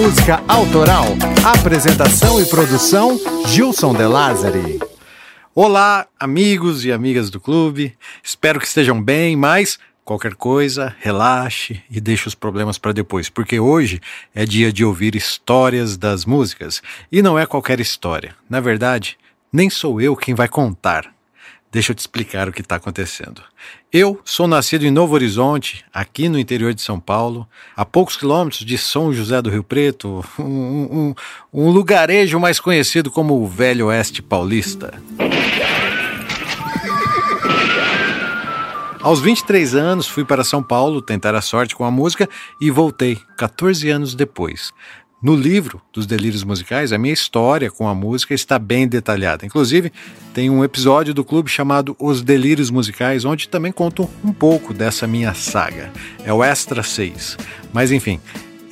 música 0.00 0.42
autoral. 0.48 1.04
Apresentação 1.44 2.40
e 2.40 2.46
produção 2.46 3.20
Gilson 3.46 3.92
De 3.92 4.04
Lázari. 4.04 4.80
Olá, 5.54 6.06
amigos 6.18 6.86
e 6.86 6.90
amigas 6.90 7.28
do 7.28 7.38
clube. 7.38 7.94
Espero 8.22 8.58
que 8.58 8.66
estejam 8.66 9.02
bem, 9.02 9.36
mas 9.36 9.78
qualquer 10.02 10.34
coisa, 10.36 10.96
relaxe 11.00 11.82
e 11.90 12.00
deixe 12.00 12.26
os 12.26 12.34
problemas 12.34 12.78
para 12.78 12.92
depois, 12.92 13.28
porque 13.28 13.60
hoje 13.60 14.00
é 14.34 14.46
dia 14.46 14.72
de 14.72 14.86
ouvir 14.86 15.14
histórias 15.14 15.98
das 15.98 16.24
músicas. 16.24 16.80
E 17.12 17.20
não 17.20 17.38
é 17.38 17.44
qualquer 17.44 17.78
história. 17.78 18.34
Na 18.48 18.58
verdade, 18.58 19.18
nem 19.52 19.68
sou 19.68 20.00
eu 20.00 20.16
quem 20.16 20.34
vai 20.34 20.48
contar. 20.48 21.12
Deixa 21.72 21.92
eu 21.92 21.94
te 21.94 22.00
explicar 22.00 22.48
o 22.48 22.52
que 22.52 22.62
está 22.62 22.76
acontecendo. 22.76 23.42
Eu 23.92 24.20
sou 24.24 24.48
nascido 24.48 24.84
em 24.84 24.90
Novo 24.90 25.14
Horizonte, 25.14 25.84
aqui 25.94 26.28
no 26.28 26.36
interior 26.36 26.74
de 26.74 26.82
São 26.82 26.98
Paulo, 26.98 27.48
a 27.76 27.84
poucos 27.84 28.16
quilômetros 28.16 28.64
de 28.64 28.76
São 28.76 29.12
José 29.12 29.40
do 29.40 29.50
Rio 29.50 29.62
Preto, 29.62 30.24
um, 30.36 30.42
um, 30.42 31.14
um 31.52 31.70
lugarejo 31.70 32.40
mais 32.40 32.58
conhecido 32.58 33.08
como 33.08 33.40
o 33.40 33.46
Velho 33.46 33.86
Oeste 33.86 34.20
Paulista. 34.20 35.00
Aos 39.02 39.18
23 39.20 39.74
anos, 39.76 40.06
fui 40.06 40.26
para 40.26 40.44
São 40.44 40.62
Paulo 40.62 41.00
tentar 41.00 41.34
a 41.34 41.40
sorte 41.40 41.74
com 41.74 41.84
a 41.84 41.90
música 41.90 42.28
e 42.60 42.70
voltei 42.70 43.18
14 43.38 43.88
anos 43.88 44.14
depois. 44.14 44.72
No 45.22 45.36
livro 45.36 45.82
dos 45.92 46.06
Delírios 46.06 46.42
Musicais, 46.42 46.94
a 46.94 46.98
minha 46.98 47.12
história 47.12 47.70
com 47.70 47.86
a 47.86 47.94
música 47.94 48.32
está 48.32 48.58
bem 48.58 48.88
detalhada. 48.88 49.44
Inclusive, 49.44 49.92
tem 50.32 50.48
um 50.48 50.64
episódio 50.64 51.12
do 51.12 51.22
clube 51.22 51.50
chamado 51.50 51.94
Os 51.98 52.22
Delírios 52.22 52.70
Musicais, 52.70 53.26
onde 53.26 53.46
também 53.46 53.70
conto 53.70 54.08
um 54.24 54.32
pouco 54.32 54.72
dessa 54.72 55.06
minha 55.06 55.34
saga. 55.34 55.92
É 56.24 56.32
o 56.32 56.42
Extra 56.42 56.82
6. 56.82 57.36
Mas 57.70 57.92
enfim, 57.92 58.18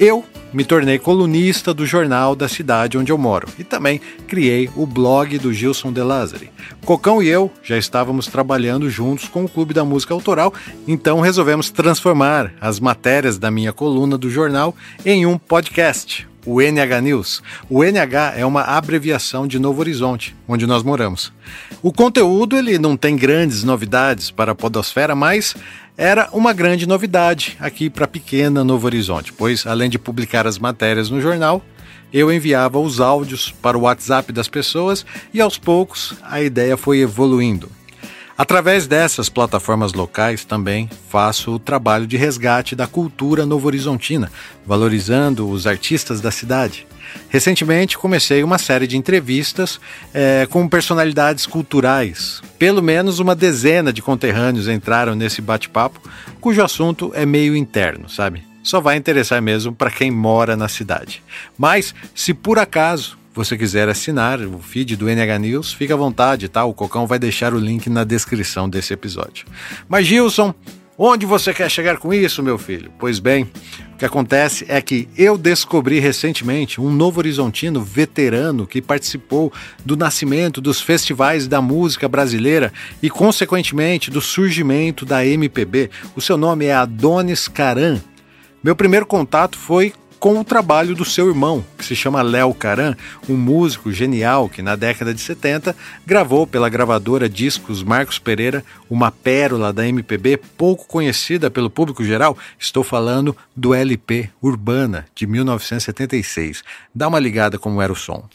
eu 0.00 0.24
me 0.50 0.64
tornei 0.64 0.98
colunista 0.98 1.74
do 1.74 1.84
jornal 1.84 2.34
da 2.34 2.48
cidade 2.48 2.96
onde 2.96 3.12
eu 3.12 3.18
moro 3.18 3.46
e 3.58 3.64
também 3.64 4.00
criei 4.26 4.70
o 4.74 4.86
blog 4.86 5.38
do 5.38 5.52
Gilson 5.52 5.92
De 5.92 6.00
Lázari. 6.00 6.50
Cocão 6.82 7.22
e 7.22 7.28
eu 7.28 7.52
já 7.62 7.76
estávamos 7.76 8.26
trabalhando 8.26 8.88
juntos 8.88 9.28
com 9.28 9.44
o 9.44 9.48
Clube 9.48 9.74
da 9.74 9.84
Música 9.84 10.14
Autoral, 10.14 10.54
então 10.86 11.20
resolvemos 11.20 11.68
transformar 11.68 12.54
as 12.58 12.80
matérias 12.80 13.38
da 13.38 13.50
minha 13.50 13.74
coluna 13.74 14.16
do 14.16 14.30
jornal 14.30 14.74
em 15.04 15.26
um 15.26 15.36
podcast, 15.36 16.26
o 16.48 16.62
NH 16.62 17.02
News. 17.02 17.42
O 17.68 17.84
NH 17.84 18.34
é 18.38 18.46
uma 18.46 18.62
abreviação 18.62 19.46
de 19.46 19.58
Novo 19.58 19.80
Horizonte, 19.80 20.34
onde 20.48 20.66
nós 20.66 20.82
moramos. 20.82 21.30
O 21.82 21.92
conteúdo 21.92 22.56
ele 22.56 22.78
não 22.78 22.96
tem 22.96 23.16
grandes 23.16 23.62
novidades 23.62 24.30
para 24.30 24.52
a 24.52 24.54
podosfera, 24.54 25.14
mas 25.14 25.54
era 25.94 26.30
uma 26.32 26.54
grande 26.54 26.86
novidade 26.86 27.56
aqui 27.60 27.90
para 27.90 28.06
a 28.06 28.08
pequena 28.08 28.64
Novo 28.64 28.86
Horizonte, 28.86 29.30
pois 29.30 29.66
além 29.66 29.90
de 29.90 29.98
publicar 29.98 30.46
as 30.46 30.58
matérias 30.58 31.10
no 31.10 31.20
jornal, 31.20 31.62
eu 32.10 32.32
enviava 32.32 32.78
os 32.78 32.98
áudios 32.98 33.52
para 33.60 33.76
o 33.76 33.82
WhatsApp 33.82 34.32
das 34.32 34.48
pessoas 34.48 35.04
e 35.34 35.42
aos 35.42 35.58
poucos 35.58 36.14
a 36.22 36.40
ideia 36.40 36.78
foi 36.78 37.00
evoluindo. 37.00 37.77
Através 38.38 38.86
dessas 38.86 39.28
plataformas 39.28 39.92
locais 39.92 40.44
também 40.44 40.88
faço 41.10 41.56
o 41.56 41.58
trabalho 41.58 42.06
de 42.06 42.16
resgate 42.16 42.76
da 42.76 42.86
cultura 42.86 43.44
novo-horizontina, 43.44 44.30
valorizando 44.64 45.50
os 45.50 45.66
artistas 45.66 46.20
da 46.20 46.30
cidade. 46.30 46.86
Recentemente 47.28 47.98
comecei 47.98 48.44
uma 48.44 48.56
série 48.56 48.86
de 48.86 48.96
entrevistas 48.96 49.80
é, 50.14 50.46
com 50.48 50.68
personalidades 50.68 51.46
culturais. 51.46 52.40
Pelo 52.56 52.80
menos 52.80 53.18
uma 53.18 53.34
dezena 53.34 53.92
de 53.92 54.00
conterrâneos 54.00 54.68
entraram 54.68 55.16
nesse 55.16 55.42
bate-papo, 55.42 56.00
cujo 56.40 56.62
assunto 56.62 57.10
é 57.16 57.26
meio 57.26 57.56
interno, 57.56 58.08
sabe? 58.08 58.44
Só 58.62 58.80
vai 58.80 58.96
interessar 58.96 59.42
mesmo 59.42 59.74
para 59.74 59.90
quem 59.90 60.12
mora 60.12 60.56
na 60.56 60.68
cidade. 60.68 61.24
Mas, 61.58 61.92
se 62.14 62.32
por 62.32 62.56
acaso 62.56 63.17
você 63.38 63.56
quiser 63.56 63.88
assinar 63.88 64.40
o 64.40 64.58
feed 64.58 64.96
do 64.96 65.08
NH 65.08 65.38
News, 65.38 65.72
fique 65.72 65.92
à 65.92 65.96
vontade, 65.96 66.48
tá? 66.48 66.64
O 66.64 66.74
Cocão 66.74 67.06
vai 67.06 67.20
deixar 67.20 67.54
o 67.54 67.58
link 67.58 67.88
na 67.88 68.02
descrição 68.02 68.68
desse 68.68 68.92
episódio. 68.92 69.46
Mas 69.88 70.08
Gilson, 70.08 70.52
onde 70.98 71.24
você 71.24 71.54
quer 71.54 71.70
chegar 71.70 71.98
com 71.98 72.12
isso, 72.12 72.42
meu 72.42 72.58
filho? 72.58 72.90
Pois 72.98 73.20
bem, 73.20 73.48
o 73.94 73.96
que 73.96 74.04
acontece 74.04 74.66
é 74.68 74.82
que 74.82 75.08
eu 75.16 75.38
descobri 75.38 76.00
recentemente 76.00 76.80
um 76.80 76.90
novo 76.90 77.20
horizontino 77.20 77.80
veterano 77.80 78.66
que 78.66 78.82
participou 78.82 79.52
do 79.84 79.96
nascimento 79.96 80.60
dos 80.60 80.80
festivais 80.80 81.46
da 81.46 81.62
música 81.62 82.08
brasileira 82.08 82.72
e, 83.00 83.08
consequentemente, 83.08 84.10
do 84.10 84.20
surgimento 84.20 85.06
da 85.06 85.24
MPB. 85.24 85.90
O 86.16 86.20
seu 86.20 86.36
nome 86.36 86.64
é 86.64 86.74
Adonis 86.74 87.46
Caran. 87.46 88.00
Meu 88.64 88.74
primeiro 88.74 89.06
contato 89.06 89.56
foi 89.56 89.92
com 90.18 90.38
o 90.38 90.44
trabalho 90.44 90.94
do 90.94 91.04
seu 91.04 91.28
irmão, 91.28 91.64
que 91.76 91.84
se 91.84 91.94
chama 91.94 92.22
Léo 92.22 92.52
Caran, 92.52 92.96
um 93.28 93.36
músico 93.36 93.92
genial 93.92 94.48
que 94.48 94.62
na 94.62 94.74
década 94.74 95.14
de 95.14 95.20
70 95.20 95.74
gravou 96.06 96.46
pela 96.46 96.68
gravadora 96.68 97.28
Discos 97.28 97.82
Marcos 97.82 98.18
Pereira 98.18 98.64
uma 98.90 99.10
pérola 99.10 99.72
da 99.72 99.86
MPB 99.86 100.38
pouco 100.56 100.86
conhecida 100.86 101.50
pelo 101.50 101.70
público 101.70 102.04
geral. 102.04 102.36
Estou 102.58 102.82
falando 102.82 103.36
do 103.54 103.74
LP 103.74 104.30
Urbana 104.42 105.06
de 105.14 105.26
1976. 105.26 106.62
Dá 106.94 107.08
uma 107.08 107.20
ligada 107.20 107.58
como 107.58 107.80
era 107.80 107.92
o 107.92 107.96
som. 107.96 108.28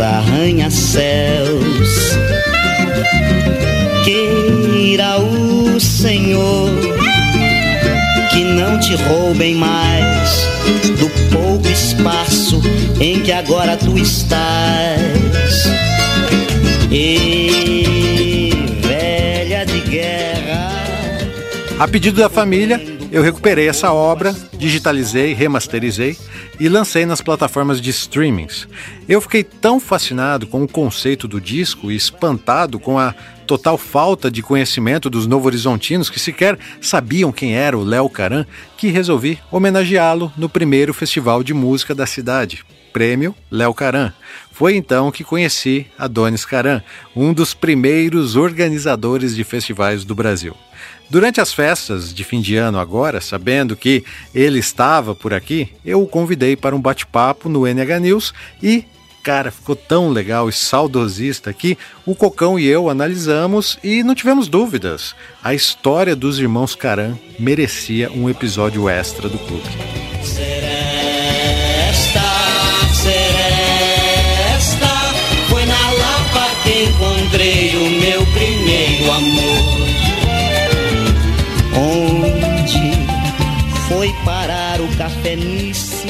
Arranha-céus. 0.00 2.16
Queira 4.04 5.18
o 5.18 5.80
Senhor 5.80 6.70
que 8.30 8.44
não 8.44 8.78
te 8.78 8.94
roubem 8.94 9.54
mais 9.54 10.46
do 10.98 11.08
pouco 11.30 11.68
espaço 11.68 12.60
em 13.00 13.20
que 13.20 13.32
agora 13.32 13.76
tu 13.76 13.98
estás. 13.98 15.66
A 21.78 21.86
pedido 21.86 22.22
da 22.22 22.30
família, 22.30 22.80
eu 23.12 23.22
recuperei 23.22 23.68
essa 23.68 23.92
obra, 23.92 24.34
digitalizei, 24.56 25.34
remasterizei 25.34 26.16
e 26.58 26.70
lancei 26.70 27.04
nas 27.04 27.20
plataformas 27.20 27.82
de 27.82 27.90
streamings. 27.90 28.66
Eu 29.06 29.20
fiquei 29.20 29.44
tão 29.44 29.78
fascinado 29.78 30.46
com 30.46 30.62
o 30.62 30.68
conceito 30.68 31.28
do 31.28 31.38
disco 31.38 31.92
e 31.92 31.96
espantado 31.96 32.78
com 32.78 32.98
a 32.98 33.14
total 33.46 33.76
falta 33.76 34.30
de 34.30 34.42
conhecimento 34.42 35.10
dos 35.10 35.26
novo-horizontinos 35.26 36.08
que 36.08 36.18
sequer 36.18 36.58
sabiam 36.80 37.30
quem 37.30 37.54
era 37.54 37.76
o 37.76 37.84
Léo 37.84 38.08
Caran, 38.08 38.46
que 38.78 38.88
resolvi 38.88 39.38
homenageá-lo 39.52 40.32
no 40.34 40.48
primeiro 40.48 40.94
festival 40.94 41.42
de 41.44 41.52
música 41.52 41.94
da 41.94 42.06
cidade, 42.06 42.64
Prêmio 42.90 43.34
Léo 43.50 43.74
Caran. 43.74 44.14
Foi 44.50 44.74
então 44.74 45.12
que 45.12 45.22
conheci 45.22 45.86
Adonis 45.98 46.46
Caran, 46.46 46.80
um 47.14 47.34
dos 47.34 47.52
primeiros 47.52 48.34
organizadores 48.34 49.36
de 49.36 49.44
festivais 49.44 50.06
do 50.06 50.14
Brasil. 50.14 50.56
Durante 51.08 51.40
as 51.40 51.52
festas 51.52 52.12
de 52.12 52.24
fim 52.24 52.40
de 52.40 52.56
ano 52.56 52.78
agora, 52.78 53.20
sabendo 53.20 53.76
que 53.76 54.04
ele 54.34 54.58
estava 54.58 55.14
por 55.14 55.32
aqui, 55.32 55.68
eu 55.84 56.02
o 56.02 56.06
convidei 56.06 56.56
para 56.56 56.74
um 56.74 56.80
bate-papo 56.80 57.48
no 57.48 57.66
NH 57.66 58.00
News 58.00 58.34
e, 58.60 58.84
cara, 59.22 59.52
ficou 59.52 59.76
tão 59.76 60.08
legal 60.08 60.48
e 60.48 60.52
saudosista 60.52 61.52
que 61.52 61.78
o 62.04 62.14
Cocão 62.14 62.58
e 62.58 62.66
eu 62.66 62.90
analisamos 62.90 63.78
e 63.84 64.02
não 64.02 64.14
tivemos 64.14 64.48
dúvidas. 64.48 65.14
A 65.42 65.54
história 65.54 66.16
dos 66.16 66.40
irmãos 66.40 66.74
Caran 66.74 67.16
merecia 67.38 68.10
um 68.10 68.28
episódio 68.28 68.88
extra 68.88 69.28
do 69.28 69.38
clube. 69.38 69.68
Seresta, 70.24 70.75
parar 84.96 85.10
o 85.10 85.12
cafenice. 85.14 86.06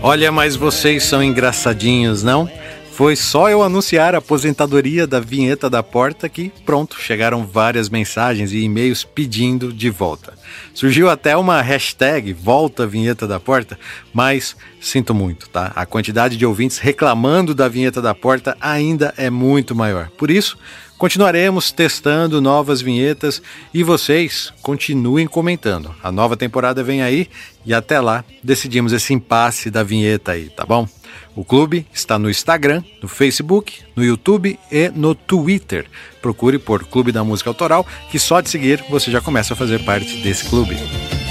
Olha, 0.00 0.32
mas 0.32 0.56
vocês 0.56 1.04
são 1.04 1.22
engraçadinhos, 1.22 2.22
não? 2.22 2.50
Foi 2.92 3.16
só 3.16 3.48
eu 3.48 3.62
anunciar 3.62 4.14
a 4.14 4.18
aposentadoria 4.18 5.06
da 5.06 5.18
vinheta 5.18 5.70
da 5.70 5.82
porta 5.82 6.28
que, 6.28 6.52
pronto, 6.66 7.00
chegaram 7.00 7.46
várias 7.46 7.88
mensagens 7.88 8.52
e 8.52 8.58
e-mails 8.58 9.02
pedindo 9.02 9.72
de 9.72 9.88
volta. 9.88 10.34
Surgiu 10.74 11.08
até 11.08 11.34
uma 11.34 11.62
hashtag 11.62 12.34
Volta 12.34 12.86
Vinheta 12.86 13.26
da 13.26 13.40
Porta, 13.40 13.78
mas 14.12 14.54
sinto 14.78 15.14
muito, 15.14 15.48
tá? 15.48 15.72
A 15.74 15.86
quantidade 15.86 16.36
de 16.36 16.44
ouvintes 16.44 16.76
reclamando 16.76 17.54
da 17.54 17.66
vinheta 17.66 18.02
da 18.02 18.14
porta 18.14 18.54
ainda 18.60 19.14
é 19.16 19.30
muito 19.30 19.74
maior. 19.74 20.10
Por 20.10 20.30
isso, 20.30 20.58
Continuaremos 21.02 21.72
testando 21.72 22.40
novas 22.40 22.80
vinhetas 22.80 23.42
e 23.74 23.82
vocês 23.82 24.52
continuem 24.62 25.26
comentando. 25.26 25.92
A 26.00 26.12
nova 26.12 26.36
temporada 26.36 26.80
vem 26.84 27.02
aí 27.02 27.28
e 27.66 27.74
até 27.74 28.00
lá 28.00 28.24
decidimos 28.40 28.92
esse 28.92 29.12
impasse 29.12 29.68
da 29.68 29.82
vinheta 29.82 30.30
aí, 30.30 30.48
tá 30.48 30.64
bom? 30.64 30.86
O 31.34 31.44
clube 31.44 31.86
está 31.92 32.18
no 32.18 32.28
Instagram, 32.28 32.82
no 33.02 33.08
Facebook, 33.08 33.80
no 33.96 34.04
YouTube 34.04 34.58
e 34.70 34.90
no 34.94 35.14
Twitter. 35.14 35.86
Procure 36.20 36.58
por 36.58 36.84
Clube 36.84 37.10
da 37.10 37.24
Música 37.24 37.48
Autoral, 37.48 37.86
que 38.10 38.18
só 38.18 38.40
de 38.40 38.50
seguir 38.50 38.84
você 38.90 39.10
já 39.10 39.20
começa 39.20 39.54
a 39.54 39.56
fazer 39.56 39.82
parte 39.84 40.18
desse 40.18 40.44
clube. 40.48 40.76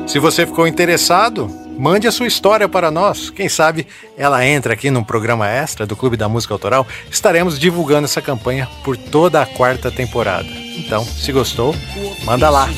Se 0.08 0.18
você 0.18 0.48
ficou 0.48 0.68
interessado, 0.68 1.61
Mande 1.82 2.08
a 2.08 2.12
sua 2.12 2.28
história 2.28 2.70
para 2.70 2.92
nós. 2.92 3.32
Quem 3.32 3.50
sabe 3.50 3.88
ela 4.16 4.46
entra 4.46 4.74
aqui 4.74 4.92
num 4.92 5.04
programa 5.04 5.50
extra 5.50 5.84
do 5.84 5.96
Clube 5.96 6.16
da 6.16 6.30
Música 6.30 6.54
Autoral. 6.54 6.86
Estaremos 7.10 7.58
divulgando 7.58 8.06
essa 8.06 8.22
campanha 8.22 8.70
por 8.84 8.96
toda 8.96 9.42
a 9.42 9.48
quarta 9.48 9.90
temporada. 9.90 10.48
Então, 10.48 11.04
se 11.04 11.32
gostou, 11.32 11.76
manda 12.24 12.52
lá. 12.52 12.70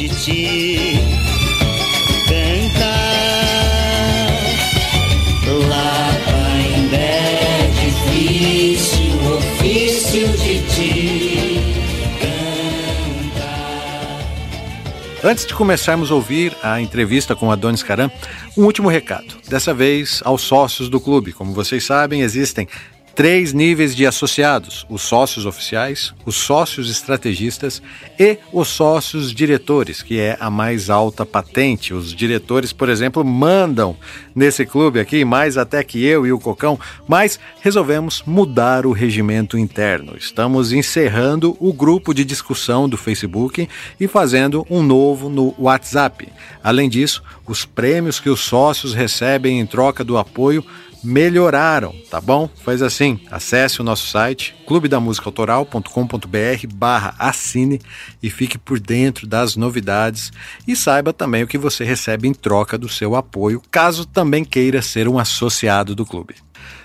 Antes 15.26 15.46
de 15.46 15.54
começarmos 15.54 16.12
a 16.12 16.16
ouvir 16.16 16.54
a 16.62 16.82
entrevista 16.82 17.34
com 17.34 17.50
Adonis 17.50 17.82
Caram, 17.82 18.12
um 18.58 18.66
último 18.66 18.90
recado. 18.90 19.36
Dessa 19.48 19.74
vez 19.74 20.22
aos 20.26 20.42
sócios 20.42 20.90
do 20.90 21.00
clube. 21.00 21.32
Como 21.32 21.54
vocês 21.54 21.86
sabem, 21.86 22.22
existem 22.22 22.68
três 23.16 23.54
níveis 23.54 23.96
de 23.96 24.06
associados: 24.06 24.86
os 24.90 25.02
sócios 25.02 25.46
oficiais, 25.46 26.14
os 26.26 26.36
sócios 26.36 26.90
estrategistas 26.90 27.82
e 28.20 28.38
os 28.52 28.68
sócios 28.68 29.34
diretores, 29.34 30.02
que 30.02 30.20
é 30.20 30.38
a 30.40 30.50
mais 30.50 30.90
alta 30.90 31.26
patente. 31.26 31.94
Os 31.94 32.14
diretores, 32.14 32.74
por 32.74 32.90
exemplo, 32.90 33.24
mandam 33.24 33.96
nesse 34.36 34.66
clube 34.66 35.00
aqui, 35.00 35.24
mais 35.24 35.58
até 35.58 35.84
que 35.84 36.04
eu 36.04 36.26
e 36.26 36.32
o 36.32 36.40
Cocão, 36.40 36.80
mas 37.08 37.40
resolvemos 37.62 38.24
mudar 38.26 38.86
o 38.86 38.92
regimento 38.92 39.58
interno. 39.58 40.16
Estamos 40.18 40.72
encerrando 40.72 41.56
o 41.60 41.72
grupo 41.72 42.14
de 42.14 42.26
discussão 42.26 42.90
do 42.90 42.98
Facebook 42.98 43.68
e 44.00 44.08
fazendo 44.08 44.66
um 44.70 44.82
novo 44.82 45.30
no 45.30 45.54
WhatsApp. 45.58 46.28
Além 46.64 46.90
disso, 46.90 47.24
os 47.46 47.66
prêmios 47.66 48.20
que 48.20 48.30
os 48.30 48.42
sócios 48.42 48.94
recebem 48.94 49.60
em 49.60 49.66
troca 49.66 50.04
do 50.04 50.18
apoio 50.18 50.64
melhoraram, 51.04 51.94
tá 52.10 52.22
bom? 52.22 52.50
Faz 52.64 52.82
assim, 52.82 53.20
acesse 53.30 53.82
o 53.82 53.84
nosso 53.84 54.08
site 54.08 54.56
clubedamusicaautoral.com.br 54.66 56.68
barra 56.74 57.14
assine 57.20 57.82
e 58.22 58.30
fique 58.30 58.58
por 58.58 58.80
dentro 58.80 59.28
das 59.28 59.56
novidades 59.56 60.32
e 60.68 60.76
saiba 60.76 61.12
também 61.12 61.44
o 61.44 61.48
que 61.48 61.58
você 61.58 61.84
recebe 61.84 62.28
em 62.28 62.34
troca 62.34 62.78
do 62.78 62.88
seu 62.88 63.16
apoio, 63.16 63.62
caso 63.70 64.06
também 64.06 64.46
queira 64.46 64.82
ser 64.82 65.08
um 65.08 65.20
associado 65.20 65.94
do 65.94 66.06
clube. 66.06 66.36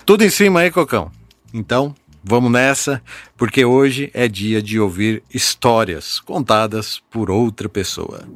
Tudo 0.05 0.23
em 0.23 0.29
cima 0.29 0.61
aí, 0.61 0.71
Cocão? 0.71 1.11
Então, 1.53 1.95
vamos 2.23 2.51
nessa, 2.51 3.01
porque 3.37 3.63
hoje 3.63 4.11
é 4.13 4.27
dia 4.27 4.61
de 4.61 4.79
ouvir 4.79 5.23
histórias 5.33 6.19
contadas 6.19 7.01
por 7.09 7.31
outra 7.31 7.69
pessoa. 7.69 8.27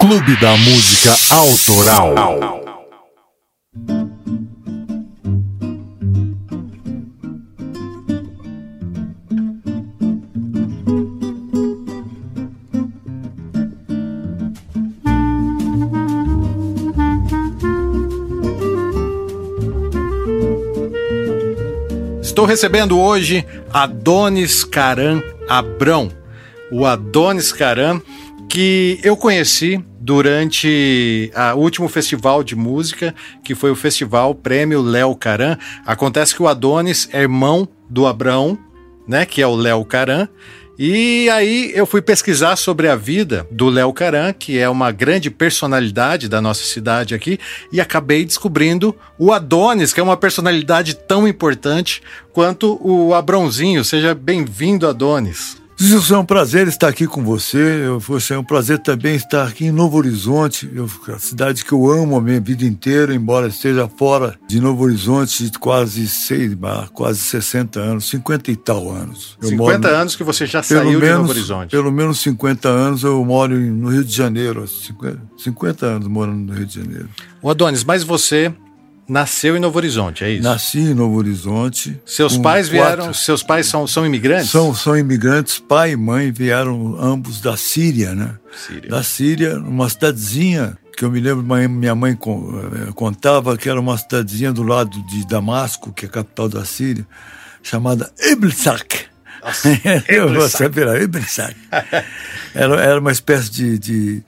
Clube 0.00 0.40
da 0.40 0.56
Música 0.56 1.34
Autoral. 1.34 2.57
Estou 22.38 22.46
recebendo 22.46 23.00
hoje 23.00 23.44
Adonis 23.72 24.62
Caram 24.62 25.20
Abrão. 25.48 26.08
O 26.70 26.86
Adonis 26.86 27.50
Caram, 27.50 28.00
que 28.48 29.00
eu 29.02 29.16
conheci 29.16 29.84
durante 29.98 31.32
o 31.56 31.58
último 31.58 31.88
festival 31.88 32.44
de 32.44 32.54
música, 32.54 33.12
que 33.42 33.56
foi 33.56 33.72
o 33.72 33.74
Festival 33.74 34.36
Prêmio 34.36 34.80
Léo 34.80 35.16
Caram. 35.16 35.58
Acontece 35.84 36.32
que 36.32 36.40
o 36.40 36.46
Adonis 36.46 37.08
é 37.12 37.22
irmão 37.22 37.68
do 37.90 38.06
Abrão, 38.06 38.56
né, 39.08 39.26
que 39.26 39.42
é 39.42 39.46
o 39.48 39.56
Léo 39.56 39.84
Caram, 39.84 40.28
e 40.78 41.28
aí 41.30 41.72
eu 41.74 41.84
fui 41.84 42.00
pesquisar 42.00 42.54
sobre 42.54 42.88
a 42.88 42.94
vida 42.94 43.44
do 43.50 43.68
Léo 43.68 43.92
Caran, 43.92 44.32
que 44.32 44.56
é 44.56 44.68
uma 44.68 44.92
grande 44.92 45.28
personalidade 45.28 46.28
da 46.28 46.40
nossa 46.40 46.62
cidade 46.62 47.14
aqui, 47.14 47.38
e 47.72 47.80
acabei 47.80 48.24
descobrindo 48.24 48.94
o 49.18 49.32
Adonis, 49.32 49.92
que 49.92 49.98
é 49.98 50.02
uma 50.02 50.16
personalidade 50.16 50.94
tão 50.94 51.26
importante 51.26 52.00
quanto 52.32 52.78
o 52.80 53.12
Abrãozinho. 53.12 53.84
Seja 53.84 54.14
bem-vindo, 54.14 54.86
Adonis. 54.86 55.57
Isso 55.80 56.12
é 56.12 56.18
um 56.18 56.24
prazer 56.24 56.66
estar 56.66 56.88
aqui 56.88 57.06
com 57.06 57.22
você. 57.22 57.84
Foi 58.00 58.18
é 58.30 58.38
um 58.38 58.42
prazer 58.42 58.80
também 58.80 59.14
estar 59.14 59.46
aqui 59.46 59.66
em 59.66 59.70
Novo 59.70 59.96
Horizonte, 59.96 60.68
eu, 60.74 60.90
a 61.14 61.18
cidade 61.20 61.64
que 61.64 61.72
eu 61.72 61.88
amo 61.88 62.16
a 62.16 62.20
minha 62.20 62.40
vida 62.40 62.64
inteira, 62.64 63.14
embora 63.14 63.46
esteja 63.46 63.88
fora 63.88 64.34
de 64.48 64.60
Novo 64.60 64.82
Horizonte 64.82 65.50
quase 65.60 66.08
seis, 66.08 66.56
quase 66.92 67.20
60 67.20 67.78
anos, 67.78 68.08
50 68.08 68.50
e 68.50 68.56
tal 68.56 68.90
anos. 68.90 69.38
Eu 69.40 69.50
50 69.50 69.88
anos 69.88 70.16
que 70.16 70.24
você 70.24 70.46
já 70.46 70.64
saiu 70.64 70.84
menos, 70.84 71.00
de 71.00 71.10
Novo 71.10 71.30
Horizonte. 71.30 71.70
Pelo 71.70 71.92
menos 71.92 72.20
50 72.20 72.68
anos 72.68 73.04
eu 73.04 73.24
moro 73.24 73.56
no 73.56 73.88
Rio 73.88 74.04
de 74.04 74.14
Janeiro. 74.14 74.66
50, 74.66 75.22
50 75.38 75.86
anos 75.86 76.08
morando 76.08 76.38
no 76.38 76.54
Rio 76.54 76.66
de 76.66 76.74
Janeiro. 76.74 77.08
O 77.40 77.48
Adonis, 77.48 77.84
mas 77.84 78.02
você 78.02 78.52
Nasceu 79.08 79.56
em 79.56 79.60
Novo 79.60 79.78
Horizonte, 79.78 80.22
é 80.22 80.30
isso? 80.32 80.42
Nasci 80.42 80.80
em 80.80 80.94
Novo 80.94 81.16
Horizonte. 81.16 81.98
Seus 82.04 82.36
pais 82.36 82.68
vieram, 82.68 83.04
quatro... 83.06 83.14
seus 83.14 83.42
pais 83.42 83.66
são, 83.66 83.86
são 83.86 84.04
imigrantes? 84.04 84.50
São, 84.50 84.74
são 84.74 84.96
imigrantes, 84.96 85.58
pai 85.58 85.92
e 85.92 85.96
mãe 85.96 86.30
vieram 86.30 86.94
ambos 87.00 87.40
da 87.40 87.56
Síria, 87.56 88.14
né? 88.14 88.34
Síria. 88.66 88.90
Da 88.90 89.02
Síria, 89.02 89.58
uma 89.58 89.88
cidadezinha 89.88 90.76
que 90.94 91.04
eu 91.04 91.10
me 91.10 91.20
lembro, 91.20 91.44
minha 91.70 91.94
mãe 91.94 92.12
eh, 92.12 92.92
contava 92.92 93.56
que 93.56 93.70
era 93.70 93.80
uma 93.80 93.96
cidadezinha 93.96 94.52
do 94.52 94.64
lado 94.64 95.00
de 95.06 95.24
Damasco, 95.26 95.92
que 95.92 96.04
é 96.04 96.08
a 96.08 96.10
capital 96.10 96.48
da 96.48 96.64
Síria, 96.64 97.06
chamada 97.62 98.12
Iblsak. 98.20 99.06
Nossa, 99.40 99.68
eu 100.08 100.34
vou 100.34 100.48
saber, 100.48 101.00
Iblsak. 101.00 101.56
Era, 102.54 102.80
era 102.82 102.98
uma 102.98 103.12
espécie 103.12 103.50
de, 103.50 103.78
de 103.78 104.22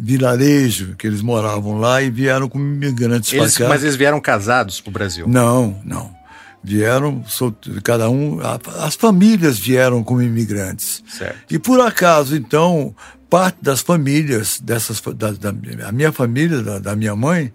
vilarejo 0.00 0.94
que 0.96 1.06
eles 1.06 1.20
moravam 1.22 1.78
lá 1.78 2.02
e 2.02 2.10
vieram 2.10 2.48
como 2.48 2.64
imigrantes 2.64 3.30
para 3.32 3.50
cá. 3.64 3.68
mas 3.68 3.82
eles 3.82 3.96
vieram 3.96 4.20
casados 4.20 4.80
pro 4.80 4.90
Brasil. 4.92 5.26
Não, 5.28 5.80
não. 5.84 6.16
Vieram, 6.62 7.24
cada 7.84 8.10
um, 8.10 8.38
as 8.80 8.94
famílias 8.94 9.58
vieram 9.58 10.02
como 10.02 10.20
imigrantes. 10.20 11.02
Certo. 11.08 11.36
E 11.54 11.58
por 11.58 11.80
acaso, 11.80 12.36
então, 12.36 12.94
parte 13.30 13.58
das 13.62 13.80
famílias, 13.80 14.60
dessas, 14.60 15.00
da, 15.16 15.30
da- 15.32 15.54
a 15.88 15.92
minha 15.92 16.10
família, 16.12 16.60
da, 16.62 16.78
da 16.80 16.96
minha 16.96 17.14
mãe, 17.14 17.52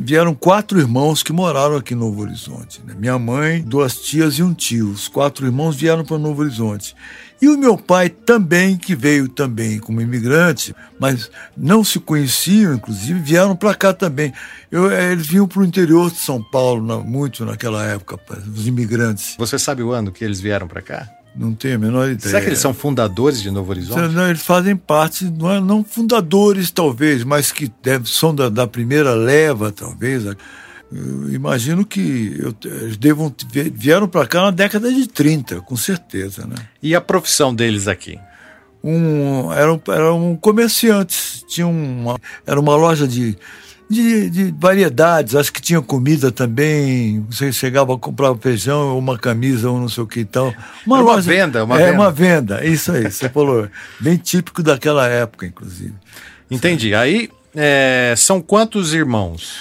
vieram 0.00 0.34
quatro 0.34 0.78
irmãos 0.78 1.22
que 1.22 1.32
moraram 1.32 1.76
aqui 1.76 1.94
em 1.94 1.96
Novo 1.96 2.22
Horizonte. 2.22 2.80
né? 2.86 2.94
Minha 2.96 3.18
mãe, 3.18 3.62
duas 3.62 3.96
tias 3.96 4.34
e 4.38 4.42
um 4.42 4.54
tio. 4.54 4.90
Os 4.90 5.08
quatro 5.08 5.44
irmãos 5.46 5.76
vieram 5.76 6.04
para 6.04 6.18
Novo 6.18 6.42
Horizonte. 6.42 6.94
E 7.40 7.48
o 7.48 7.58
meu 7.58 7.76
pai 7.76 8.08
também, 8.08 8.76
que 8.76 8.94
veio 8.94 9.28
também 9.28 9.80
como 9.80 10.00
imigrante, 10.00 10.72
mas 11.00 11.28
não 11.56 11.82
se 11.82 11.98
conheciam, 11.98 12.74
inclusive, 12.74 13.18
vieram 13.18 13.56
para 13.56 13.74
cá 13.74 13.92
também. 13.92 14.32
Eu, 14.70 14.88
eh, 14.90 15.10
eles 15.10 15.26
vinham 15.26 15.48
para 15.48 15.60
o 15.60 15.64
interior 15.64 16.08
de 16.10 16.18
São 16.18 16.40
Paulo 16.40 16.86
na- 16.86 16.98
muito 16.98 17.44
naquela 17.44 17.84
época, 17.84 18.16
os 18.54 18.66
imigrantes. 18.68 19.34
Você 19.38 19.58
sabe 19.58 19.82
o 19.82 19.90
ano 19.90 20.12
que 20.12 20.24
eles 20.24 20.38
vieram 20.40 20.68
para 20.68 20.80
cá? 20.82 21.08
Não 21.34 21.54
tenho 21.54 21.76
a 21.76 21.78
menor 21.78 22.04
ideia. 22.10 22.20
Será 22.20 22.40
que 22.40 22.48
eles 22.48 22.58
são 22.58 22.74
fundadores 22.74 23.40
de 23.40 23.50
Novo 23.50 23.70
Horizonte? 23.70 24.12
Não, 24.14 24.28
eles 24.28 24.42
fazem 24.42 24.76
parte, 24.76 25.24
não, 25.24 25.50
é- 25.50 25.60
não 25.60 25.82
fundadores 25.82 26.70
talvez, 26.70 27.24
mas 27.24 27.50
que 27.50 27.72
deve, 27.82 28.08
são 28.08 28.34
da, 28.34 28.48
da 28.48 28.66
primeira 28.66 29.14
leva, 29.14 29.72
talvez. 29.72 30.24
Eu 30.26 30.36
imagino 31.32 31.86
que 31.86 32.36
eu, 32.38 32.54
eles 32.70 32.98
devam, 32.98 33.34
vieram 33.72 34.06
para 34.06 34.26
cá 34.26 34.42
na 34.42 34.50
década 34.50 34.92
de 34.92 35.06
30, 35.06 35.62
com 35.62 35.74
certeza. 35.76 36.46
Né? 36.46 36.56
E 36.82 36.94
a 36.94 37.00
profissão 37.00 37.54
deles 37.54 37.88
aqui? 37.88 38.18
Um, 38.84 39.50
eram, 39.52 39.80
eram 39.88 40.36
comerciantes, 40.40 41.44
tinham 41.48 41.70
uma, 41.70 42.20
era 42.46 42.58
uma 42.60 42.74
loja 42.76 43.06
de, 43.06 43.38
de, 43.92 44.30
de 44.30 44.54
variedades, 44.58 45.34
acho 45.36 45.52
que 45.52 45.60
tinha 45.62 45.80
comida 45.80 46.32
também. 46.32 47.24
Você 47.30 47.52
chegava 47.52 47.94
a 47.94 47.98
comprar 47.98 48.34
feijão, 48.36 48.98
uma 48.98 49.16
camisa, 49.18 49.70
ou 49.70 49.78
não 49.78 49.88
sei 49.88 50.02
o 50.02 50.06
que 50.06 50.20
e 50.20 50.24
tal. 50.24 50.48
Era 50.48 51.02
uma 51.02 51.20
venda, 51.20 51.64
uma 51.64 51.80
é, 51.80 51.86
venda. 51.86 51.92
uma 51.98 52.10
venda, 52.10 52.64
isso 52.66 52.90
aí, 52.92 53.10
você 53.10 53.28
falou. 53.28 53.68
Bem 54.00 54.16
típico 54.16 54.62
daquela 54.62 55.06
época, 55.06 55.46
inclusive. 55.46 55.94
Entendi. 56.50 56.94
Aí 56.94 57.30
é, 57.54 58.14
são 58.16 58.40
quantos 58.40 58.92
irmãos? 58.94 59.60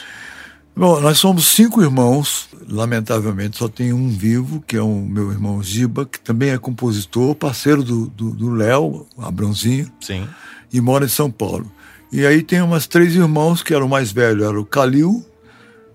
Bom, 0.76 1.02
nós 1.02 1.18
somos 1.20 1.46
cinco 1.48 1.82
irmãos, 1.82 2.48
lamentavelmente 2.70 3.58
só 3.58 3.68
tem 3.68 3.92
um 3.92 4.08
vivo, 4.10 4.64
que 4.66 4.78
é 4.78 4.82
o 4.82 5.02
meu 5.02 5.30
irmão 5.32 5.62
Giba, 5.62 6.06
que 6.06 6.18
também 6.20 6.52
é 6.52 6.58
compositor, 6.58 7.36
parceiro 7.36 7.84
do 7.84 8.08
do- 8.08 8.32
do 8.32 8.50
Léo, 8.54 9.06
Abrãozinho, 9.18 9.92
Sim. 10.00 10.26
e 10.72 10.80
mora 10.80 11.04
em 11.06 11.10
São 11.10 11.30
Paulo. 11.30 11.70
E 12.12 12.26
aí 12.26 12.42
tem 12.44 12.62
umas 12.62 12.88
três 12.88 13.16
irmãos, 13.16 13.64
que 13.64 13.74
era 13.74 13.86
o 13.86 13.90
mais 13.90 14.12
velho, 14.12 14.44
era 14.44 14.60
o 14.60 14.66
Calil, 14.66 15.26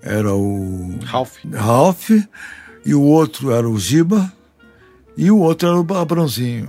era 0.03 0.33
o 0.35 0.99
Ralph. 1.05 1.37
Ralph, 1.53 2.11
e 2.85 2.95
o 2.95 3.03
outro 3.03 3.51
era 3.53 3.69
o 3.69 3.79
Giba, 3.79 4.33
e 5.17 5.31
o 5.31 5.39
outro 5.39 5.69
era 5.69 5.79
o 5.81 5.95
Abrãozinho. 5.99 6.69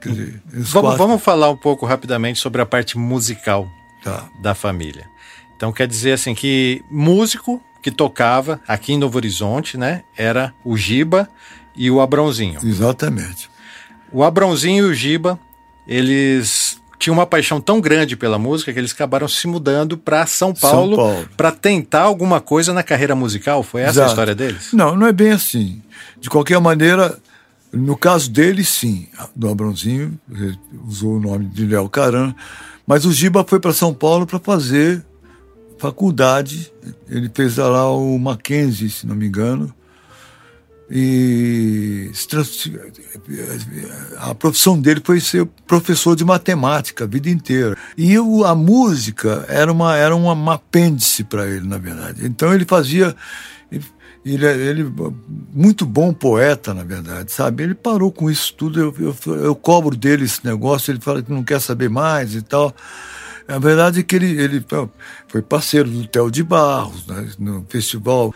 Quer 0.00 0.08
dizer, 0.10 0.42
os 0.48 0.70
Vamos, 0.72 0.90
quatro- 0.90 0.98
vamos 1.06 1.22
falar 1.22 1.48
um 1.50 1.56
pouco 1.56 1.86
rapidamente 1.86 2.38
sobre 2.38 2.60
a 2.60 2.66
parte 2.66 2.98
musical 2.98 3.66
Tá. 4.02 4.28
da 4.42 4.54
família. 4.54 5.04
Então 5.56 5.72
quer 5.72 5.86
dizer 5.86 6.12
assim 6.12 6.34
que 6.34 6.82
músico 6.90 7.62
que 7.82 7.90
tocava 7.90 8.60
aqui 8.66 8.92
em 8.94 8.98
Novo 8.98 9.16
Horizonte, 9.16 9.78
né, 9.78 10.02
era 10.16 10.52
o 10.64 10.76
Giba 10.76 11.28
e 11.76 11.88
o 11.90 12.00
Abrãozinho. 12.00 12.58
Exatamente. 12.64 13.48
O 14.10 14.24
Abrãozinho 14.24 14.86
e 14.86 14.90
o 14.90 14.94
Giba, 14.94 15.38
eles 15.86 16.81
tinham 17.02 17.14
uma 17.14 17.26
paixão 17.26 17.60
tão 17.60 17.80
grande 17.80 18.16
pela 18.16 18.38
música 18.38 18.72
que 18.72 18.78
eles 18.78 18.92
acabaram 18.92 19.26
se 19.26 19.48
mudando 19.48 19.98
para 19.98 20.24
São 20.24 20.54
Paulo 20.54 20.96
Paulo. 20.96 21.28
para 21.36 21.50
tentar 21.50 22.02
alguma 22.02 22.40
coisa 22.40 22.72
na 22.72 22.84
carreira 22.84 23.16
musical. 23.16 23.64
Foi 23.64 23.80
essa 23.80 23.90
a 23.90 23.92
Exato. 23.92 24.10
história 24.10 24.34
deles? 24.36 24.68
Não, 24.72 24.94
não 24.94 25.08
é 25.08 25.12
bem 25.12 25.32
assim. 25.32 25.82
De 26.20 26.30
qualquer 26.30 26.60
maneira, 26.60 27.18
no 27.72 27.96
caso 27.96 28.30
dele, 28.30 28.64
sim. 28.64 29.08
Do 29.34 29.48
Abrãozinho, 29.48 30.16
usou 30.86 31.16
o 31.16 31.20
nome 31.20 31.46
de 31.46 31.66
Léo 31.66 31.88
Caran. 31.88 32.32
Mas 32.86 33.04
o 33.04 33.12
Giba 33.12 33.44
foi 33.44 33.58
para 33.58 33.72
São 33.72 33.92
Paulo 33.92 34.24
para 34.24 34.38
fazer 34.38 35.04
faculdade. 35.78 36.72
Ele 37.08 37.28
fez 37.34 37.56
lá 37.56 37.90
o 37.90 38.16
Mackenzie, 38.16 38.88
se 38.88 39.08
não 39.08 39.16
me 39.16 39.26
engano. 39.26 39.74
E 40.90 42.10
a 44.18 44.34
profissão 44.34 44.78
dele 44.78 45.00
foi 45.02 45.20
ser 45.20 45.46
professor 45.66 46.14
de 46.14 46.24
matemática 46.24 47.04
a 47.04 47.06
vida 47.06 47.30
inteira. 47.30 47.76
E 47.96 48.14
a 48.16 48.54
música 48.54 49.44
era, 49.48 49.72
uma, 49.72 49.96
era 49.96 50.14
uma, 50.14 50.34
um 50.34 50.50
apêndice 50.50 51.24
para 51.24 51.46
ele, 51.46 51.66
na 51.66 51.78
verdade. 51.78 52.26
Então 52.26 52.52
ele 52.52 52.64
fazia. 52.64 53.16
Ele, 54.24 54.46
ele 54.46 54.92
muito 55.52 55.84
bom 55.84 56.12
poeta, 56.12 56.72
na 56.72 56.84
verdade, 56.84 57.32
sabe? 57.32 57.64
Ele 57.64 57.74
parou 57.74 58.12
com 58.12 58.30
isso 58.30 58.54
tudo. 58.54 58.78
Eu, 58.78 58.94
eu, 59.26 59.34
eu 59.36 59.54
cobro 59.54 59.96
dele 59.96 60.24
esse 60.24 60.44
negócio. 60.44 60.92
Ele 60.92 61.00
fala 61.00 61.22
que 61.22 61.32
não 61.32 61.42
quer 61.42 61.60
saber 61.60 61.88
mais 61.88 62.34
e 62.34 62.42
tal. 62.42 62.74
A 63.48 63.58
verdade 63.58 64.00
é 64.00 64.02
que 64.02 64.14
ele, 64.14 64.40
ele 64.40 64.64
foi 65.26 65.42
parceiro 65.42 65.90
do 65.90 66.06
Theo 66.06 66.30
de 66.30 66.42
Barros, 66.44 67.06
né, 67.06 67.28
no 67.38 67.66
festival 67.68 68.32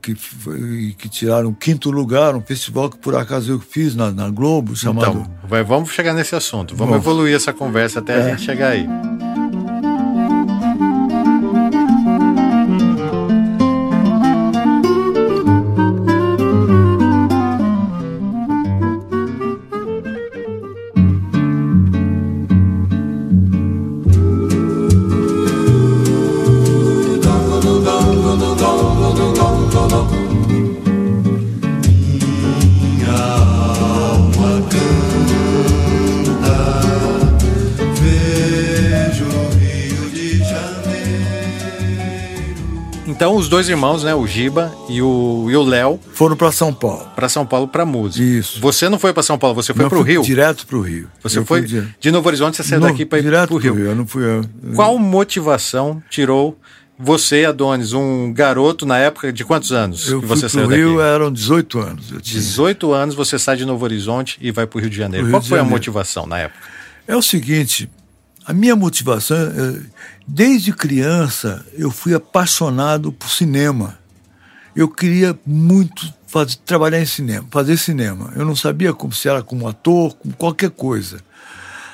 que, 0.00 0.14
que 0.98 1.08
tiraram 1.08 1.52
quinto 1.52 1.90
lugar, 1.90 2.34
um 2.34 2.40
festival 2.40 2.88
que 2.88 2.98
por 2.98 3.14
acaso 3.14 3.52
eu 3.52 3.60
fiz 3.60 3.94
na, 3.94 4.10
na 4.10 4.30
Globo, 4.30 4.74
chamado. 4.74 5.10
Então, 5.10 5.30
vai, 5.48 5.62
vamos 5.62 5.90
chegar 5.90 6.14
nesse 6.14 6.34
assunto. 6.34 6.74
Vamos 6.74 6.94
Bom. 6.94 7.00
evoluir 7.00 7.34
essa 7.34 7.52
conversa 7.52 7.98
até 7.98 8.14
a 8.14 8.28
gente 8.30 8.42
chegar 8.42 8.70
aí. 8.70 8.86
Dois 43.52 43.68
irmãos, 43.68 44.02
né, 44.02 44.14
o 44.14 44.26
Giba 44.26 44.72
e 44.88 45.02
o 45.02 45.46
e 45.50 45.54
o 45.54 45.62
Léo, 45.62 46.00
Foram 46.14 46.34
para 46.34 46.50
São 46.50 46.72
Paulo. 46.72 47.06
para 47.14 47.28
São 47.28 47.44
Paulo 47.44 47.68
para 47.68 47.84
música. 47.84 48.24
Isso. 48.24 48.58
Você 48.62 48.88
não 48.88 48.98
foi 48.98 49.12
para 49.12 49.22
São 49.22 49.36
Paulo, 49.36 49.54
você 49.54 49.74
foi 49.74 49.86
para 49.90 49.98
o 49.98 50.02
Rio. 50.02 50.22
Direto 50.22 50.66
para 50.66 50.78
o 50.78 50.80
Rio. 50.80 51.06
Você 51.22 51.38
Eu 51.38 51.44
foi 51.44 51.60
de 51.60 52.10
Novo 52.10 52.26
Horizonte, 52.26 52.56
você 52.56 52.62
saiu 52.62 52.80
Não, 52.80 52.88
daqui 52.88 53.04
para 53.04 53.18
ir 53.18 53.30
para 53.30 53.52
o 53.52 53.58
Rio. 53.58 53.78
Eu 53.78 53.94
não 53.94 54.06
fui. 54.06 54.24
Eu, 54.24 54.42
Qual 54.74 54.98
motivação 54.98 56.02
tirou 56.08 56.58
você, 56.98 57.44
Adonis, 57.44 57.92
um 57.92 58.32
garoto 58.32 58.86
na 58.86 58.96
época 58.96 59.30
de 59.30 59.44
quantos 59.44 59.70
anos 59.70 60.08
eu 60.08 60.22
que 60.22 60.26
fui 60.26 60.34
você 60.36 60.48
saiu 60.48 60.66
daqui? 60.66 60.80
Rio, 60.80 61.00
eram 61.02 61.30
18 61.30 61.78
anos. 61.78 62.10
Eu 62.10 62.22
tinha. 62.22 62.40
18 62.40 62.90
anos, 62.94 63.14
você 63.14 63.38
sai 63.38 63.56
de 63.58 63.66
Novo 63.66 63.84
Horizonte 63.84 64.38
e 64.40 64.50
vai 64.50 64.66
para 64.66 64.78
o 64.78 64.80
Rio 64.80 64.88
de 64.88 64.96
Janeiro. 64.96 65.26
Pro 65.26 65.28
Rio 65.28 65.32
Qual 65.34 65.42
de 65.42 65.48
foi 65.50 65.58
a 65.58 65.60
Janeiro. 65.60 65.76
motivação 65.76 66.26
na 66.26 66.38
época? 66.38 66.58
É 67.06 67.14
o 67.14 67.20
seguinte, 67.20 67.90
a 68.46 68.52
minha 68.52 68.74
motivação, 68.74 69.36
desde 70.26 70.72
criança, 70.72 71.64
eu 71.74 71.90
fui 71.90 72.14
apaixonado 72.14 73.12
por 73.12 73.30
cinema. 73.30 73.98
Eu 74.74 74.88
queria 74.88 75.38
muito 75.46 76.12
fazer, 76.26 76.56
trabalhar 76.64 77.00
em 77.00 77.06
cinema, 77.06 77.46
fazer 77.50 77.76
cinema. 77.76 78.32
Eu 78.34 78.44
não 78.44 78.56
sabia 78.56 78.92
como 78.92 79.12
se 79.12 79.28
era 79.28 79.42
como 79.42 79.68
ator, 79.68 80.14
como 80.14 80.34
qualquer 80.34 80.70
coisa. 80.70 81.20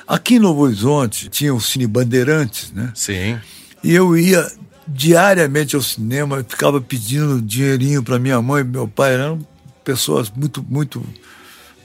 Aqui 0.07 0.35
em 0.35 0.39
Novo 0.39 0.61
Horizonte 0.61 1.29
tinha 1.29 1.53
o 1.53 1.61
Cine 1.61 1.85
Bandeirantes, 1.85 2.71
né? 2.71 2.91
Sim. 2.95 3.37
E 3.83 3.93
eu 3.93 4.17
ia 4.17 4.49
diariamente 4.87 5.75
ao 5.75 5.81
cinema, 5.81 6.43
ficava 6.47 6.81
pedindo 6.81 7.39
dinheirinho 7.41 8.01
para 8.01 8.17
minha 8.17 8.41
mãe 8.41 8.61
e 8.61 8.63
meu 8.65 8.87
pai. 8.87 9.13
Eram 9.13 9.45
pessoas 9.83 10.31
muito, 10.35 10.65
muito 10.67 11.05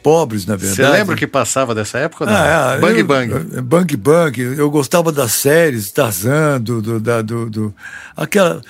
pobres, 0.05 0.45
na 0.45 0.55
verdade. 0.55 0.77
Você 0.77 0.87
lembra 0.87 1.15
o 1.15 1.19
que 1.19 1.27
passava 1.27 1.75
dessa 1.75 1.99
época? 1.99 2.27
Ah, 2.29 2.75
é, 2.77 2.79
bang 2.81 2.99
eu- 3.01 3.07
Bang. 3.07 3.29
Bang 3.63 3.97
Bang. 3.97 4.39
Eu 4.41 4.71
gostava 4.71 5.11
das 5.11 5.33
séries, 5.33 5.91
Tarzan, 5.91 6.61
do, 6.61 6.83
do, 6.83 7.01
da- 7.01 7.23
do, 7.23 7.49
do- 7.49 7.75
aquela, 8.15 8.61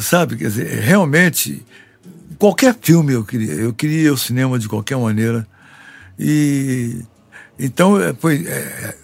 sabe, 0.00 0.36
quer 0.36 0.48
dizer, 0.48 0.66
realmente, 0.80 1.64
qualquer 2.38 2.76
filme 2.80 3.14
eu 3.14 3.24
queria. 3.24 3.52
Eu 3.54 3.72
queria 3.72 4.10
ao 4.10 4.16
cinema 4.18 4.58
de 4.58 4.68
qualquer 4.68 4.98
maneira. 4.98 5.46
E 6.18 7.00
então 7.58 7.98
é, 8.00 8.12
foi, 8.12 8.44
é, 8.46 8.94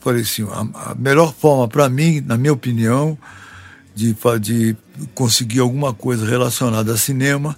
falei 0.00 0.22
assim, 0.22 0.44
a, 0.50 0.90
a 0.90 0.94
melhor 0.96 1.32
forma 1.32 1.68
para 1.68 1.88
mim, 1.88 2.20
na 2.26 2.36
minha 2.36 2.52
opinião, 2.52 3.16
de, 3.94 4.16
de 4.40 4.76
conseguir 5.14 5.60
alguma 5.60 5.94
coisa 5.94 6.26
relacionada 6.26 6.92
a 6.92 6.96
cinema 6.96 7.56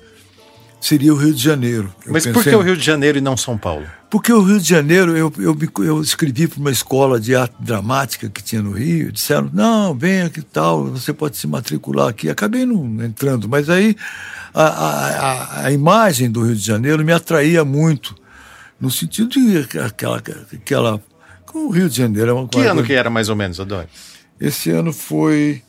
seria 0.80 1.12
o 1.12 1.16
Rio 1.16 1.34
de 1.34 1.42
Janeiro. 1.42 1.92
Eu 2.04 2.12
Mas 2.12 2.26
por 2.26 2.42
que 2.42 2.54
o 2.54 2.60
Rio 2.60 2.76
de 2.76 2.84
Janeiro 2.84 3.18
e 3.18 3.20
não 3.20 3.36
São 3.36 3.58
Paulo? 3.58 3.86
Porque 4.10 4.32
o 4.32 4.42
Rio 4.42 4.58
de 4.58 4.68
Janeiro, 4.68 5.16
eu, 5.16 5.32
eu, 5.38 5.56
eu 5.84 6.00
escrevi 6.00 6.48
para 6.48 6.58
uma 6.58 6.70
escola 6.70 7.20
de 7.20 7.34
arte 7.34 7.54
dramática 7.60 8.28
que 8.28 8.42
tinha 8.42 8.62
no 8.62 8.72
Rio, 8.72 9.12
disseram, 9.12 9.50
não, 9.52 9.94
venha 9.94 10.30
que 10.30 10.40
tal, 10.40 10.86
você 10.86 11.12
pode 11.12 11.36
se 11.36 11.46
matricular 11.46 12.08
aqui. 12.08 12.30
Acabei 12.30 12.64
não 12.64 13.04
entrando, 13.04 13.48
mas 13.48 13.68
aí 13.68 13.96
a, 14.54 14.64
a, 14.64 15.66
a 15.66 15.72
imagem 15.72 16.30
do 16.30 16.42
Rio 16.42 16.56
de 16.56 16.64
Janeiro 16.64 17.04
me 17.04 17.12
atraía 17.12 17.64
muito, 17.64 18.14
no 18.80 18.90
sentido 18.90 19.28
de 19.28 19.58
aquela... 19.80 20.22
aquela 20.54 21.00
o 21.54 21.70
Rio 21.70 21.88
de 21.88 21.96
Janeiro 21.96 22.30
é 22.30 22.32
uma 22.34 22.46
coisa... 22.46 22.68
Que 22.68 22.70
ano 22.70 22.84
que 22.84 22.92
era 22.92 23.10
mais 23.10 23.28
ou 23.28 23.34
menos, 23.34 23.58
Adônio? 23.58 23.88
Esse 24.38 24.70
ano 24.70 24.92
foi 24.92 25.62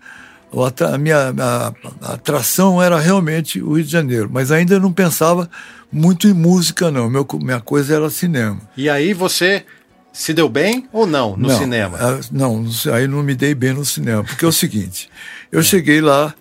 A 0.92 0.98
minha 0.98 1.32
a, 1.38 1.72
a 2.02 2.12
atração 2.12 2.82
era 2.82 2.98
realmente 2.98 3.62
o 3.62 3.72
Rio 3.72 3.84
de 3.84 3.90
Janeiro, 3.90 4.28
mas 4.30 4.52
ainda 4.52 4.78
não 4.78 4.92
pensava 4.92 5.48
muito 5.90 6.28
em 6.28 6.34
música, 6.34 6.90
não. 6.90 7.08
Meu, 7.08 7.26
minha 7.40 7.58
coisa 7.58 7.94
era 7.94 8.10
cinema. 8.10 8.60
E 8.76 8.90
aí 8.90 9.14
você 9.14 9.64
se 10.12 10.34
deu 10.34 10.50
bem 10.50 10.86
ou 10.92 11.06
não 11.06 11.38
no 11.38 11.48
não, 11.48 11.58
cinema? 11.58 11.98
Não, 12.30 12.66
aí 12.92 13.08
não 13.08 13.22
me 13.22 13.34
dei 13.34 13.54
bem 13.54 13.72
no 13.72 13.82
cinema, 13.82 14.22
porque 14.24 14.44
é 14.44 14.48
o 14.48 14.52
seguinte: 14.52 15.08
eu 15.50 15.60
é. 15.60 15.62
cheguei 15.62 16.02
lá, 16.02 16.34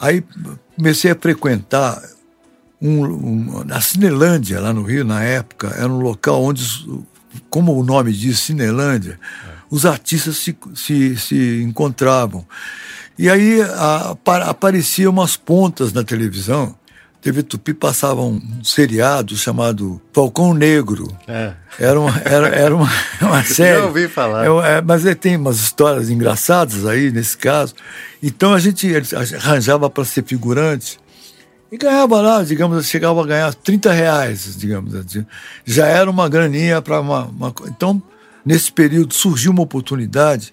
aí 0.00 0.24
comecei 0.74 1.10
a 1.10 1.14
frequentar 1.14 2.00
um, 2.80 3.04
um, 3.04 3.64
na 3.64 3.80
Cinelândia, 3.80 4.60
lá 4.60 4.72
no 4.72 4.82
Rio, 4.82 5.04
na 5.04 5.22
época, 5.22 5.74
era 5.76 5.88
um 5.88 6.00
local 6.00 6.42
onde, 6.42 6.62
como 7.48 7.78
o 7.78 7.84
nome 7.84 8.12
diz, 8.12 8.40
Cinelândia, 8.40 9.18
é. 9.46 9.52
os 9.70 9.86
artistas 9.86 10.36
se, 10.36 10.56
se, 10.74 11.16
se 11.16 11.62
encontravam. 11.62 12.46
E 13.18 13.30
aí 13.30 13.62
a, 13.62 14.16
a, 14.24 14.50
apareciam 14.50 15.10
umas 15.10 15.36
pontas 15.36 15.92
na 15.92 16.04
televisão. 16.04 16.74
TV 17.22 17.42
Tupi 17.42 17.74
passava 17.74 18.22
um 18.22 18.40
seriado 18.62 19.36
chamado 19.36 20.00
Falcão 20.12 20.54
Negro. 20.54 21.08
É. 21.26 21.54
Era, 21.78 21.98
uma, 21.98 22.22
era, 22.24 22.48
era 22.48 22.76
uma, 22.76 22.88
uma 23.20 23.42
série. 23.42 23.80
Eu 23.80 23.86
ouvi 23.86 24.06
falar. 24.06 24.44
É, 24.64 24.80
mas 24.80 25.04
ele 25.04 25.14
tem 25.16 25.36
umas 25.36 25.58
histórias 25.58 26.08
engraçadas 26.08 26.86
aí, 26.86 27.10
nesse 27.10 27.36
caso. 27.36 27.74
Então 28.22 28.52
a 28.52 28.60
gente 28.60 28.92
arranjava 29.42 29.90
para 29.90 30.04
ser 30.04 30.24
figurante 30.24 31.00
e 31.70 31.76
ganhava 31.76 32.20
lá, 32.20 32.42
digamos, 32.42 32.86
chegava 32.86 33.20
a 33.22 33.26
ganhar 33.26 33.54
30 33.54 33.92
reais, 33.92 34.56
digamos 34.56 34.94
assim. 34.94 35.26
Já 35.64 35.86
era 35.86 36.10
uma 36.10 36.28
graninha 36.28 36.80
para 36.80 37.00
uma, 37.00 37.24
uma. 37.24 37.54
Então, 37.66 38.00
nesse 38.44 38.70
período, 38.70 39.14
surgiu 39.14 39.52
uma 39.52 39.62
oportunidade 39.62 40.52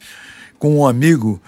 com 0.57 0.79
um 0.79 0.87
amigo 0.87 1.41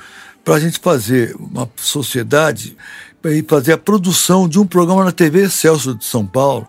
para 0.44 0.56
a 0.56 0.60
gente 0.60 0.80
fazer 0.80 1.36
uma 1.40 1.70
sociedade 1.76 2.78
e 3.24 3.44
fazer 3.48 3.74
a 3.74 3.78
produção 3.78 4.48
de 4.48 4.60
um 4.60 4.68
programa 4.68 5.04
na 5.04 5.12
TV 5.12 5.50
Celso 5.50 5.96
de 5.96 6.06
São 6.06 6.26
Paulo, 6.26 6.68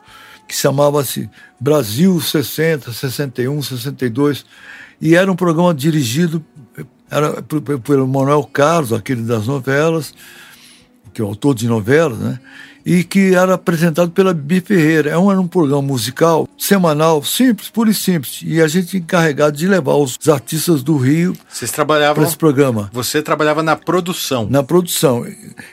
que 0.49 0.55
chamava-se 0.57 1.29
Brasil 1.61 2.19
60, 2.19 2.93
61, 2.93 3.63
62. 3.63 4.47
E 4.99 5.15
era 5.15 5.31
um 5.31 5.37
programa 5.37 5.75
dirigido 5.75 6.43
era 7.11 7.43
pelo 7.43 8.09
Manuel 8.09 8.43
Carlos, 8.45 8.93
aquele 8.93 9.23
das 9.23 9.47
novelas, 9.47 10.15
que 11.13 11.21
é 11.21 11.25
o 11.25 11.29
autor 11.29 11.55
de 11.55 11.67
novelas, 11.67 12.19
né? 12.19 12.41
E 12.87 13.03
que 13.03 13.35
era 13.35 13.55
apresentado 13.55 14.13
pela 14.13 14.33
Bibi 14.33 14.61
Ferreira. 14.61 15.11
É 15.11 15.19
um, 15.19 15.29
era 15.29 15.41
um 15.41 15.49
programa 15.49 15.83
musical 15.83 16.49
semanal, 16.57 17.21
simples, 17.25 17.69
puro 17.69 17.91
e 17.91 17.95
simples. 17.95 18.43
E 18.45 18.63
a 18.63 18.69
gente 18.69 18.97
encarregado 18.97 19.57
de 19.57 19.67
levar 19.67 19.95
os 19.95 20.17
artistas 20.29 20.85
do 20.85 20.97
Rio 20.97 21.37
para 22.15 22.29
esse 22.29 22.37
programa. 22.37 22.89
Você 22.93 23.21
trabalhava 23.21 23.61
na 23.61 23.75
produção. 23.75 24.47
Na 24.49 24.63
produção. 24.63 25.27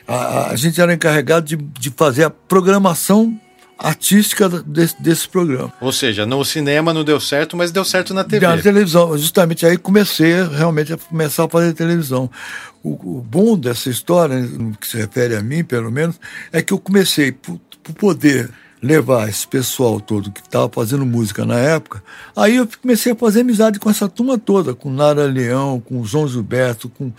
A, 0.08 0.50
a 0.50 0.56
gente 0.56 0.82
era 0.82 0.92
encarregado 0.92 1.46
de, 1.46 1.56
de 1.56 1.92
fazer 1.92 2.24
a 2.24 2.32
programação 2.32 3.40
artística 3.84 4.48
desse, 4.48 5.00
desse 5.02 5.28
programa. 5.28 5.74
Ou 5.82 5.92
seja, 5.92 6.26
no 6.26 6.44
cinema 6.46 6.94
não 6.94 7.04
deu 7.04 7.20
certo, 7.20 7.58
mas 7.58 7.70
deu 7.70 7.84
certo 7.84 8.14
na 8.14 8.24
TV. 8.24 8.48
Na 8.48 8.58
televisão, 8.58 9.18
justamente 9.18 9.66
aí 9.66 9.78
comecei 9.78 10.42
realmente 10.48 10.94
a 10.94 10.98
começar 10.98 11.44
a 11.44 11.50
fazer 11.50 11.74
televisão. 11.74 12.32
O, 12.82 13.18
o 13.18 13.22
bom 13.22 13.58
dessa 13.58 13.90
história, 13.90 14.40
no 14.40 14.78
que 14.78 14.88
se 14.88 14.96
refere 14.96 15.36
a 15.36 15.42
mim, 15.42 15.66
pelo 15.66 15.92
menos, 15.92 16.18
é 16.54 16.62
que 16.62 16.74
eu 16.74 16.80
comecei 16.80 17.34
por, 17.34 17.60
por 17.84 17.94
poder 17.94 18.50
levar 18.82 19.28
esse 19.28 19.46
pessoal 19.46 20.00
todo 20.00 20.32
que 20.32 20.42
estava 20.42 20.70
fazendo 20.70 21.06
música 21.06 21.46
na 21.46 21.58
época, 21.58 22.02
aí 22.36 22.58
eu 22.58 22.68
comecei 22.82 23.12
a 23.12 23.16
fazer 23.16 23.42
amizade 23.42 23.80
com 23.80 23.90
essa 23.90 24.10
turma 24.10 24.38
toda, 24.38 24.74
com 24.74 24.90
Nara 24.90 25.26
Leão, 25.26 25.80
com 25.80 26.04
João 26.06 26.28
Gilberto, 26.28 26.90
com, 26.90 27.12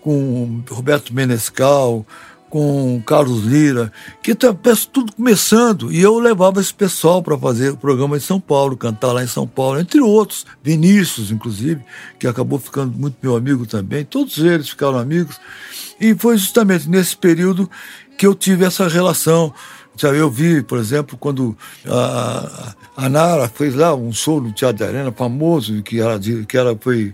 com 0.00 0.62
Roberto 0.68 1.14
Menescal, 1.14 2.04
com 2.54 3.02
Carlos 3.04 3.42
Lira, 3.42 3.92
que 4.22 4.32
tá 4.32 4.54
tudo 4.92 5.12
começando. 5.12 5.92
E 5.92 6.00
eu 6.00 6.20
levava 6.20 6.60
esse 6.60 6.72
pessoal 6.72 7.20
para 7.20 7.36
fazer 7.36 7.70
o 7.70 7.76
programa 7.76 8.16
em 8.16 8.20
São 8.20 8.38
Paulo, 8.38 8.76
cantar 8.76 9.10
lá 9.10 9.24
em 9.24 9.26
São 9.26 9.44
Paulo, 9.44 9.80
entre 9.80 10.00
outros, 10.00 10.46
Vinícius, 10.62 11.32
inclusive, 11.32 11.82
que 12.16 12.28
acabou 12.28 12.60
ficando 12.60 12.96
muito 12.96 13.16
meu 13.20 13.34
amigo 13.34 13.66
também. 13.66 14.04
Todos 14.04 14.38
eles 14.38 14.68
ficaram 14.68 14.96
amigos. 14.96 15.40
E 16.00 16.14
foi 16.14 16.38
justamente 16.38 16.88
nesse 16.88 17.16
período 17.16 17.68
que 18.16 18.24
eu 18.24 18.36
tive 18.36 18.64
essa 18.64 18.86
relação. 18.86 19.52
Eu 20.00 20.30
vi, 20.30 20.62
por 20.62 20.78
exemplo, 20.78 21.18
quando 21.18 21.58
a, 21.84 22.72
a 22.96 23.08
Nara 23.08 23.48
fez 23.48 23.74
lá 23.74 23.96
um 23.96 24.12
show 24.12 24.40
no 24.40 24.52
Teatro 24.52 24.76
de 24.76 24.84
Arena 24.84 25.10
famoso, 25.10 25.82
que 25.82 26.00
era, 26.00 26.20
que 26.20 26.56
era, 26.56 26.76
foi 26.80 27.12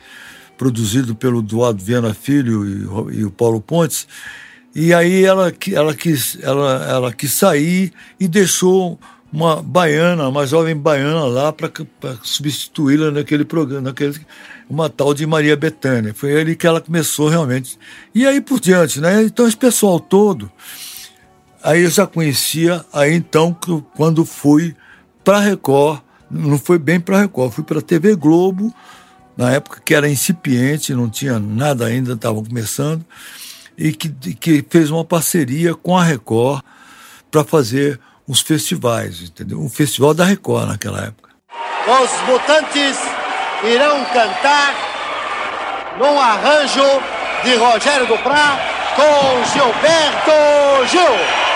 produzido 0.58 1.14
pelo 1.14 1.38
Eduardo 1.38 1.82
Viana 1.82 2.12
Filho 2.12 3.08
e, 3.10 3.20
e 3.20 3.24
o 3.24 3.30
Paulo 3.30 3.58
Pontes. 3.58 4.06
E 4.74 4.94
aí 4.94 5.24
ela, 5.24 5.52
ela, 5.72 5.94
quis, 5.94 6.38
ela, 6.42 6.86
ela 6.88 7.12
quis 7.12 7.32
sair 7.32 7.92
e 8.18 8.28
deixou 8.28 8.98
uma 9.32 9.62
baiana, 9.62 10.28
uma 10.28 10.46
jovem 10.46 10.76
baiana 10.76 11.24
lá 11.24 11.52
para 11.52 11.70
substituí-la 12.22 13.10
naquele 13.10 13.44
programa, 13.44 13.88
naquele, 13.88 14.14
uma 14.68 14.88
tal 14.88 15.12
de 15.12 15.26
Maria 15.26 15.56
Bethânia. 15.56 16.14
Foi 16.14 16.40
ali 16.40 16.54
que 16.54 16.66
ela 16.66 16.80
começou 16.80 17.28
realmente. 17.28 17.78
E 18.14 18.26
aí 18.26 18.40
por 18.40 18.60
diante, 18.60 19.00
né? 19.00 19.22
Então 19.22 19.46
esse 19.46 19.56
pessoal 19.56 19.98
todo, 19.98 20.50
aí 21.62 21.82
eu 21.82 21.90
já 21.90 22.06
conhecia, 22.06 22.84
aí 22.92 23.14
então 23.14 23.56
quando 23.96 24.24
fui 24.24 24.74
para 25.24 25.40
Record, 25.40 26.00
não 26.30 26.58
foi 26.58 26.78
bem 26.78 27.00
para 27.00 27.20
Record, 27.20 27.52
fui 27.52 27.64
para 27.64 27.82
TV 27.82 28.14
Globo, 28.14 28.72
na 29.36 29.50
época 29.52 29.80
que 29.84 29.94
era 29.94 30.08
incipiente, 30.08 30.94
não 30.94 31.08
tinha 31.08 31.38
nada 31.40 31.86
ainda, 31.86 32.12
estava 32.12 32.42
começando 32.42 33.04
e 33.80 33.92
que, 33.92 34.10
que 34.34 34.64
fez 34.68 34.90
uma 34.90 35.04
parceria 35.04 35.74
com 35.74 35.96
a 35.96 36.04
Record 36.04 36.62
para 37.30 37.42
fazer 37.42 37.98
os 38.28 38.42
festivais, 38.42 39.22
entendeu? 39.22 39.58
Um 39.58 39.70
festival 39.70 40.12
da 40.12 40.24
Record 40.24 40.68
naquela 40.68 41.06
época. 41.06 41.30
Os 41.86 42.28
Mutantes 42.28 42.98
irão 43.64 44.04
cantar 44.12 44.74
num 45.98 46.20
arranjo 46.20 46.84
de 47.42 47.56
Rogério 47.56 48.06
Duprat 48.06 48.60
com 48.94 49.44
Gilberto 49.50 50.86
Gil. 50.90 51.49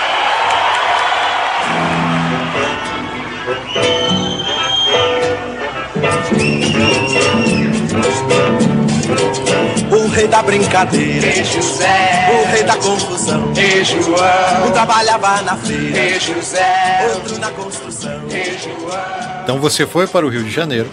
Rei 10.24 10.28
da 10.28 10.42
brincadeira, 10.42 11.26
e 11.26 11.44
José, 11.44 12.30
o 12.32 12.50
rei 12.50 12.62
da 12.62 12.76
confusão, 12.76 13.52
e 13.54 13.84
João, 13.84 14.66
um 14.66 14.70
trabalhava 14.70 15.42
na 15.42 15.56
feira, 15.56 15.98
e 15.98 16.18
José, 16.18 17.10
outro 17.14 17.38
na 17.38 17.50
construção, 17.50 18.22
e 18.30 18.58
João. 18.58 19.42
Então 19.42 19.58
você 19.58 19.86
foi 19.86 20.06
para 20.06 20.24
o 20.24 20.28
Rio 20.30 20.42
de 20.42 20.50
Janeiro. 20.50 20.88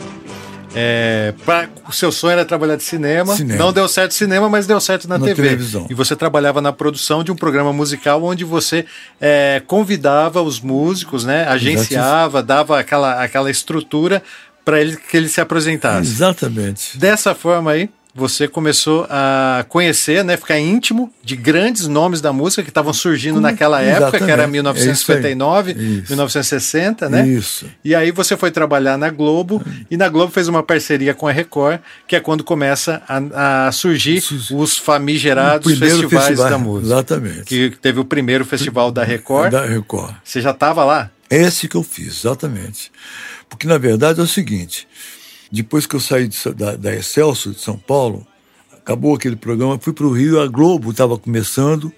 É, 0.74 1.34
pra, 1.46 1.68
o 1.88 1.92
seu 1.92 2.12
sonho 2.14 2.34
era 2.34 2.46
trabalhar 2.46 2.78
de 2.78 2.84
cinema. 2.84 3.36
cinema. 3.36 3.60
Não 3.60 3.74
deu 3.74 3.88
certo 3.88 4.14
cinema, 4.14 4.50
mas 4.50 4.68
deu 4.68 4.80
certo 4.80 5.08
na, 5.08 5.18
na 5.18 5.26
TV. 5.26 5.44
Televisão. 5.44 5.86
E 5.90 5.94
você 5.94 6.16
trabalhava 6.16 6.62
na 6.62 6.72
produção 6.72 7.24
de 7.24 7.32
um 7.32 7.36
programa 7.36 7.74
musical 7.74 8.24
onde 8.24 8.46
você 8.46 8.86
é, 9.20 9.62
convidava 9.68 10.42
os 10.42 10.62
músicos, 10.62 11.26
né? 11.26 11.46
Agenciava, 11.46 12.42
dava 12.42 12.80
aquela, 12.80 13.22
aquela 13.22 13.52
estrutura 13.52 14.24
para 14.64 14.80
ele 14.80 14.96
que 14.96 15.18
ele 15.18 15.28
se 15.28 15.42
apresentasse. 15.42 16.10
Exatamente. 16.10 16.98
Dessa 16.98 17.36
forma 17.36 17.72
aí, 17.72 17.90
você 18.14 18.48
começou 18.48 19.08
a 19.10 19.66
conhecer, 19.70 20.24
né, 20.24 20.36
ficar 20.36 20.60
íntimo 20.60 21.12
de 21.24 21.36
grandes 21.36 21.88
nomes 21.88 22.20
da 22.20 22.34
música 22.34 22.62
que 22.62 22.70
estavam 22.70 22.92
surgindo 22.92 23.36
Como- 23.36 23.48
naquela 23.48 23.82
época, 23.82 24.12
que 24.18 24.24
era 24.24 24.34
exatamente. 24.44 24.52
1959, 24.52 25.72
É 25.72 25.74
isso 25.76 25.82
aí. 25.82 25.98
Isso. 26.00 26.10
1960, 26.12 27.10
né? 27.10 27.28
Isso. 27.28 27.66
E 27.86 27.96
aí 27.96 28.12
você 28.12 28.36
foi 28.36 28.52
trabalhar 28.52 28.98
na 28.98 29.10
Globo 29.10 29.64
e 29.90 29.96
na 29.96 30.10
Globo 30.10 30.32
fez 30.32 30.48
uma 30.48 30.62
parceria 30.62 31.14
com 31.14 31.28
a 31.28 31.32
Record, 31.32 31.80
que 32.08 32.16
é 32.16 32.20
quando 32.20 32.44
começa 32.44 33.02
a, 33.08 33.68
a 33.68 33.72
surgir 33.72 34.18
Isso. 34.18 34.56
os 34.58 34.78
famigerados 34.78 35.78
festivais 35.80 36.26
festival, 36.28 36.50
da 36.50 36.58
música. 36.58 36.88
exatamente. 36.94 37.44
Que 37.46 37.70
teve 37.82 38.00
o 38.00 38.06
primeiro 38.06 38.44
festival 38.46 38.92
da 38.92 39.04
Record. 39.04 39.52
Da 39.52 39.66
Record. 39.66 40.14
Você 40.24 40.42
já 40.42 40.52
estava 40.52 40.84
lá? 40.84 41.10
Esse 41.30 41.68
que 41.70 41.76
eu 41.78 41.84
fiz, 41.84 42.20
exatamente. 42.26 42.92
Porque, 43.50 43.66
na 43.68 43.78
verdade, 43.78 44.20
é 44.20 44.24
o 44.24 44.28
seguinte: 44.28 44.86
depois 45.52 45.86
que 45.86 45.96
eu 45.96 46.00
saí 46.00 46.28
de 46.28 46.38
da, 46.54 46.76
da 46.76 46.96
Excelso, 46.96 47.52
de 47.52 47.60
São 47.60 47.78
Paulo, 47.78 48.26
acabou 48.78 49.16
aquele 49.16 49.36
programa, 49.36 49.78
fui 49.80 49.94
para 49.94 50.06
o 50.06 50.12
Rio, 50.12 50.42
a 50.42 50.48
Globo 50.48 50.92
estava 50.92 51.18
começando. 51.18 51.92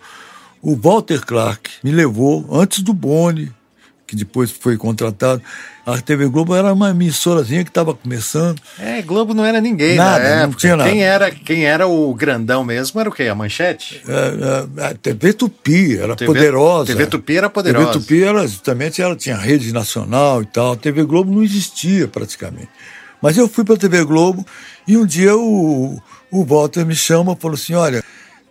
O 0.62 0.76
Walter 0.76 1.26
Clark 1.26 1.70
me 1.84 1.92
levou, 1.92 2.48
antes 2.52 2.80
do 2.82 2.94
Boni, 2.94 3.52
que 4.08 4.16
depois 4.16 4.52
foi 4.52 4.78
contratado. 4.78 5.42
A 5.86 6.00
TV 6.00 6.28
Globo 6.28 6.56
era 6.56 6.72
uma 6.72 6.92
emissorazinha 6.92 7.64
que 7.64 7.70
estava 7.70 7.94
começando. 7.94 8.62
É, 8.80 9.02
Globo 9.02 9.34
não 9.34 9.44
era 9.44 9.60
ninguém 9.60 9.96
Nada, 9.96 10.24
na 10.24 10.36
não 10.36 10.44
época. 10.44 10.60
tinha 10.60 10.78
nada. 10.78 10.90
Quem 10.90 11.04
era, 11.04 11.32
quem 11.32 11.66
era 11.66 11.88
o 11.88 12.14
grandão 12.14 12.64
mesmo 12.64 13.00
era 13.00 13.10
o 13.10 13.12
quê? 13.12 13.24
A 13.24 13.36
Manchete? 13.36 14.02
É, 14.08 14.82
é, 14.82 14.86
a 14.86 14.94
TV 14.94 15.34
Tupi 15.34 15.98
era 15.98 16.16
TV 16.16 16.32
poderosa. 16.32 16.86
TV 16.86 17.08
Tupi 17.08 17.36
era 17.36 17.50
poderosa. 17.50 17.86
TV 17.88 18.00
Tupi 18.00 18.24
era 18.24 18.48
justamente 18.48 19.02
ela 19.02 19.16
tinha 19.16 19.36
rede 19.36 19.74
nacional 19.74 20.42
e 20.42 20.46
tal. 20.46 20.74
A 20.74 20.78
TV 20.78 21.04
Globo 21.04 21.34
não 21.34 21.44
existia 21.44 22.08
praticamente. 22.08 22.70
Mas 23.24 23.38
eu 23.38 23.48
fui 23.48 23.64
para 23.64 23.76
a 23.76 23.78
TV 23.78 24.04
Globo 24.04 24.46
e 24.86 24.98
um 24.98 25.06
dia 25.06 25.34
o, 25.36 25.98
o 26.30 26.44
Walter 26.44 26.86
me 26.86 26.94
chama 26.94 27.32
e 27.32 27.42
falou 27.42 27.56
assim: 27.56 27.74
olha, 27.74 28.04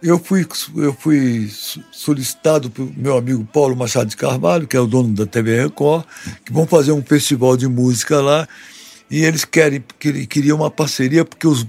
eu 0.02 0.18
fui, 0.18 0.46
eu 0.78 0.96
fui 0.98 1.46
so- 1.52 1.82
solicitado 1.92 2.70
pelo 2.70 2.90
meu 2.96 3.18
amigo 3.18 3.46
Paulo 3.52 3.76
Machado 3.76 4.08
de 4.08 4.16
Carvalho, 4.16 4.66
que 4.66 4.74
é 4.74 4.80
o 4.80 4.86
dono 4.86 5.14
da 5.14 5.26
TV 5.26 5.60
Record, 5.64 6.04
que 6.42 6.50
vão 6.50 6.66
fazer 6.66 6.90
um 6.92 7.02
festival 7.02 7.54
de 7.54 7.68
música 7.68 8.18
lá. 8.22 8.48
E 9.10 9.26
eles 9.26 9.44
querem, 9.44 9.84
queri- 9.98 10.26
queriam 10.26 10.56
uma 10.56 10.70
parceria, 10.70 11.22
porque 11.22 11.46
os, 11.46 11.66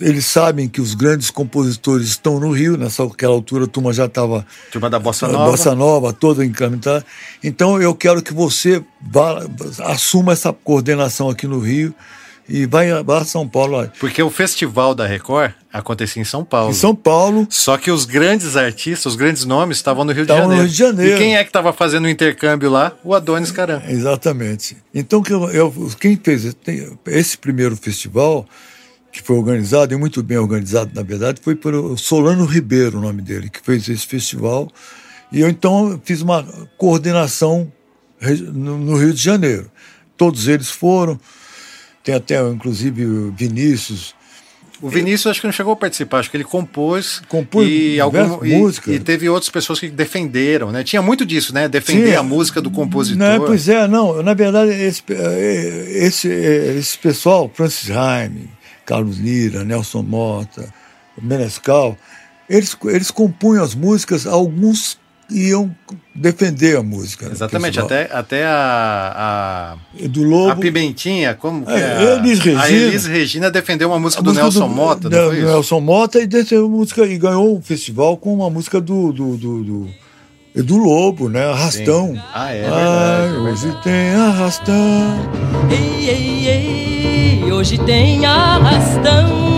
eles 0.00 0.24
sabem 0.24 0.66
que 0.66 0.80
os 0.80 0.94
grandes 0.94 1.30
compositores 1.30 2.08
estão 2.08 2.40
no 2.40 2.52
Rio, 2.52 2.78
nessa 2.78 3.04
aquela 3.04 3.34
altura 3.34 3.64
a 3.64 3.68
turma 3.68 3.92
já 3.92 4.06
estava 4.06 4.46
Turma 4.72 4.88
da 4.88 4.98
Bossa 4.98 5.28
Nova. 5.28 5.50
Bossa 5.50 5.74
Nova 5.74 6.10
toda 6.14 6.42
encaminhada. 6.42 7.04
Então 7.44 7.78
eu 7.82 7.94
quero 7.94 8.22
que 8.22 8.32
você 8.32 8.82
vá, 8.98 9.42
assuma 9.84 10.32
essa 10.32 10.54
coordenação 10.54 11.28
aqui 11.28 11.46
no 11.46 11.58
Rio 11.60 11.94
e 12.50 12.66
vai, 12.66 12.90
a- 12.90 13.02
vá 13.02 13.18
a 13.18 13.24
São 13.24 13.48
Paulo. 13.48 13.88
Porque 14.00 14.22
o 14.22 14.28
festival 14.28 14.94
da 14.94 15.06
Record 15.06 15.52
acontecia 15.72 16.20
em 16.20 16.24
São 16.24 16.44
Paulo. 16.44 16.70
Em 16.70 16.74
São 16.74 16.94
Paulo, 16.94 17.46
Só 17.48 17.76
que 17.78 17.90
os 17.90 18.04
grandes 18.04 18.56
artistas, 18.56 19.06
os 19.12 19.16
grandes 19.16 19.44
nomes 19.44 19.76
estavam 19.76 20.04
no 20.04 20.12
Rio 20.12 20.26
de 20.26 20.32
Estavam 20.32 20.48
no 20.48 20.56
Janeiro. 20.56 20.66
Rio 20.66 20.72
de 20.72 20.78
Janeiro. 20.78 21.16
E 21.16 21.18
quem 21.18 21.36
é 21.36 21.42
que 21.44 21.48
estava 21.50 21.72
fazendo 21.72 22.04
o 22.06 22.08
intercâmbio 22.08 22.68
lá? 22.70 22.92
O 23.04 23.14
Adonis 23.14 23.50
Caram. 23.52 23.80
exatamente. 23.88 24.76
Então 24.94 25.22
que 25.22 25.32
eu, 25.32 25.48
eu- 25.50 25.90
quem 26.00 26.16
fez 26.16 26.54
esse 27.06 27.38
primeiro 27.38 27.76
festival, 27.76 28.44
que 29.12 29.22
foi 29.22 29.36
organizado, 29.36 29.94
e 29.94 29.96
muito 29.96 30.22
bem 30.22 30.38
organizado, 30.38 30.90
na 30.94 31.02
verdade, 31.02 31.40
foi 31.42 31.54
pelo 31.54 31.96
Solano 31.96 32.44
Ribeiro, 32.44 32.98
o 32.98 33.00
nome 33.00 33.22
dele, 33.22 33.48
que 33.48 33.60
fez 33.60 33.88
esse 33.88 34.06
festival. 34.06 34.68
E 35.32 35.40
eu 35.40 35.48
então 35.48 36.00
fiz 36.04 36.20
uma 36.22 36.42
coordenação 36.76 37.72
no 38.52 38.96
Rio 38.96 39.12
de 39.14 39.22
Janeiro. 39.22 39.70
Todos 40.16 40.48
eles 40.48 40.68
foram. 40.70 41.18
Tem 42.10 42.14
até, 42.14 42.48
inclusive, 42.48 43.04
o 43.04 43.30
Vinícius, 43.30 44.14
O 44.82 44.88
Vinícius 44.88 45.28
acho 45.28 45.40
que 45.40 45.46
não 45.46 45.52
chegou 45.52 45.74
a 45.74 45.76
participar, 45.76 46.18
acho 46.18 46.30
que 46.30 46.36
ele 46.36 46.42
compôs, 46.44 47.22
Compôs 47.28 47.68
e, 47.68 47.92
diversas 48.02 48.30
algum, 48.32 48.44
e, 48.44 48.56
músicas. 48.56 48.94
e 48.94 48.98
teve 48.98 49.28
outras 49.28 49.50
pessoas 49.50 49.78
que 49.78 49.88
defenderam, 49.88 50.72
né? 50.72 50.82
Tinha 50.82 51.02
muito 51.02 51.24
disso, 51.24 51.54
né? 51.54 51.68
Defender 51.68 52.10
Sim. 52.10 52.16
a 52.16 52.22
música 52.22 52.60
do 52.60 52.70
compositor. 52.70 53.18
Não, 53.18 53.46
pois 53.46 53.68
é, 53.68 53.86
não. 53.86 54.22
Na 54.22 54.34
verdade, 54.34 54.72
esse, 54.72 55.02
esse, 55.88 56.28
esse 56.28 56.98
pessoal, 56.98 57.48
Francis 57.54 57.86
Jaime, 57.86 58.50
Carlos 58.84 59.18
Lira, 59.18 59.62
Nelson 59.62 60.02
Mota, 60.02 60.72
Menescal, 61.20 61.96
eles, 62.48 62.76
eles 62.86 63.10
compunham 63.12 63.62
as 63.62 63.74
músicas, 63.74 64.26
alguns 64.26 64.98
iam 65.30 65.70
defender 66.14 66.76
a 66.76 66.82
música. 66.82 67.26
no 67.26 67.32
Exatamente, 67.32 67.78
até, 67.80 68.08
até 68.12 68.44
a, 68.46 69.76
E 69.98 70.08
Do 70.08 70.22
a, 70.24 70.26
Lobo. 70.26 70.50
a 70.52 70.56
Pimentinha, 70.56 71.34
como 71.34 71.64
que 71.64 71.72
É, 71.72 71.78
é? 71.78 71.96
a- 71.96 72.02
Elis 72.16 72.40
A 72.40 72.42
Regina. 72.44 72.68
Elis 72.70 73.06
Regina 73.06 73.50
defendeu 73.50 73.88
uma 73.88 73.98
música 73.98 74.20
a 74.20 74.24
do 74.24 74.28
música 74.30 74.42
Nelson 74.44 74.68
Mota, 74.68 75.08
do, 75.08 75.16
não 75.16 75.26
foi 75.28 75.36
isso? 75.38 75.46
Nelson 75.46 75.80
Mota 75.80 76.18
e, 76.20 76.26
desse, 76.26 76.56
música, 76.58 77.06
e 77.06 77.16
ganhou 77.18 77.56
um 77.56 77.62
festival 77.62 78.16
com 78.16 78.34
uma 78.34 78.50
música 78.50 78.80
do, 78.80 79.12
do, 79.12 79.36
do, 79.36 79.62
do, 79.64 79.88
do 80.64 80.76
Lobo, 80.76 81.28
né? 81.28 81.44
Arrastão. 81.46 82.08
Sim. 82.14 82.20
Ah, 82.34 82.52
é 82.52 82.64
Ai, 82.64 82.70
verdade, 82.70 83.34
é 83.34 83.38
hoje 83.38 83.62
verdade. 83.62 83.82
tem 83.84 84.10
arrastão. 84.14 85.30
Ei, 85.70 86.08
ei, 86.10 86.48
ei, 87.44 87.52
hoje 87.52 87.78
tem 87.78 88.26
arrastão. 88.26 89.50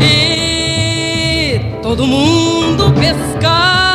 E 0.00 1.60
todo 1.82 2.06
mundo 2.06 2.51
pescar. 2.90 3.92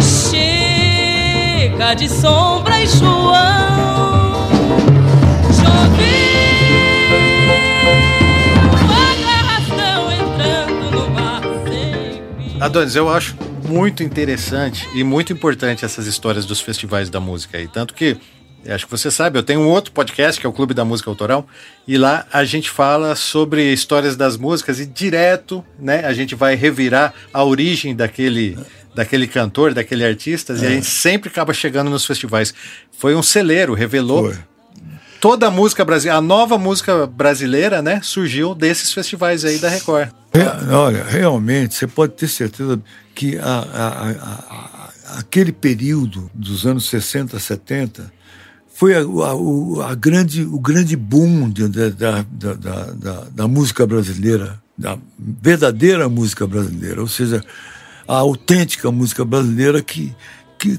Chega 0.00 1.94
de 1.94 2.08
sombra 2.08 2.80
e 2.80 2.86
João. 2.86 4.12
Adonis, 12.62 12.94
eu 12.94 13.08
acho 13.08 13.36
muito 13.68 14.04
interessante 14.04 14.88
e 14.94 15.02
muito 15.02 15.32
importante 15.32 15.84
essas 15.84 16.06
histórias 16.06 16.46
dos 16.46 16.60
festivais 16.60 17.10
da 17.10 17.18
música 17.18 17.58
aí. 17.58 17.66
Tanto 17.66 17.92
que, 17.92 18.16
acho 18.68 18.84
que 18.86 18.90
você 18.90 19.10
sabe, 19.10 19.38
eu 19.38 19.42
tenho 19.42 19.60
um 19.60 19.68
outro 19.68 19.92
podcast 19.92 20.40
que 20.40 20.46
é 20.46 20.48
o 20.48 20.52
Clube 20.52 20.72
da 20.74 20.84
Música 20.84 21.10
Autoral, 21.10 21.46
e 21.86 21.96
lá 21.98 22.26
a 22.32 22.44
gente 22.44 22.70
fala 22.70 23.14
sobre 23.16 23.72
histórias 23.72 24.16
das 24.16 24.36
músicas 24.36 24.78
e 24.80 24.86
direto, 24.86 25.64
né, 25.78 26.04
a 26.04 26.12
gente 26.12 26.34
vai 26.34 26.54
revirar 26.54 27.12
a 27.32 27.42
origem 27.44 27.94
daquele, 27.96 28.56
daquele 28.94 29.26
cantor, 29.26 29.74
daquele 29.74 30.04
artista, 30.04 30.52
e 30.52 30.66
a 30.66 30.70
gente 30.70 30.86
sempre 30.86 31.28
acaba 31.28 31.52
chegando 31.52 31.90
nos 31.90 32.04
festivais. 32.06 32.54
Foi 32.96 33.14
um 33.16 33.22
celeiro, 33.22 33.74
revelou 33.74 34.26
Foi. 34.32 34.38
toda 35.20 35.48
a 35.48 35.50
música 35.50 35.84
brasileira, 35.84 36.18
a 36.18 36.22
nova 36.22 36.56
música 36.56 37.06
brasileira, 37.06 37.82
né, 37.82 38.00
surgiu 38.02 38.54
desses 38.54 38.92
festivais 38.92 39.44
aí 39.44 39.58
da 39.58 39.68
Record. 39.68 40.08
Re- 40.32 40.72
olha, 40.74 41.02
realmente, 41.04 41.74
você 41.74 41.86
pode 41.86 42.12
ter 42.14 42.28
certeza 42.28 42.80
que 43.14 43.36
a- 43.38 43.42
a- 43.44 44.10
a- 44.10 45.18
aquele 45.18 45.52
período 45.52 46.30
dos 46.32 46.64
anos 46.64 46.88
60, 46.88 47.38
70 47.38 48.10
foi 48.74 48.94
a, 48.94 49.00
a- 49.00 49.90
a 49.90 49.94
grande, 49.94 50.42
o 50.42 50.58
grande 50.58 50.96
boom 50.96 51.48
de- 51.50 51.68
da, 51.68 51.88
da, 51.90 52.54
da, 52.54 52.54
da- 53.34 53.48
música 53.48 53.86
brasileira, 53.86 54.60
da 54.76 54.98
verdadeira 55.18 56.08
música 56.08 56.46
brasileira, 56.46 57.00
ou 57.00 57.08
seja, 57.08 57.44
a 58.08 58.16
autêntica 58.16 58.90
música 58.90 59.24
brasileira 59.24 59.82
que, 59.82 60.14
que, 60.58 60.78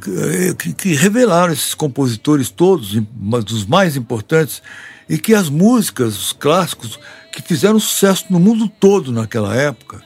que, 0.57 0.73
que 0.73 0.93
revelaram 0.95 1.53
esses 1.53 1.73
compositores 1.73 2.49
todos, 2.49 2.95
dos 3.45 3.65
mais 3.65 3.95
importantes, 3.95 4.61
e 5.07 5.17
que 5.17 5.33
as 5.33 5.49
músicas, 5.49 6.17
os 6.17 6.33
clássicos, 6.33 6.99
que 7.31 7.41
fizeram 7.41 7.79
sucesso 7.79 8.25
no 8.29 8.39
mundo 8.39 8.67
todo 8.79 9.11
naquela 9.11 9.55
época, 9.55 10.01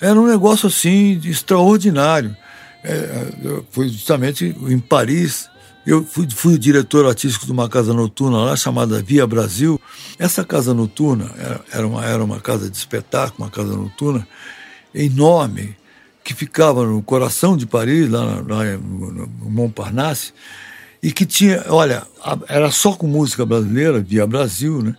era 0.00 0.20
um 0.20 0.26
negócio 0.26 0.66
assim 0.68 1.20
extraordinário. 1.24 2.36
É, 2.82 3.28
eu 3.42 3.64
fui 3.70 3.88
justamente 3.88 4.54
em 4.68 4.78
Paris, 4.78 5.48
eu 5.86 6.04
fui, 6.04 6.28
fui 6.30 6.58
diretor 6.58 7.06
artístico 7.06 7.44
de 7.44 7.52
uma 7.52 7.68
casa 7.68 7.92
noturna 7.92 8.38
lá 8.38 8.56
chamada 8.56 9.02
Via 9.02 9.26
Brasil. 9.26 9.80
Essa 10.18 10.44
casa 10.44 10.72
noturna 10.72 11.30
era, 11.36 11.60
era, 11.72 11.86
uma, 11.86 12.04
era 12.04 12.24
uma 12.24 12.40
casa 12.40 12.70
de 12.70 12.76
espetáculo, 12.76 13.44
uma 13.44 13.50
casa 13.50 13.76
noturna 13.76 14.26
enorme, 14.94 15.76
que 16.22 16.34
ficava 16.34 16.86
no 16.86 17.02
coração 17.02 17.56
de 17.56 17.66
Paris, 17.66 18.08
lá, 18.08 18.42
lá 18.46 18.64
no, 18.76 19.12
no 19.12 19.50
Montparnasse, 19.50 20.32
e 21.02 21.10
que 21.10 21.26
tinha, 21.26 21.64
olha, 21.68 22.06
era 22.48 22.70
só 22.70 22.92
com 22.92 23.08
música 23.08 23.44
brasileira, 23.44 24.00
Via 24.00 24.26
Brasil, 24.26 24.82
né? 24.82 24.96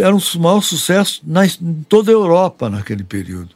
Era 0.00 0.14
um 0.14 0.18
dos 0.18 0.36
maiores 0.36 0.66
sucessos 0.66 1.20
na, 1.24 1.44
em 1.44 1.84
toda 1.88 2.10
a 2.10 2.14
Europa 2.14 2.70
naquele 2.70 3.02
período. 3.02 3.50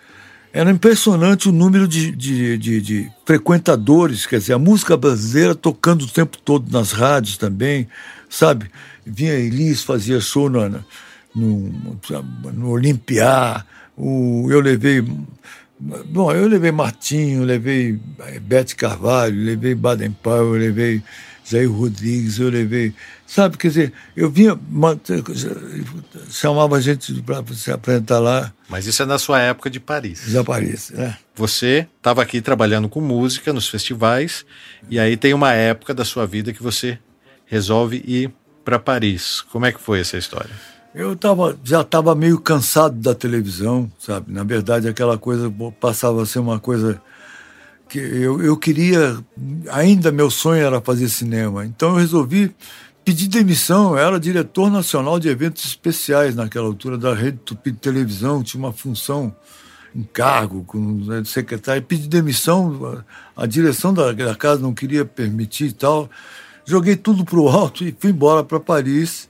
Era 0.56 0.70
impressionante 0.70 1.50
o 1.50 1.52
número 1.52 1.86
de, 1.86 2.10
de, 2.12 2.56
de- 2.56 2.80
de 2.80 3.10
frequentadores, 3.26 4.24
quer 4.24 4.38
dizer, 4.38 4.54
a 4.54 4.58
música 4.58 4.96
brasileira 4.96 5.54
tocando 5.54 6.02
o 6.06 6.08
tempo 6.08 6.38
todo 6.38 6.72
nas 6.72 6.92
rádios 6.92 7.36
também, 7.36 7.86
sabe? 8.30 8.70
Vinha 9.04 9.34
Elis, 9.34 9.82
fazia 9.82 10.18
show 10.18 10.48
no, 10.48 10.66
no, 11.34 11.72
no 12.54 12.70
Olimpiá, 12.70 13.66
o, 13.94 14.46
eu 14.50 14.60
levei. 14.60 15.04
Bom, 16.06 16.32
eu 16.32 16.48
levei 16.48 16.72
Martinho, 16.72 17.44
levei 17.44 18.00
eh, 18.20 18.40
Bete 18.40 18.74
Carvalho, 18.74 19.36
levei 19.38 19.74
Baden 19.74 20.16
Powell, 20.22 20.52
levei 20.52 21.02
Jair 21.48 21.70
Rodrigues, 21.70 22.38
eu 22.38 22.48
levei. 22.48 22.92
Sabe, 23.24 23.56
quer 23.56 23.68
dizer, 23.68 23.92
eu 24.16 24.28
vinha, 24.28 24.58
chamava 26.28 26.76
a 26.76 26.80
gente 26.80 27.22
para 27.22 27.44
se 27.54 27.70
apresentar 27.70 28.18
lá. 28.18 28.52
Mas 28.68 28.86
isso 28.86 29.02
é 29.02 29.06
na 29.06 29.18
sua 29.18 29.40
época 29.40 29.70
de 29.70 29.78
Paris. 29.78 30.24
Já 30.26 30.42
Paris, 30.42 30.90
é. 30.92 31.16
Você 31.36 31.86
estava 31.96 32.20
aqui 32.20 32.40
trabalhando 32.40 32.88
com 32.88 33.00
música 33.00 33.52
nos 33.52 33.68
festivais, 33.68 34.44
e 34.90 34.98
aí 34.98 35.16
tem 35.16 35.32
uma 35.32 35.52
época 35.52 35.94
da 35.94 36.04
sua 36.04 36.26
vida 36.26 36.52
que 36.52 36.62
você 36.62 36.98
resolve 37.46 38.02
ir 38.04 38.32
para 38.64 38.78
Paris. 38.78 39.40
Como 39.52 39.66
é 39.66 39.72
que 39.72 39.80
foi 39.80 40.00
essa 40.00 40.18
história? 40.18 40.50
Eu 40.92 41.14
tava, 41.14 41.56
já 41.62 41.82
estava 41.82 42.14
meio 42.14 42.40
cansado 42.40 42.96
da 42.96 43.14
televisão, 43.14 43.90
sabe? 43.98 44.32
Na 44.32 44.42
verdade, 44.42 44.88
aquela 44.88 45.16
coisa 45.16 45.52
passava 45.78 46.22
a 46.22 46.26
ser 46.26 46.40
uma 46.40 46.58
coisa 46.58 47.00
que 47.88 47.98
eu, 47.98 48.42
eu 48.42 48.56
queria. 48.56 49.18
Ainda 49.70 50.10
meu 50.12 50.30
sonho 50.30 50.62
era 50.64 50.80
fazer 50.80 51.08
cinema. 51.08 51.64
Então 51.64 51.90
eu 51.90 51.96
resolvi 51.96 52.54
pedir 53.04 53.28
demissão. 53.28 53.96
Eu 53.96 53.98
era 53.98 54.20
diretor 54.20 54.70
nacional 54.70 55.18
de 55.18 55.28
eventos 55.28 55.64
especiais 55.64 56.34
naquela 56.34 56.66
altura 56.66 56.98
da 56.98 57.14
Rede 57.14 57.38
Tupi 57.44 57.72
Televisão, 57.72 58.42
tinha 58.42 58.62
uma 58.62 58.72
função, 58.72 59.34
um 59.94 60.02
cargo 60.02 60.64
com 60.64 61.24
secretário. 61.24 61.82
Pedi 61.82 62.08
demissão, 62.08 63.04
a, 63.36 63.44
a 63.44 63.46
direção 63.46 63.94
da, 63.94 64.12
da 64.12 64.34
casa 64.34 64.60
não 64.60 64.74
queria 64.74 65.04
permitir 65.04 65.66
e 65.66 65.72
tal. 65.72 66.10
Joguei 66.64 66.96
tudo 66.96 67.24
para 67.24 67.38
o 67.38 67.48
alto 67.48 67.84
e 67.84 67.94
fui 67.96 68.10
embora 68.10 68.42
para 68.42 68.58
Paris 68.58 69.28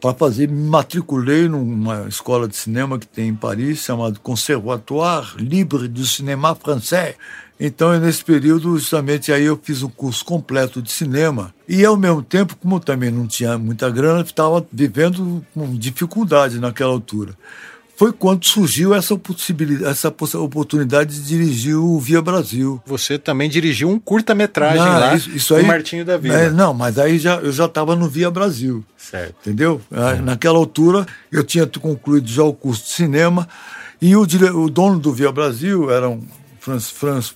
para 0.00 0.14
fazer, 0.14 0.48
me 0.48 0.68
matriculei 0.68 1.48
numa 1.48 2.06
escola 2.08 2.46
de 2.46 2.56
cinema 2.56 2.98
que 2.98 3.06
tem 3.06 3.28
em 3.28 3.34
Paris, 3.34 3.80
chamado 3.80 4.20
Conservatoire 4.20 5.26
Libre 5.36 5.88
du 5.88 6.06
Cinéma 6.06 6.54
Français. 6.54 7.16
Então, 7.60 7.98
nesse 7.98 8.24
período, 8.24 8.78
justamente 8.78 9.32
aí 9.32 9.44
eu 9.44 9.58
fiz 9.60 9.82
um 9.82 9.88
curso 9.88 10.24
completo 10.24 10.80
de 10.80 10.92
cinema. 10.92 11.52
E, 11.68 11.84
ao 11.84 11.96
mesmo 11.96 12.22
tempo, 12.22 12.56
como 12.56 12.78
também 12.78 13.10
não 13.10 13.26
tinha 13.26 13.58
muita 13.58 13.90
grana, 13.90 14.20
estava 14.20 14.64
vivendo 14.72 15.44
com 15.52 15.76
dificuldade 15.76 16.60
naquela 16.60 16.92
altura 16.92 17.34
foi 17.98 18.12
quando 18.12 18.46
surgiu 18.46 18.94
essa 18.94 19.18
possibilidade, 19.18 19.90
essa 19.90 20.14
oportunidade 20.38 21.16
de 21.16 21.26
dirigir 21.26 21.74
o 21.74 21.98
Via 21.98 22.22
Brasil. 22.22 22.80
Você 22.86 23.18
também 23.18 23.50
dirigiu 23.50 23.88
um 23.88 23.98
curta-metragem 23.98 24.78
lá 24.78 25.16
isso, 25.16 25.30
isso 25.30 25.52
aí, 25.52 25.66
Martinho 25.66 26.04
da 26.04 26.16
Vila. 26.16 26.36
É, 26.36 26.48
não, 26.48 26.72
mas 26.72 26.96
aí 26.96 27.18
já, 27.18 27.38
eu 27.38 27.50
já 27.50 27.64
estava 27.64 27.96
no 27.96 28.08
Via 28.08 28.30
Brasil. 28.30 28.84
Certo. 28.96 29.34
Entendeu? 29.40 29.80
Uhum. 29.90 30.22
Naquela 30.22 30.58
altura, 30.58 31.04
eu 31.32 31.42
tinha 31.42 31.66
concluído 31.66 32.28
já 32.28 32.44
o 32.44 32.52
curso 32.52 32.84
de 32.84 32.90
cinema 32.90 33.48
e 34.00 34.14
o, 34.14 34.22
o 34.22 34.70
dono 34.70 35.00
do 35.00 35.12
Via 35.12 35.32
Brasil 35.32 35.90
era 35.90 36.08
um 36.08 36.22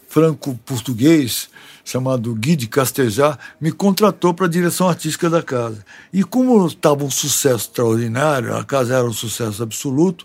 franco-português 0.08 1.48
chamado 1.84 2.34
Guy 2.34 2.56
de 2.56 2.66
Castejar, 2.66 3.38
me 3.60 3.72
contratou 3.72 4.32
para 4.32 4.46
a 4.46 4.48
direção 4.48 4.88
artística 4.88 5.28
da 5.28 5.42
casa. 5.42 5.84
E 6.12 6.22
como 6.22 6.66
estava 6.66 7.04
um 7.04 7.10
sucesso 7.10 7.68
extraordinário, 7.68 8.56
a 8.56 8.64
casa 8.64 8.94
era 8.94 9.04
um 9.04 9.12
sucesso 9.12 9.62
absoluto, 9.62 10.24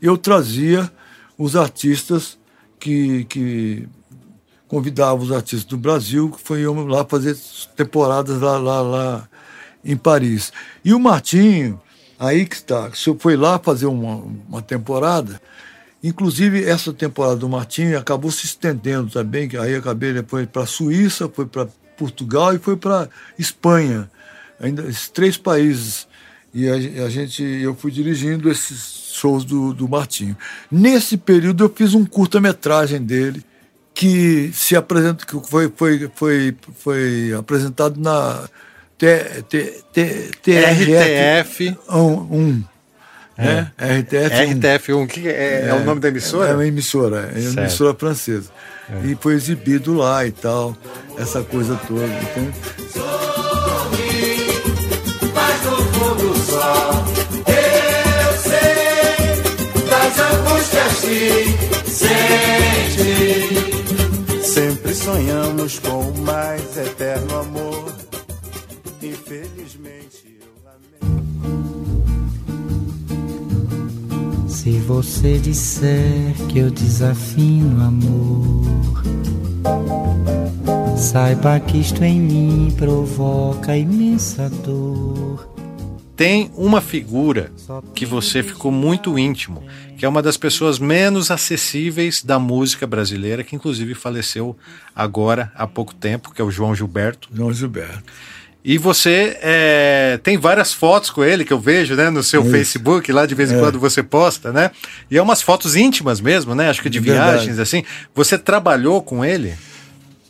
eu 0.00 0.16
trazia 0.16 0.90
os 1.36 1.56
artistas 1.56 2.38
que, 2.78 3.24
que 3.24 3.88
convidava 4.68 5.22
os 5.22 5.32
artistas 5.32 5.64
do 5.64 5.76
Brasil, 5.76 6.30
que 6.30 6.40
foram 6.40 6.86
lá 6.86 7.04
fazer 7.04 7.36
temporadas 7.76 8.40
lá, 8.40 8.58
lá, 8.58 8.80
lá 8.80 9.28
em 9.84 9.96
Paris. 9.96 10.52
E 10.84 10.94
o 10.94 11.00
Martinho, 11.00 11.80
aí 12.18 12.46
que 12.46 12.56
está, 12.56 12.90
foi 13.18 13.36
lá 13.36 13.58
fazer 13.58 13.86
uma, 13.86 14.24
uma 14.48 14.62
temporada, 14.62 15.40
Inclusive, 16.02 16.64
essa 16.64 16.92
temporada 16.92 17.36
do 17.36 17.48
Martim 17.48 17.92
acabou 17.92 18.30
se 18.30 18.44
estendendo 18.44 19.10
também, 19.10 19.48
que 19.48 19.56
aí 19.56 19.76
acabei 19.76 20.12
depois 20.12 20.46
para 20.46 20.62
a 20.62 20.66
Suíça, 20.66 21.28
foi 21.28 21.46
para 21.46 21.68
Portugal 21.96 22.54
e 22.54 22.58
foi 22.58 22.76
para 22.76 23.08
Espanha. 23.38 24.10
Ainda 24.60 24.82
esses 24.82 25.08
três 25.08 25.36
países. 25.36 26.08
E 26.52 26.68
a, 26.68 26.74
a, 27.04 27.08
gente, 27.08 27.42
eu 27.42 27.74
fui 27.74 27.90
dirigindo 27.90 28.50
esses 28.50 29.12
shows 29.14 29.44
do, 29.44 29.72
do 29.72 29.88
Martinho. 29.88 30.36
Nesse 30.70 31.16
período 31.16 31.64
eu 31.64 31.72
fiz 31.74 31.94
um 31.94 32.04
curta-metragem 32.04 33.00
dele 33.00 33.44
que 33.94 34.50
se 34.52 34.74
apresenta, 34.74 35.24
que 35.24 35.38
foi, 35.48 35.72
foi, 35.74 36.10
foi, 36.14 36.56
foi 36.74 37.32
apresentado 37.38 38.00
na 38.00 38.48
T, 38.98 39.42
T, 39.48 39.82
T, 39.92 40.30
TRF 40.42 41.76
1. 41.88 42.71
É. 43.36 43.66
é. 43.78 44.00
RTF1. 44.00 44.60
RTF1, 44.60 45.06
que 45.08 45.28
é, 45.28 45.32
é, 45.32 45.68
é, 45.68 45.74
o 45.74 45.84
nome 45.84 46.00
da 46.00 46.08
emissora? 46.08 46.50
É 46.50 46.54
uma 46.54 46.66
emissora, 46.66 47.30
é 47.34 47.48
uma 47.48 47.62
emissora 47.62 47.94
francesa. 47.94 48.50
É. 48.90 49.06
E 49.06 49.16
foi 49.16 49.34
exibido 49.34 49.94
lá 49.94 50.26
e 50.26 50.32
tal, 50.32 50.76
essa 51.16 51.42
coisa 51.42 51.78
toda. 51.88 52.04
Então... 52.04 52.52
Sorri, 52.92 54.36
mas 55.34 55.64
no 55.64 55.76
fundo 55.76 56.36
só 56.38 57.04
eu 57.46 58.32
sei 58.38 59.42
das 59.88 60.18
angústias 60.18 61.00
que 61.00 61.90
sente. 61.90 63.12
Sempre 64.42 64.94
sonhamos 64.94 65.78
com 65.78 66.00
o 66.00 66.18
mais 66.18 66.76
eterno 66.76 67.40
amor. 67.40 67.81
Se 74.62 74.78
você 74.78 75.38
disser 75.38 76.34
que 76.48 76.60
eu 76.60 76.70
desafino 76.70 77.82
amor, 77.82 79.02
saiba 80.96 81.58
que 81.58 81.78
isto 81.78 82.04
em 82.04 82.20
mim 82.20 82.74
provoca 82.78 83.76
imensa 83.76 84.48
dor. 84.48 85.52
Tem 86.14 86.48
uma 86.56 86.80
figura 86.80 87.50
que 87.92 88.06
você 88.06 88.40
ficou 88.40 88.70
muito 88.70 89.18
íntimo, 89.18 89.64
que 89.98 90.04
é 90.04 90.08
uma 90.08 90.22
das 90.22 90.36
pessoas 90.36 90.78
menos 90.78 91.32
acessíveis 91.32 92.22
da 92.22 92.38
música 92.38 92.86
brasileira, 92.86 93.42
que 93.42 93.56
inclusive 93.56 93.94
faleceu 93.94 94.56
agora 94.94 95.50
há 95.56 95.66
pouco 95.66 95.92
tempo, 95.92 96.32
que 96.32 96.40
é 96.40 96.44
o 96.44 96.52
João 96.52 96.72
Gilberto. 96.72 97.28
João 97.34 97.52
Gilberto. 97.52 98.04
E 98.64 98.78
você 98.78 99.36
é, 99.42 100.20
tem 100.22 100.38
várias 100.38 100.72
fotos 100.72 101.10
com 101.10 101.24
ele 101.24 101.44
que 101.44 101.52
eu 101.52 101.58
vejo, 101.58 101.96
né, 101.96 102.10
no 102.10 102.22
seu 102.22 102.42
Isso. 102.42 102.50
Facebook, 102.50 103.10
lá 103.10 103.26
de 103.26 103.34
vez 103.34 103.50
em 103.50 103.56
é. 103.56 103.58
quando 103.58 103.78
você 103.80 104.02
posta, 104.02 104.52
né? 104.52 104.70
E 105.10 105.18
é 105.18 105.22
umas 105.22 105.42
fotos 105.42 105.74
íntimas 105.74 106.20
mesmo, 106.20 106.54
né? 106.54 106.70
Acho 106.70 106.80
que 106.80 106.88
de 106.88 107.00
Verdade. 107.00 107.38
viagens, 107.38 107.58
assim. 107.58 107.82
Você 108.14 108.38
trabalhou 108.38 109.02
com 109.02 109.24
ele? 109.24 109.54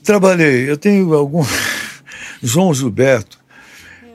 Trabalhei. 0.02 0.68
Eu 0.68 0.78
tenho 0.78 1.12
algum. 1.12 1.44
João 2.42 2.72
Gilberto 2.72 3.38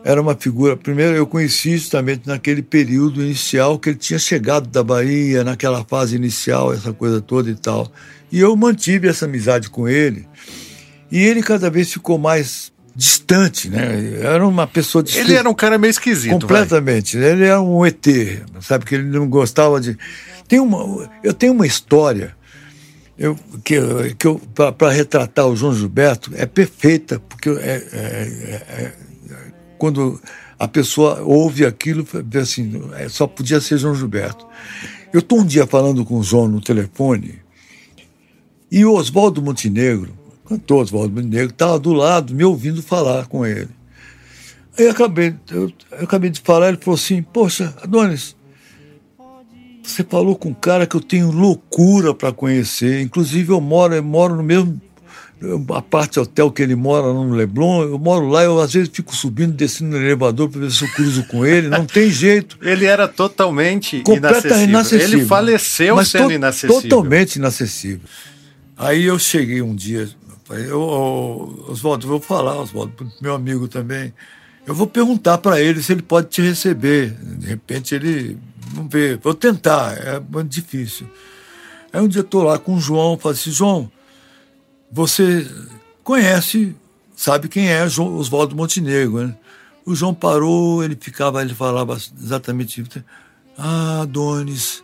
era 0.04 0.22
uma 0.22 0.36
figura. 0.36 0.76
Primeiro, 0.76 1.16
eu 1.16 1.28
conheci 1.28 1.78
justamente 1.78 2.28
naquele 2.28 2.64
período 2.64 3.22
inicial 3.22 3.78
que 3.78 3.90
ele 3.90 3.98
tinha 3.98 4.18
chegado 4.18 4.68
da 4.68 4.82
Bahia, 4.84 5.44
naquela 5.44 5.84
fase 5.84 6.16
inicial, 6.16 6.74
essa 6.74 6.92
coisa 6.92 7.22
toda 7.22 7.50
e 7.52 7.56
tal. 7.56 7.92
E 8.32 8.40
eu 8.40 8.56
mantive 8.56 9.08
essa 9.08 9.26
amizade 9.26 9.70
com 9.70 9.88
ele. 9.88 10.28
E 11.12 11.20
ele 11.24 11.44
cada 11.44 11.70
vez 11.70 11.92
ficou 11.92 12.18
mais 12.18 12.72
distante, 12.98 13.70
né? 13.70 14.20
Era 14.24 14.46
uma 14.46 14.66
pessoa 14.66 15.04
distante. 15.04 15.28
Ele 15.28 15.38
era 15.38 15.48
um 15.48 15.54
cara 15.54 15.78
meio 15.78 15.92
esquisito. 15.92 16.32
Completamente. 16.32 17.16
Vai. 17.16 17.30
Ele 17.30 17.46
era 17.46 17.62
um 17.62 17.86
ET, 17.86 18.06
sabe? 18.60 18.86
Que 18.86 18.96
ele 18.96 19.04
não 19.04 19.30
gostava 19.30 19.80
de. 19.80 19.96
Tem 20.48 20.60
uma, 20.60 21.08
eu 21.24 21.32
tenho 21.32 21.54
uma 21.54 21.68
história 21.68 22.36
eu, 23.18 23.38
que, 23.64 23.80
que 24.18 24.26
eu, 24.26 24.40
para 24.56 24.92
retratar 24.92 25.48
o 25.48 25.56
João 25.56 25.76
Gilberto 25.76 26.32
é 26.36 26.46
perfeita, 26.48 27.20
porque 27.20 27.50
é, 27.50 27.54
é, 27.54 27.94
é, 27.94 28.56
é, 28.70 28.94
quando 29.78 30.20
a 30.58 30.68
pessoa 30.68 31.22
ouve 31.22 31.66
aquilo, 31.66 32.08
assim, 32.42 32.82
é, 32.96 33.08
só 33.10 33.28
podia 33.28 33.62
ser 33.62 33.78
João 33.78 33.94
Gilberto. 33.94 34.48
Eu 35.14 35.20
estou 35.20 35.42
um 35.42 35.46
dia 35.46 35.68
falando 35.68 36.04
com 36.04 36.16
o 36.16 36.24
João 36.24 36.48
no 36.48 36.62
telefone 36.62 37.40
e 38.72 38.84
o 38.84 38.94
Oswaldo 38.94 39.42
Montenegro 39.42 40.17
cantor 40.48 40.84
Oswaldo 40.84 41.22
Negro, 41.22 41.52
estava 41.52 41.80
do 41.80 41.94
lado, 41.94 42.34
me 42.34 42.44
ouvindo 42.44 42.82
falar 42.82 43.28
com 43.28 43.46
ele. 43.46 43.70
Aí 44.78 44.86
eu 44.86 44.92
acabei, 44.92 45.36
eu, 45.52 45.72
eu, 45.92 46.04
acabei 46.04 46.30
de 46.30 46.40
falar, 46.40 46.70
ele 46.70 46.78
falou 46.78 46.96
assim, 46.96 47.22
poxa, 47.22 47.74
Adonis, 47.82 48.36
você 49.82 50.04
falou 50.04 50.36
com 50.36 50.50
um 50.50 50.54
cara 50.54 50.86
que 50.86 50.96
eu 50.96 51.02
tenho 51.02 51.32
loucura 51.32 52.14
para 52.14 52.32
conhecer, 52.32 53.02
inclusive 53.02 53.52
eu 53.52 53.60
moro, 53.60 53.96
eu 53.96 54.04
moro 54.04 54.36
no 54.36 54.44
mesmo 54.44 54.80
a 55.76 55.82
parte 55.82 56.20
hotel 56.20 56.52
que 56.52 56.64
ele 56.64 56.76
mora 56.76 57.14
no 57.14 57.30
Leblon, 57.32 57.84
eu 57.84 58.00
moro 58.00 58.28
lá, 58.28 58.44
eu 58.44 58.60
às 58.60 58.74
vezes 58.74 58.90
fico 58.92 59.16
subindo, 59.16 59.54
descendo 59.54 59.92
no 59.92 59.98
elevador 59.98 60.50
para 60.50 60.62
ver 60.62 60.72
se 60.72 60.84
eu 60.84 60.92
cruzo 60.92 61.24
com 61.26 61.46
ele, 61.46 61.70
não 61.70 61.86
tem 61.86 62.10
jeito. 62.10 62.58
Ele 62.64 62.86
era 62.86 63.08
totalmente 63.08 64.04
inacessível. 64.06 64.64
inacessível. 64.64 65.20
Ele 65.20 65.26
faleceu 65.26 65.96
Mas 65.96 66.08
sendo 66.08 66.28
to 66.28 66.34
inacessível. 66.34 66.82
Totalmente 66.82 67.36
inacessível. 67.36 68.02
Aí 68.76 69.04
eu 69.04 69.20
cheguei 69.20 69.62
um 69.62 69.76
dia, 69.76 70.10
eu, 70.50 71.66
Oswaldo, 71.68 72.08
vou 72.08 72.20
falar, 72.20 72.58
Oswaldo, 72.58 73.12
meu 73.22 73.36
amigo 73.36 73.68
também. 73.68 74.14
Eu 74.66 74.76
vou 74.76 74.88
perguntar 74.88 75.38
para 75.38 75.62
ele 75.62 75.82
se 75.82 75.94
ele 75.94 76.02
pode 76.02 76.28
te 76.28 76.42
receber. 76.42 77.12
De 77.12 77.48
repente 77.48 77.96
ele. 77.96 78.38
Vamos 78.74 78.92
ver, 78.92 79.18
vou 79.18 79.34
tentar, 79.34 79.94
é 79.94 80.20
muito 80.20 80.50
difícil. 80.50 81.08
Aí 81.92 82.02
um 82.02 82.08
dia 82.08 82.20
eu 82.20 82.26
estou 82.26 82.44
lá 82.44 82.60
com 82.60 82.76
o 82.76 82.80
João, 82.80 83.18
falo 83.18 83.34
assim: 83.34 83.52
João, 83.52 83.90
você 84.92 85.50
conhece 86.04 86.76
sabe 87.18 87.50
quem 87.50 87.68
é 87.70 87.84
Oswaldo 87.84 88.56
Montenegro, 88.56 89.28
né? 89.28 89.36
O 89.84 89.96
João 89.96 90.14
parou, 90.14 90.84
ele 90.84 90.96
ficava, 91.00 91.42
ele 91.42 91.56
falava 91.56 91.98
exatamente 92.22 92.86
Ah, 93.58 94.06
Donis, 94.08 94.84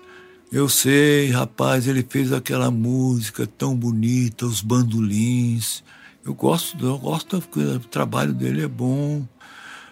eu 0.54 0.70
sei, 0.70 1.32
rapaz, 1.32 1.88
ele 1.88 2.06
fez 2.08 2.32
aquela 2.32 2.70
música 2.70 3.48
tão 3.48 3.76
bonita, 3.76 4.46
os 4.46 4.62
bandolins. 4.62 5.84
Eu 6.24 6.36
gosto, 6.36 6.78
eu 6.86 6.96
gosto 7.00 7.40
do 7.40 7.80
trabalho 7.80 8.32
dele, 8.34 8.62
é 8.62 8.68
bom. 8.68 9.28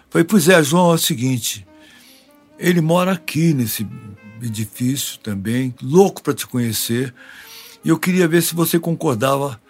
Falei, 0.08 0.24
pois 0.24 0.48
é, 0.48 0.62
João, 0.62 0.92
é 0.92 0.94
o 0.94 0.98
seguinte, 0.98 1.66
ele 2.60 2.80
mora 2.80 3.10
aqui 3.10 3.52
nesse 3.52 3.84
edifício 4.40 5.18
também, 5.18 5.74
louco 5.82 6.22
para 6.22 6.32
te 6.32 6.46
conhecer. 6.46 7.12
E 7.84 7.88
eu 7.88 7.98
queria 7.98 8.28
ver 8.28 8.40
se 8.40 8.54
você 8.54 8.78
concordava 8.78 9.60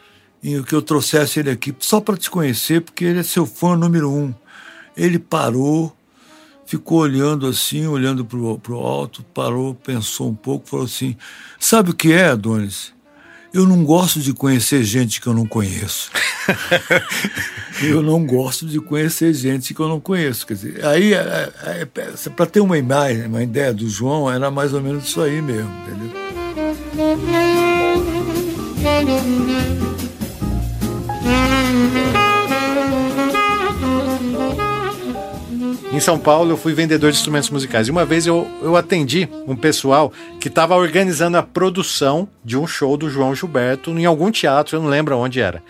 em 0.44 0.62
que 0.62 0.74
eu 0.74 0.83
trouxesse 0.83 1.40
ele 1.40 1.48
aqui 1.48 1.74
só 1.78 2.02
para 2.02 2.18
te 2.18 2.31
conhecer, 2.31 2.83
porque 2.83 3.07
ele 3.07 3.20
é 3.20 3.22
seu 3.22 3.46
fã 3.46 3.78
número 3.78 4.12
um. 4.12 4.35
Ele 4.94 5.18
parou, 5.18 5.96
ficou 6.72 7.00
olhando 7.00 7.46
assim, 7.46 7.87
olhando 7.87 8.24
para 8.24 8.38
o 8.38 8.76
alto, 8.78 9.22
parou, 9.35 9.74
pensou 9.74 10.30
um 10.30 10.35
pouco, 10.35 10.66
falou 10.66 10.87
assim: 10.87 11.14
Sabe 11.61 11.90
o 11.90 11.94
que 11.94 12.12
é, 12.12 12.28
Adonis? 12.28 12.94
Eu 13.52 13.66
não 13.66 13.85
gosto 13.85 14.18
de 14.20 14.32
conhecer 14.32 14.82
gente 14.82 15.20
que 15.20 15.26
eu 15.26 15.35
não 15.35 15.46
conheço. 15.46 16.11
eu 17.85 18.00
não 18.00 18.24
gosto 18.24 18.64
de 18.64 18.80
conhecer 18.80 19.35
gente 19.35 19.74
que 19.74 19.80
eu 19.80 19.88
não 19.88 20.00
conheço. 20.00 20.46
Quer 20.46 20.54
dizer, 20.54 20.87
aí, 20.87 21.12
é, 21.12 21.52
é, 21.62 21.82
é, 21.82 22.30
para 22.30 22.46
ter 22.46 22.61
uma 22.61 22.78
imagem, 22.78 23.26
uma 23.26 23.42
ideia 23.42 23.74
do 23.74 23.87
João, 23.87 24.32
era 24.32 24.50
mais 24.50 24.72
ou 24.72 24.80
menos 24.80 25.04
isso 25.04 25.20
aí 25.20 25.42
mesmo, 25.42 25.70
entendeu? 25.82 26.11
Em 35.92 36.00
São 36.00 36.18
Paulo, 36.18 36.50
eu 36.50 36.57
fui 36.57 36.72
vendedor 36.72 37.11
de 37.11 37.18
instrumentos 37.18 37.50
musicais. 37.50 37.87
E 37.87 37.90
uma 37.90 38.07
vez 38.07 38.26
eu, 38.26 38.50
eu 38.62 38.76
atendi 38.76 39.28
um 39.46 39.55
pessoal 39.55 40.11
que 40.40 40.48
estava 40.48 40.74
organizando 40.74 41.37
a 41.37 41.42
produção 41.42 42.26
de 42.42 42.57
um 42.57 42.66
show 42.66 42.96
do 42.96 43.11
João 43.11 43.35
Gilberto 43.35 43.90
em 43.90 44.07
algum 44.07 44.31
teatro, 44.31 44.74
eu 44.74 44.81
não 44.81 44.88
lembro 44.88 45.18
onde 45.18 45.38
era. 45.38 45.62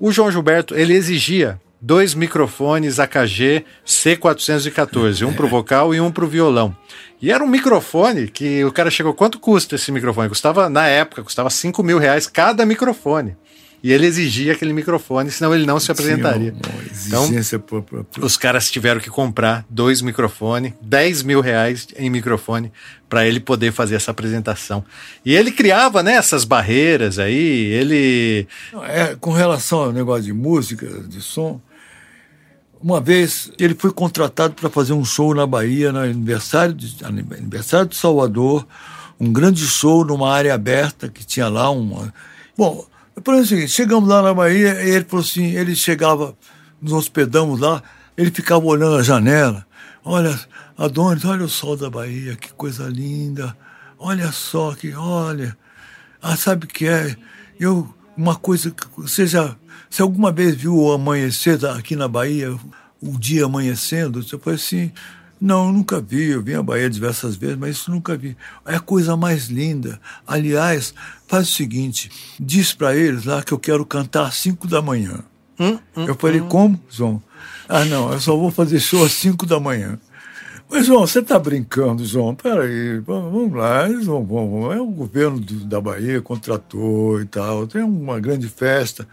O 0.00 0.10
João 0.10 0.32
Gilberto, 0.32 0.74
ele 0.74 0.94
exigia 0.94 1.60
dois 1.78 2.14
microfones 2.14 2.98
AKG 2.98 3.66
C414, 3.86 5.26
um 5.26 5.34
para 5.34 5.44
o 5.44 5.48
vocal 5.48 5.94
e 5.94 6.00
um 6.00 6.10
para 6.10 6.24
o 6.24 6.28
violão. 6.28 6.74
E 7.20 7.30
era 7.30 7.44
um 7.44 7.46
microfone 7.46 8.28
que 8.28 8.64
o 8.64 8.72
cara 8.72 8.90
chegou, 8.90 9.12
quanto 9.12 9.38
custa 9.38 9.74
esse 9.74 9.92
microfone? 9.92 10.30
Custava, 10.30 10.70
na 10.70 10.86
época, 10.86 11.22
custava 11.22 11.50
5 11.50 11.82
mil 11.82 11.98
reais 11.98 12.26
cada 12.26 12.64
microfone. 12.64 13.36
E 13.82 13.92
ele 13.92 14.06
exigia 14.06 14.52
aquele 14.52 14.74
microfone, 14.74 15.30
senão 15.30 15.54
ele 15.54 15.64
não 15.64 15.80
se 15.80 15.90
apresentaria. 15.90 16.52
Sim, 16.92 17.14
uma, 17.16 17.32
então, 17.32 18.06
os 18.20 18.36
caras 18.36 18.70
tiveram 18.70 19.00
que 19.00 19.08
comprar 19.08 19.64
dois 19.70 20.02
microfones, 20.02 20.74
10 20.82 21.22
mil 21.22 21.40
reais 21.40 21.88
em 21.96 22.10
microfone, 22.10 22.70
para 23.08 23.26
ele 23.26 23.40
poder 23.40 23.72
fazer 23.72 23.94
essa 23.94 24.10
apresentação. 24.10 24.84
E 25.24 25.34
ele 25.34 25.50
criava 25.50 26.02
né, 26.02 26.12
essas 26.12 26.44
barreiras 26.44 27.18
aí, 27.18 27.66
ele. 27.72 28.46
É, 28.88 29.16
com 29.18 29.32
relação 29.32 29.84
ao 29.84 29.92
negócio 29.92 30.24
de 30.24 30.32
música, 30.34 30.86
de 31.08 31.22
som, 31.22 31.58
uma 32.82 33.00
vez 33.00 33.50
ele 33.58 33.74
foi 33.74 33.92
contratado 33.92 34.54
para 34.54 34.68
fazer 34.68 34.92
um 34.92 35.04
show 35.04 35.34
na 35.34 35.46
Bahia, 35.46 35.90
no 35.90 36.00
aniversário 36.00 36.74
de, 36.74 37.02
aniversário 37.04 37.86
de 37.86 37.96
Salvador, 37.96 38.66
um 39.18 39.32
grande 39.32 39.66
show 39.66 40.04
numa 40.04 40.30
área 40.30 40.52
aberta 40.52 41.08
que 41.08 41.24
tinha 41.24 41.48
lá 41.48 41.70
uma. 41.70 42.12
Bom, 42.56 42.86
por 43.22 43.34
exemplo, 43.34 43.64
assim, 43.64 43.68
chegamos 43.68 44.08
lá 44.08 44.22
na 44.22 44.32
Bahia 44.32 44.82
e 44.82 44.90
ele 44.90 45.04
falou 45.04 45.24
assim, 45.24 45.54
ele 45.56 45.74
chegava, 45.74 46.36
nos 46.80 46.92
hospedamos 46.92 47.60
lá, 47.60 47.82
ele 48.16 48.30
ficava 48.30 48.64
olhando 48.64 48.96
a 48.96 49.02
janela. 49.02 49.66
Olha, 50.04 50.38
Adonis, 50.76 51.24
olha 51.24 51.44
o 51.44 51.48
sol 51.48 51.76
da 51.76 51.90
Bahia, 51.90 52.36
que 52.36 52.52
coisa 52.52 52.88
linda. 52.88 53.56
Olha 53.98 54.32
só 54.32 54.74
que, 54.74 54.94
olha. 54.94 55.56
Ah, 56.22 56.36
sabe 56.36 56.64
o 56.64 56.68
que 56.68 56.86
é? 56.86 57.16
Eu, 57.58 57.94
uma 58.16 58.34
coisa 58.34 58.74
você 58.96 59.26
já, 59.26 59.56
se 59.90 60.00
alguma 60.00 60.32
vez 60.32 60.54
viu 60.54 60.76
o 60.76 60.92
amanhecer 60.92 61.64
aqui 61.66 61.96
na 61.96 62.08
Bahia, 62.08 62.56
o 63.00 63.18
dia 63.18 63.44
amanhecendo, 63.44 64.22
você 64.22 64.38
foi 64.38 64.54
assim, 64.54 64.92
não, 65.40 65.72
nunca 65.72 66.00
vi. 66.00 66.30
Eu 66.30 66.42
vim 66.42 66.54
à 66.54 66.62
Bahia 66.62 66.90
diversas 66.90 67.34
vezes, 67.34 67.56
mas 67.56 67.76
isso 67.76 67.90
nunca 67.90 68.16
vi. 68.16 68.36
É 68.66 68.76
a 68.76 68.80
coisa 68.80 69.16
mais 69.16 69.46
linda. 69.46 69.98
Aliás, 70.26 70.92
faz 71.30 71.48
o 71.48 71.52
seguinte: 71.52 72.10
diz 72.38 72.74
para 72.74 72.96
eles 72.96 73.24
lá 73.24 73.42
que 73.42 73.52
eu 73.52 73.58
quero 73.58 73.86
cantar 73.86 74.26
às 74.26 74.34
5 74.34 74.66
da 74.66 74.82
manhã. 74.82 75.20
Hum, 75.58 75.78
hum, 75.96 76.04
eu 76.06 76.14
falei, 76.16 76.40
hum. 76.40 76.48
como, 76.48 76.80
João? 76.90 77.22
Ah, 77.68 77.84
não, 77.84 78.12
eu 78.12 78.20
só 78.20 78.36
vou 78.36 78.50
fazer 78.50 78.80
show 78.80 79.04
às 79.04 79.12
5 79.12 79.46
da 79.46 79.60
manhã. 79.60 79.98
Mas, 80.68 80.86
João, 80.86 81.06
você 81.06 81.18
está 81.18 81.38
brincando, 81.38 82.04
João? 82.04 82.34
Peraí, 82.34 82.98
vamos 83.00 83.52
lá, 83.52 83.88
vão, 84.04 84.24
vão, 84.24 84.72
é 84.72 84.80
o 84.80 84.86
governo 84.86 85.38
do, 85.40 85.64
da 85.64 85.80
Bahia 85.80 86.22
contratou 86.22 87.20
e 87.20 87.24
tal, 87.24 87.66
tem 87.66 87.82
uma 87.82 88.20
grande 88.20 88.48
festa. 88.48 89.06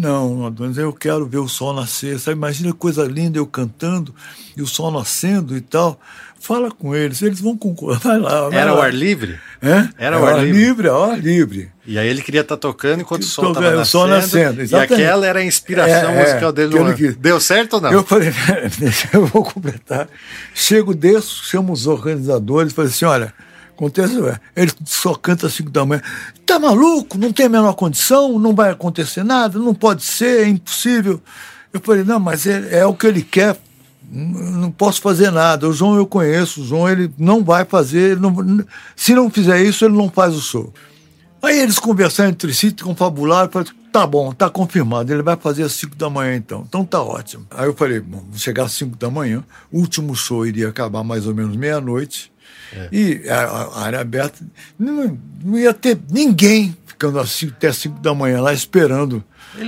Não, 0.00 0.46
Adonis, 0.46 0.78
eu 0.78 0.92
quero 0.92 1.26
ver 1.26 1.38
o 1.38 1.48
sol 1.48 1.72
nascer. 1.72 2.20
Sabe? 2.20 2.36
Imagina 2.36 2.72
coisa 2.72 3.02
linda 3.02 3.36
eu 3.38 3.46
cantando 3.46 4.14
e 4.56 4.62
o 4.62 4.66
sol 4.66 4.92
nascendo 4.92 5.56
e 5.56 5.60
tal. 5.60 5.98
Fala 6.40 6.70
com 6.70 6.94
eles, 6.94 7.20
eles 7.20 7.40
vão 7.40 7.56
concordar. 7.56 8.00
Vai 8.00 8.18
lá. 8.18 8.48
Vai 8.48 8.58
Era 8.58 8.72
lá. 8.72 8.78
o 8.78 8.82
ar 8.82 8.94
livre? 8.94 9.38
É? 9.60 9.88
Era 9.98 10.20
o 10.20 10.24
ar, 10.24 10.44
livre. 10.44 10.60
livre, 10.60 10.88
ar 10.88 11.18
livre. 11.18 11.72
E 11.84 11.98
aí 11.98 12.06
ele 12.08 12.22
queria 12.22 12.42
estar 12.42 12.56
tá 12.56 12.60
tocando 12.60 13.00
enquanto 13.00 13.22
o 13.22 13.26
sol 13.26 13.48
estava 13.48 13.70
nascendo. 13.70 13.86
Sol 13.86 14.06
nascendo, 14.06 14.62
exatamente. 14.62 15.00
E 15.00 15.04
aquela 15.04 15.26
era 15.26 15.40
a 15.40 15.44
inspiração 15.44 16.10
é, 16.10 16.22
musical 16.22 16.50
é, 16.50 16.52
dele. 16.52 16.78
No 16.78 17.12
Deu 17.14 17.40
certo 17.40 17.74
ou 17.74 17.80
não? 17.80 17.92
Eu 17.92 18.04
falei, 18.04 18.32
eu 19.12 19.26
vou 19.26 19.42
completar. 19.42 20.08
Chego, 20.54 20.94
desço, 20.94 21.44
chamo 21.44 21.72
os 21.72 21.86
organizadores 21.86 22.72
falei 22.72 22.90
assim, 22.90 23.04
olha, 23.04 23.34
acontece, 23.76 24.14
ele 24.56 24.72
só 24.84 25.14
canta 25.14 25.46
às 25.46 25.54
5 25.54 25.70
da 25.70 25.84
manhã. 25.84 26.02
Tá 26.46 26.58
maluco? 26.58 27.18
Não 27.18 27.32
tem 27.32 27.46
a 27.46 27.48
menor 27.48 27.74
condição, 27.74 28.38
não 28.38 28.54
vai 28.54 28.70
acontecer 28.70 29.24
nada, 29.24 29.58
não 29.58 29.74
pode 29.74 30.02
ser, 30.02 30.44
é 30.44 30.48
impossível. 30.48 31.20
Eu 31.72 31.80
falei, 31.80 32.04
não, 32.04 32.18
mas 32.18 32.46
é, 32.46 32.78
é 32.80 32.86
o 32.86 32.94
que 32.94 33.06
ele 33.06 33.22
quer, 33.22 33.56
não 34.10 34.70
posso 34.70 35.00
fazer 35.00 35.30
nada. 35.30 35.68
O 35.68 35.72
João 35.72 35.96
eu 35.96 36.06
conheço, 36.06 36.62
o 36.62 36.64
João 36.64 36.88
ele 36.88 37.10
não 37.18 37.44
vai 37.44 37.64
fazer, 37.64 38.18
não, 38.18 38.34
se 38.96 39.14
não 39.14 39.30
fizer 39.30 39.62
isso, 39.62 39.84
ele 39.84 39.96
não 39.96 40.10
faz 40.10 40.34
o 40.34 40.40
show. 40.40 40.72
Aí 41.42 41.60
eles 41.60 41.78
conversaram 41.78 42.30
entre 42.30 42.52
si, 42.52 42.72
confabularam, 42.72 43.50
falaram, 43.50 43.72
tá 43.92 44.06
bom, 44.06 44.32
tá 44.32 44.50
confirmado, 44.50 45.12
ele 45.12 45.22
vai 45.22 45.36
fazer 45.36 45.62
às 45.62 45.72
5 45.72 45.94
da 45.96 46.10
manhã 46.10 46.36
então, 46.36 46.64
então 46.66 46.84
tá 46.84 47.00
ótimo. 47.00 47.46
Aí 47.50 47.66
eu 47.66 47.74
falei, 47.74 48.00
bom, 48.00 48.24
vou 48.28 48.38
chegar 48.38 48.64
às 48.64 48.72
5 48.72 48.96
da 48.96 49.10
manhã, 49.10 49.44
o 49.70 49.78
último 49.78 50.14
show 50.16 50.46
iria 50.46 50.68
acabar 50.68 51.04
mais 51.04 51.26
ou 51.26 51.34
menos 51.34 51.56
meia-noite, 51.56 52.32
é. 52.72 52.88
e 52.90 53.28
a, 53.28 53.40
a, 53.40 53.80
área 53.82 54.00
aberta, 54.00 54.44
não, 54.78 55.18
não, 55.44 55.58
ia 55.58 55.72
ter 55.72 55.98
ninguém 56.10 56.76
ficando 56.86 57.20
assim, 57.20 57.48
até 57.48 57.72
5 57.72 58.00
da 58.00 58.12
manhã 58.14 58.40
lá 58.40 58.52
esperando 58.52 59.22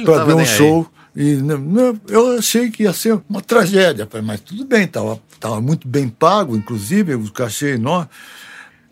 para 0.04 0.24
ver 0.24 0.34
um 0.34 0.44
show. 0.44 0.90
Aí. 0.92 0.99
E 1.14 1.34
não, 1.36 1.98
eu 2.08 2.38
achei 2.38 2.70
que 2.70 2.84
ia 2.84 2.92
ser 2.92 3.20
uma 3.28 3.40
tragédia, 3.40 4.08
mas 4.22 4.40
tudo 4.40 4.64
bem, 4.64 4.84
estava 4.84 5.20
tava 5.40 5.60
muito 5.60 5.88
bem 5.88 6.08
pago, 6.08 6.56
inclusive, 6.56 7.14
o 7.14 7.32
cachê 7.32 7.74
enorme. 7.74 8.08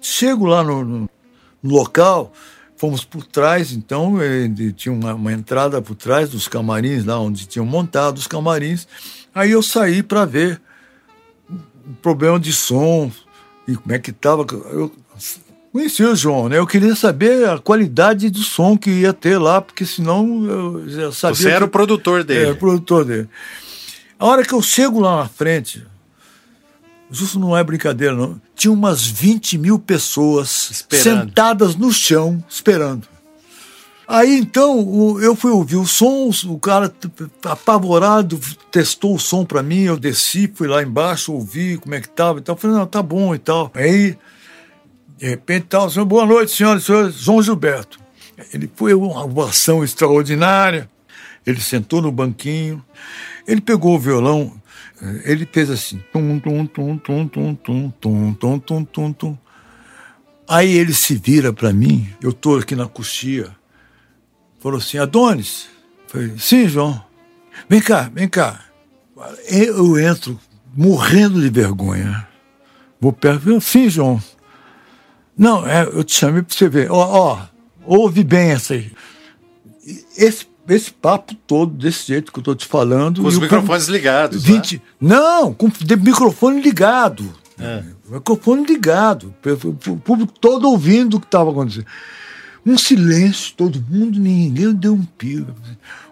Chego 0.00 0.46
lá 0.46 0.64
no, 0.64 0.84
no, 0.84 1.10
local, 1.62 2.32
fomos 2.76 3.04
por 3.04 3.24
trás, 3.24 3.72
então, 3.72 4.16
tinha 4.76 4.92
uma, 4.92 5.14
uma, 5.14 5.32
entrada 5.32 5.82
por 5.82 5.94
trás 5.94 6.30
dos 6.30 6.48
camarins, 6.48 7.04
lá 7.04 7.20
onde 7.20 7.46
tinham 7.46 7.66
montado 7.66 8.16
os 8.16 8.26
camarins. 8.26 8.88
Aí 9.34 9.52
eu 9.52 9.62
saí 9.62 10.02
para 10.02 10.24
ver 10.24 10.60
o 11.48 11.94
problema 12.00 12.40
de 12.40 12.52
som 12.52 13.12
e 13.66 13.76
como 13.76 13.94
é 13.94 13.98
que 13.98 14.10
estava. 14.10 14.46
Eu 14.72 14.90
Conheci 15.78 16.02
o 16.02 16.16
João, 16.16 16.48
né? 16.48 16.58
Eu 16.58 16.66
queria 16.66 16.96
saber 16.96 17.48
a 17.48 17.56
qualidade 17.56 18.28
do 18.30 18.40
som 18.40 18.76
que 18.76 18.90
ia 18.90 19.12
ter 19.12 19.38
lá, 19.38 19.60
porque 19.60 19.86
senão 19.86 20.44
eu 20.44 20.88
já 20.88 21.12
sabia. 21.12 21.36
Você 21.36 21.48
era 21.48 21.58
que... 21.58 21.64
o 21.66 21.68
produtor 21.68 22.24
dele. 22.24 22.46
Era 22.46 22.52
o 22.52 22.56
produtor 22.56 23.04
dele. 23.04 23.28
A 24.18 24.26
hora 24.26 24.44
que 24.44 24.52
eu 24.52 24.60
chego 24.60 24.98
lá 24.98 25.18
na 25.18 25.28
frente, 25.28 25.86
isso 27.08 27.38
não 27.38 27.56
é 27.56 27.62
brincadeira, 27.62 28.12
não. 28.12 28.40
Tinha 28.56 28.72
umas 28.72 29.06
20 29.06 29.56
mil 29.56 29.78
pessoas 29.78 30.68
esperando. 30.72 31.26
sentadas 31.26 31.76
no 31.76 31.92
chão 31.92 32.42
esperando. 32.48 33.06
Aí 34.08 34.36
então 34.36 35.20
eu 35.22 35.36
fui 35.36 35.52
ouvir 35.52 35.76
o 35.76 35.86
som, 35.86 36.28
o 36.46 36.58
cara 36.58 36.92
apavorado 37.44 38.40
testou 38.72 39.14
o 39.14 39.18
som 39.20 39.44
para 39.44 39.62
mim, 39.62 39.82
eu 39.82 39.96
desci, 39.96 40.50
fui 40.52 40.66
lá 40.66 40.82
embaixo, 40.82 41.32
ouvi 41.32 41.78
como 41.78 41.94
é 41.94 42.00
que 42.00 42.08
tava 42.08 42.40
e 42.40 42.42
tal. 42.42 42.56
Falei, 42.56 42.76
não, 42.76 42.84
tá 42.84 43.00
bom 43.00 43.32
e 43.32 43.38
tal. 43.38 43.70
Aí 43.74 44.18
de 45.18 45.26
repente, 45.26 45.66
tal, 45.68 45.90
senhor, 45.90 46.06
boa 46.06 46.24
noite, 46.24 46.52
senhoras 46.52 46.84
e 46.84 46.86
senhores, 46.86 47.14
João 47.16 47.42
Gilberto. 47.42 47.98
Ele 48.54 48.70
foi 48.72 48.94
uma 48.94 49.24
ovação 49.24 49.82
extraordinária. 49.82 50.88
Ele 51.44 51.60
sentou 51.60 52.00
no 52.00 52.12
banquinho, 52.12 52.84
ele 53.46 53.60
pegou 53.60 53.96
o 53.96 53.98
violão, 53.98 54.52
ele 55.24 55.48
fez 55.50 55.70
assim, 55.70 56.00
tum, 56.12 56.38
tum, 56.38 56.66
tum, 56.66 56.98
tum, 56.98 57.26
tum, 57.26 57.54
tum, 57.54 57.90
tum, 57.90 58.34
tum, 58.34 58.58
tum, 58.58 58.84
tum, 58.84 59.12
tum. 59.12 59.38
Aí 60.46 60.70
ele 60.70 60.92
se 60.92 61.16
vira 61.16 61.52
para 61.52 61.72
mim, 61.72 62.08
eu 62.22 62.32
tô 62.32 62.56
aqui 62.56 62.76
na 62.76 62.86
coxia, 62.86 63.50
falou 64.60 64.78
assim, 64.78 64.98
Adonis. 64.98 65.68
Falei, 66.06 66.34
sim, 66.38 66.68
João. 66.68 67.02
vem 67.68 67.80
cá, 67.80 68.10
vem 68.14 68.28
cá. 68.28 68.60
Eu 69.48 69.98
entro 69.98 70.38
morrendo 70.76 71.40
de 71.40 71.48
vergonha. 71.48 72.28
Vou 73.00 73.12
perto, 73.12 73.60
sim, 73.60 73.88
João. 73.88 74.22
Não, 75.38 75.66
é, 75.66 75.84
eu 75.84 76.02
te 76.02 76.14
chamei 76.14 76.42
para 76.42 76.54
você 76.54 76.68
ver. 76.68 76.90
Ó, 76.90 76.96
ó, 76.98 77.38
ouve 77.86 78.24
bem 78.24 78.50
essa 78.50 78.74
aí. 78.74 78.90
Esse, 80.16 80.46
esse 80.68 80.90
papo 80.90 81.34
todo, 81.46 81.72
desse 81.72 82.08
jeito 82.08 82.32
que 82.32 82.38
eu 82.38 82.42
estou 82.42 82.54
te 82.56 82.66
falando. 82.66 83.22
Com 83.22 83.28
os 83.28 83.38
microfones 83.38 83.84
público- 83.86 83.92
ligados. 83.92 84.42
20, 84.42 84.82
né? 85.00 85.16
Não, 85.16 85.54
com 85.54 85.68
de 85.68 85.96
microfone 85.96 86.60
ligado. 86.60 87.32
É. 87.58 87.82
Microfone 88.10 88.64
ligado. 88.66 89.34
O 89.64 89.96
público 89.96 90.32
todo 90.40 90.68
ouvindo 90.68 91.16
o 91.16 91.20
que 91.20 91.26
estava 91.26 91.50
acontecendo. 91.50 91.86
Um 92.66 92.76
silêncio, 92.76 93.54
todo 93.56 93.82
mundo, 93.88 94.18
ninguém 94.18 94.72
deu 94.74 94.92
um 94.92 95.04
pio. 95.04 95.46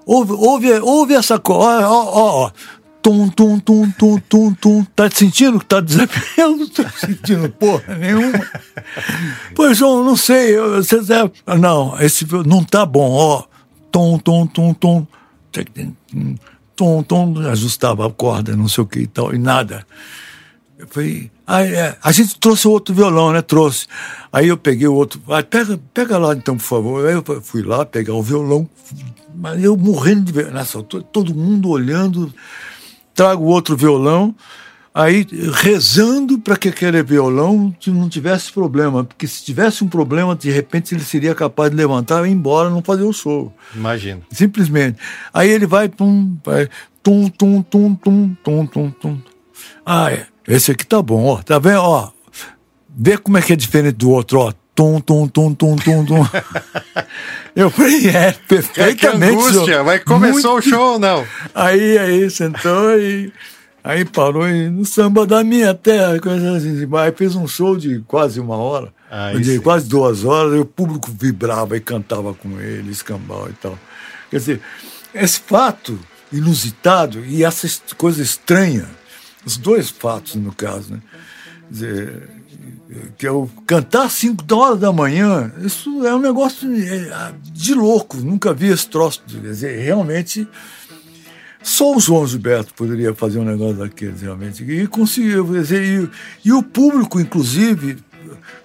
Ouve, 0.07 0.33
ouve, 0.33 0.73
ouve 0.81 1.15
essa 1.15 1.39
coisa. 1.39 1.89
Ó, 1.89 2.05
ó, 2.05 2.45
ó. 2.47 2.51
Tum, 3.07 3.29
tum, 3.29 3.61
tum, 3.61 3.89
tum, 3.93 4.19
tum, 4.19 4.55
tum. 4.55 4.85
Tá 4.97 5.09
sentindo 5.09 5.61
que 5.61 5.65
tá 5.67 5.79
desafiando? 5.79 6.57
Não 6.59 6.69
tô 6.69 6.83
sentindo 6.89 7.49
porra 7.51 7.95
nenhuma. 7.95 8.33
Pois, 9.55 9.79
João, 9.79 10.03
não 10.03 10.17
sei. 10.17 10.59
eu- 10.59 10.83
Você 10.83 11.01
deve... 11.01 11.31
Não, 11.61 11.97
esse 12.01 12.27
não 12.45 12.65
tá 12.65 12.85
bom, 12.85 13.13
ó. 13.13 13.45
Tom, 13.93 14.19
tom, 14.19 14.45
tom, 14.49 14.75
tom. 14.75 15.07
Tom, 16.75 17.03
tom. 17.05 17.39
Ajustava 17.49 18.09
a 18.09 18.11
corda, 18.11 18.57
não 18.57 18.67
sei 18.67 18.83
o 18.83 18.87
que 18.89 18.99
e 18.99 19.07
tal, 19.07 19.33
e 19.33 19.39
nada. 19.39 19.87
Eu 20.77 20.89
falei, 20.89 21.31
ah, 21.47 21.63
é, 21.65 21.97
a 22.03 22.11
gente 22.11 22.37
trouxe 22.41 22.67
outro 22.67 22.93
violão, 22.93 23.33
né? 23.33 23.41
Trouxe. 23.41 23.87
Aí 24.33 24.49
eu 24.49 24.57
peguei 24.57 24.89
o 24.89 24.95
outro. 24.95 25.23
Ah, 25.29 25.45
pega, 25.45 25.79
pega 25.95 26.19
lá 26.19 26.35
então, 26.35 26.57
por 26.57 26.65
favor. 26.65 27.07
Aí 27.07 27.15
eu 27.15 27.41
fui 27.41 27.63
lá 27.63 27.87
pegar 27.87 28.15
o 28.15 28.23
violão, 28.23 28.69
mas 29.33 29.63
eu 29.63 29.77
morrendo 29.77 30.23
de 30.25 30.33
ver. 30.33 30.51
Nessa 30.51 30.79
altura, 30.79 31.05
todo 31.05 31.33
mundo 31.33 31.69
olhando, 31.71 32.35
trago 33.17 33.45
outro 33.45 33.77
violão, 33.77 34.35
aí 34.95 35.27
rezando 35.55 36.39
para 36.39 36.57
que 36.57 36.69
aquele 36.69 37.03
violão 37.03 37.75
não 37.87 38.09
tivesse 38.09 38.53
problema, 38.53 39.03
porque 39.03 39.27
se 39.27 39.43
tivesse 39.43 39.83
um 39.83 39.89
problema, 39.89 40.37
de 40.37 40.51
repente 40.51 40.95
ele 40.95 41.03
seria 41.03 41.35
capaz 41.35 41.71
de 41.71 41.77
levantar 41.77 42.25
e 42.25 42.29
ir 42.29 42.33
embora, 42.33 42.71
não 42.71 42.83
fazer 42.83 43.03
o 43.03 43.13
show. 43.13 43.53
Imagina. 43.75 44.21
Simplesmente. 44.31 44.99
Aí 45.33 45.51
ele 45.51 45.67
vai, 45.67 45.89
pum, 45.89 46.37
vai, 46.45 46.69
tum, 47.03 47.29
tum, 47.29 47.63
tum, 47.63 47.95
tum, 47.95 48.37
tum, 48.45 48.67
tum, 48.67 48.91
tum. 48.91 49.19
Ah, 49.85 50.13
é. 50.13 50.27
Esse 50.47 50.71
aqui 50.71 50.87
tá 50.87 51.03
bom, 51.03 51.25
ó. 51.25 51.43
Tá 51.43 51.59
vendo? 51.59 51.81
Ó. 51.81 52.11
Vê 52.89 53.19
como 53.19 53.39
é 53.39 53.43
que 53.43 53.53
é 53.53 53.57
diferente 53.57 53.97
do 53.97 54.11
outro, 54.11 54.41
ó. 54.41 54.53
Tum, 54.77 55.01
tum, 55.01 55.27
tum, 55.27 55.55
tum, 55.55 55.75
tum, 55.77 56.05
tum. 56.05 56.27
Eu 57.57 57.71
falei, 57.71 58.09
é, 58.11 58.33
Que, 58.33 58.39
que 58.39 58.45
perfeitamente. 58.47 59.33
angústia. 59.33 59.83
Vai 59.83 59.99
começou 60.01 60.53
Muito- 60.53 60.67
o 60.67 60.71
show 60.71 60.93
ou 60.93 60.99
não? 60.99 61.25
Aí, 61.55 61.97
aí, 61.99 62.31
sentou 62.31 62.97
e. 62.99 63.33
Aí 63.83 64.05
parou 64.05 64.47
e 64.49 64.69
no 64.69 64.85
samba 64.85 65.27
da 65.27 65.43
minha 65.43 65.73
terra, 65.73 66.19
coisa 66.21 66.57
assim. 66.57 66.87
Aí 66.99 67.13
fez 67.13 67.35
um 67.37 67.47
show 67.49 67.77
de 67.77 68.01
quase 68.01 68.39
uma 68.41 68.57
hora, 68.57 68.93
Aí 69.11 69.41
de 69.41 69.53
sim. 69.55 69.61
quase 69.61 69.89
duas 69.89 70.25
horas, 70.25 70.55
e 70.55 70.59
o 70.59 70.65
público 70.67 71.09
vibrava 71.11 71.77
e 71.77 71.81
cantava 71.81 72.35
com 72.35 72.61
ele, 72.61 72.91
escambau 72.91 73.49
e 73.49 73.53
tal. 73.55 73.79
Quer 74.29 74.37
dizer, 74.39 74.61
esse 75.15 75.39
fato 75.39 75.97
inusitado 76.33 77.25
e 77.25 77.45
essa 77.45 77.69
coisa 77.97 78.21
estranha, 78.21 78.87
os 79.45 79.57
dois 79.57 79.89
fatos 79.89 80.35
no 80.35 80.53
caso, 80.53 80.95
né? 80.95 81.01
Quer 81.69 81.73
dizer, 81.73 82.29
que 83.19 83.27
eu 83.27 83.51
cantar 83.67 84.07
às 84.07 84.13
5 84.13 84.43
da 84.45 84.57
hora 84.57 84.77
da 84.77 84.93
manhã, 84.93 85.51
isso 85.63 86.07
é 86.07 86.15
um 86.15 86.19
negócio 86.21 86.69
é, 86.73 87.33
de 87.53 87.75
louco, 87.75 88.17
nunca 88.19 88.53
vi 88.55 88.69
esse 88.69 88.89
troço. 88.89 89.23
Quer 89.29 89.39
dizer, 89.41 89.79
realmente. 89.81 90.47
Só 91.63 91.97
o 91.97 91.99
João 92.01 92.25
Gilberto 92.27 92.73
poderia 92.75 93.13
fazer 93.13 93.41
um 93.41 93.45
negócio 93.45 93.75
daqueles, 93.79 94.21
realmente. 94.23 94.63
E 94.63 94.87
conseguiu. 94.87 95.45
quer 95.53 95.61
dizer, 95.63 95.83
E, 96.45 96.49
e 96.49 96.53
o 96.53 96.63
público, 96.63 97.19
inclusive, 97.19 97.99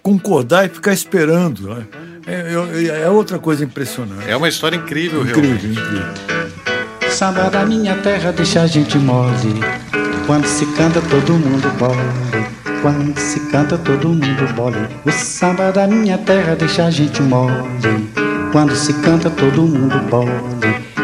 concordar 0.03 0.65
e 0.67 0.69
ficar 0.69 0.93
esperando. 0.93 1.67
né? 1.73 1.85
É, 2.27 2.53
é- 2.99 3.01
é 3.05 3.09
outra 3.09 3.39
coisa 3.39 3.63
impressionante. 3.63 4.29
É 4.29 4.35
uma 4.37 4.47
história 4.47 4.75
incrível, 4.77 5.21
incrível, 5.25 5.41
realmente. 5.57 5.79
incrível. 5.79 7.11
Samba 7.11 7.49
da 7.49 7.65
minha 7.65 7.95
terra 7.97 8.31
deixa 8.31 8.61
a 8.61 8.67
gente 8.67 8.97
mole. 8.99 9.59
Quando 10.27 10.45
se 10.45 10.65
canta 10.77 11.01
todo 11.01 11.33
mundo 11.33 11.67
bole. 11.79 12.40
Quando 12.82 13.15
se 13.19 13.39
canta 13.51 13.77
todo 13.77 14.09
mundo 14.09 14.53
bole. 14.55 14.88
O 15.05 15.11
samba 15.11 15.71
da 15.71 15.86
minha 15.86 16.17
terra 16.17 16.55
deixa 16.55 16.86
a 16.86 16.89
gente 16.89 17.21
mole. 17.21 17.53
Quando 18.51 18.75
se 18.75 18.91
canta 19.01 19.29
todo 19.29 19.61
mundo 19.61 19.99
bole. 20.09 20.32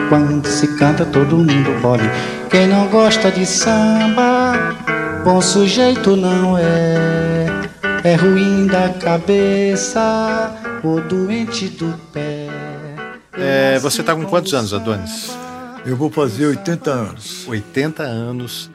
Quando 0.10 0.48
se 0.48 0.76
canta 0.76 1.06
todo 1.06 1.38
mundo 1.38 1.80
bole. 1.82 2.10
Quem 2.50 2.68
não 2.68 2.88
gosta 2.88 3.30
de 3.30 3.46
samba, 3.46 4.76
bom 5.24 5.40
sujeito 5.40 6.16
não 6.16 6.58
é. 6.58 7.46
É 8.04 8.16
ruim 8.16 8.66
da 8.66 8.90
cabeça 8.90 10.56
ou 10.84 11.00
doente 11.02 11.68
do 11.68 11.94
pé. 12.12 12.48
É, 13.34 13.78
você 13.78 14.02
tá 14.02 14.16
com 14.16 14.26
quantos 14.26 14.54
anos, 14.56 14.74
Adonis? 14.74 15.38
Eu 15.88 15.96
vou 15.96 16.12
fazer 16.12 16.48
80 16.48 16.92
anos. 16.92 17.48
80 17.48 18.04
anos. 18.04 18.70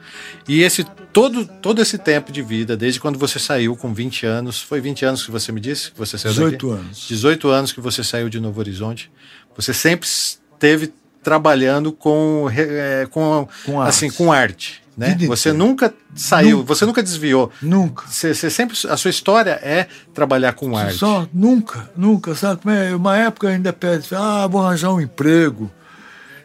E 0.47 0.63
esse 0.63 0.83
todo, 0.83 1.45
todo 1.45 1.79
esse 1.79 1.99
tempo 1.99 2.31
de 2.31 2.41
vida, 2.41 2.75
desde 2.75 2.99
quando 2.99 3.19
você 3.19 3.37
saiu 3.37 3.75
com 3.75 3.93
20 3.93 4.25
anos, 4.25 4.59
foi 4.59 4.81
20 4.81 5.05
anos 5.05 5.23
que 5.23 5.29
você 5.29 5.51
me 5.51 5.59
disse 5.61 5.91
que 5.91 5.99
você 5.99 6.17
saiu 6.17 6.33
18 6.33 6.67
daqui? 6.67 6.79
anos. 6.81 7.07
18 7.07 7.49
anos 7.49 7.71
que 7.71 7.79
você 7.79 8.03
saiu 8.03 8.29
de 8.29 8.39
Novo 8.39 8.59
Horizonte. 8.59 9.11
Você 9.55 9.75
sempre 9.75 10.07
esteve 10.07 10.91
trabalhando 11.21 11.91
com, 11.91 12.49
é, 12.51 13.05
com, 13.11 13.47
Com 13.63 13.79
assim, 13.79 14.07
arte. 14.07 14.17
com 14.17 14.31
arte. 14.31 14.83
Né? 14.97 15.15
Você 15.27 15.53
nunca 15.53 15.93
saiu, 16.15 16.57
Nunca. 16.57 16.67
você 16.73 16.85
nunca 16.85 17.03
desviou. 17.03 17.51
Nunca. 17.61 18.05
Você, 18.07 18.33
você 18.33 18.49
sempre, 18.49 18.75
a 18.89 18.97
sua 18.97 19.09
história 19.11 19.59
é 19.61 19.87
trabalhar 20.15 20.53
com 20.53 20.75
arte. 20.75 20.97
Só, 20.97 21.27
nunca, 21.31 21.91
nunca, 21.95 22.33
sabe? 22.33 22.61
é? 22.71 22.95
Uma 22.95 23.17
época 23.17 23.49
ainda 23.49 23.71
pede, 23.71 24.07
ah, 24.15 24.47
vou 24.47 24.65
arranjar 24.65 24.91
um 24.91 25.01
emprego. 25.01 25.71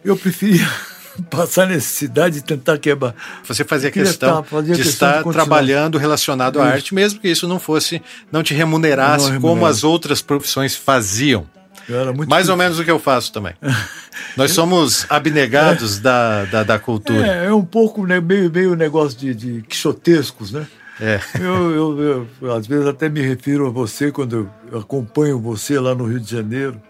Eu 0.05 0.17
preferia 0.17 0.69
passar 1.31 1.67
necessidade 1.67 2.39
e 2.39 2.43
tentar 2.43 2.79
quebrar. 2.79 3.15
Você 3.45 3.65
fazia 3.65 3.91
questão 3.91 4.41
estar- 4.41 4.43
fazia 4.45 4.75
de 4.75 4.83
questão 4.83 5.09
estar 5.09 5.23
de 5.25 5.33
trabalhando 5.33 5.99
relacionado 5.99 6.61
à 6.61 6.65
Isso. 6.67 6.73
arte, 6.75 6.95
mesmo 6.95 7.21
que 7.21 7.29
isso 7.29 7.49
não 7.49 7.59
fosse, 7.59 8.01
não 8.31 8.43
te 8.43 8.55
remunerasse 8.55 9.33
Não 9.33 9.41
como 9.41 9.67
as 9.67 9.85
outras 9.85 10.23
profissões 10.23 10.77
faziam. 10.77 11.47
Eu 11.89 11.99
era 12.01 12.13
muito 12.13 12.29
Mais 12.29 12.49
ou 12.49 12.57
menos 12.57 12.79
o 12.79 12.85
que 12.85 12.91
eu 12.91 12.99
faço 12.99 13.33
também. 13.33 13.55
Nós 14.37 14.51
somos 14.53 15.07
abnegados 15.09 15.99
da, 15.99 16.45
da, 16.45 16.63
da 16.63 16.79
cultura. 16.79 17.27
É, 17.27 17.47
é 17.47 17.53
um 17.55 17.65
pouco 17.65 18.07
né, 18.07 18.21
meio, 18.21 18.51
meio 18.51 18.75
negócio 18.77 19.19
de, 19.19 19.35
de 19.35 19.63
quixotescos, 19.63 20.53
né? 20.53 20.67
É. 21.01 21.21
Eu, 21.39 21.71
eu, 21.71 22.29
eu, 22.43 22.53
às 22.53 22.67
vezes 22.67 22.87
até 22.87 23.09
me 23.09 23.21
refiro 23.21 23.67
a 23.69 23.71
você 23.71 24.11
quando 24.11 24.51
eu 24.71 24.79
acompanho 24.81 25.41
você 25.41 25.79
lá 25.79 25.95
no 25.95 26.05
Rio 26.05 26.19
de 26.21 26.31
Janeiro. 26.31 26.81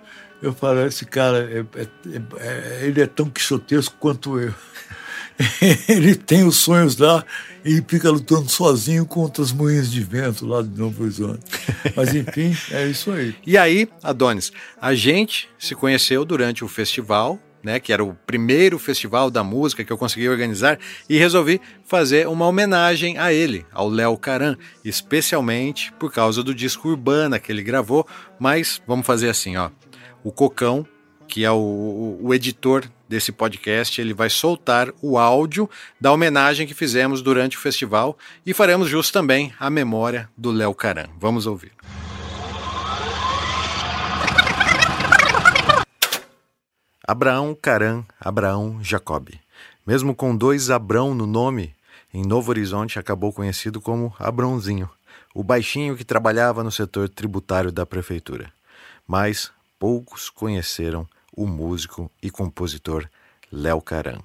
Eu 0.41 0.53
falo, 0.53 0.87
esse 0.87 1.05
cara, 1.05 1.39
é, 1.51 1.81
é- 1.81 1.89
é- 2.41 2.87
ele 2.87 3.01
é 3.01 3.07
tão 3.07 3.29
quixotesco 3.29 3.97
quanto 3.99 4.39
eu. 4.39 4.55
ele 5.89 6.15
tem 6.15 6.45
os 6.45 6.57
sonhos 6.57 6.97
lá 6.97 7.25
e 7.65 7.83
fica 7.87 8.11
lutando 8.11 8.49
sozinho 8.49 9.07
contra 9.07 9.43
os 9.43 9.53
moinhos 9.53 9.91
de 9.91 10.03
vento 10.03 10.47
lá 10.47 10.63
de 10.63 10.69
Novo 10.69 11.03
Horizonte. 11.05 11.41
Mas 11.95 12.15
enfim, 12.15 12.57
é 12.71 12.87
isso 12.87 13.11
aí. 13.13 13.35
E 13.47 13.57
aí, 13.57 13.89
Adonis, 14.03 14.53
a 14.81 14.95
gente 14.95 15.49
se 15.59 15.75
conheceu 15.75 16.25
durante 16.25 16.65
o 16.65 16.69
festival, 16.69 17.39
né, 17.63 17.79
que 17.81 17.93
era 17.93 18.03
o 18.05 18.15
primeiro 18.15 18.79
festival 18.79 19.31
da 19.31 19.43
música 19.45 19.85
que 19.85 19.93
eu 19.93 19.99
consegui 19.99 20.29
organizar, 20.29 20.79
e 21.09 21.19
resolvi 21.19 21.61
fazer 21.85 22.27
uma 22.29 22.47
homenagem 22.47 23.19
a 23.19 23.33
ele, 23.33 23.67
ao 23.73 23.89
Léo 23.89 24.17
Caran, 24.17 24.57
especialmente 24.85 25.93
por 25.99 26.13
causa 26.13 26.43
do 26.43 26.55
disco 26.55 26.89
Urbana 26.89 27.39
que 27.39 27.51
ele 27.51 27.63
gravou, 27.63 28.07
mas 28.39 28.81
vamos 28.87 29.07
fazer 29.07 29.29
assim, 29.29 29.57
ó. 29.57 29.71
O 30.29 30.31
Cocão, 30.31 30.87
que 31.27 31.43
é 31.43 31.51
o, 31.51 32.19
o- 32.21 32.35
editor 32.35 32.85
desse 33.09 33.33
podcast, 33.33 33.99
ele 33.99 34.13
vai 34.13 34.29
soltar 34.29 34.93
o 35.01 35.17
áudio 35.17 35.71
da 35.99 36.13
homenagem 36.13 36.67
que 36.67 36.75
fizemos 36.75 37.23
durante 37.23 37.57
o 37.57 37.61
festival 37.61 38.15
e 38.45 38.53
faremos 38.53 38.91
jus 38.91 39.11
também 39.11 39.55
à 39.59 39.71
memória 39.71 40.29
do 40.37 40.51
Léo 40.51 40.75
Caran. 40.75 41.07
Vamos 41.19 41.47
ouvir. 41.47 41.73
Abraão 47.07 47.55
Caran, 47.55 48.05
Abraão 48.21 48.79
Jacob. 48.83 49.31
Mesmo 49.87 50.15
com 50.15 50.37
dois 50.37 50.71
Abrão 50.71 51.15
no 51.15 51.27
nome, 51.27 51.75
em 52.13 52.23
Novo 52.23 52.51
Horizonte 52.51 52.99
acabou 52.99 53.33
conhecido 53.33 53.81
como 53.81 54.15
Abrãozinho, 54.19 54.91
o 55.35 55.43
baixinho 55.43 55.97
que 55.97 56.05
trabalhava 56.05 56.63
no 56.63 56.71
setor 56.71 57.09
tributário 57.09 57.73
da 57.73 57.87
prefeitura. 57.87 58.53
Mas 59.07 59.51
poucos 59.79 60.29
conheceram 60.29 61.07
o 61.35 61.47
músico 61.47 62.11
e 62.23 62.31
compositor 62.31 63.09
Léo 63.53 63.81
Caran. 63.81 64.19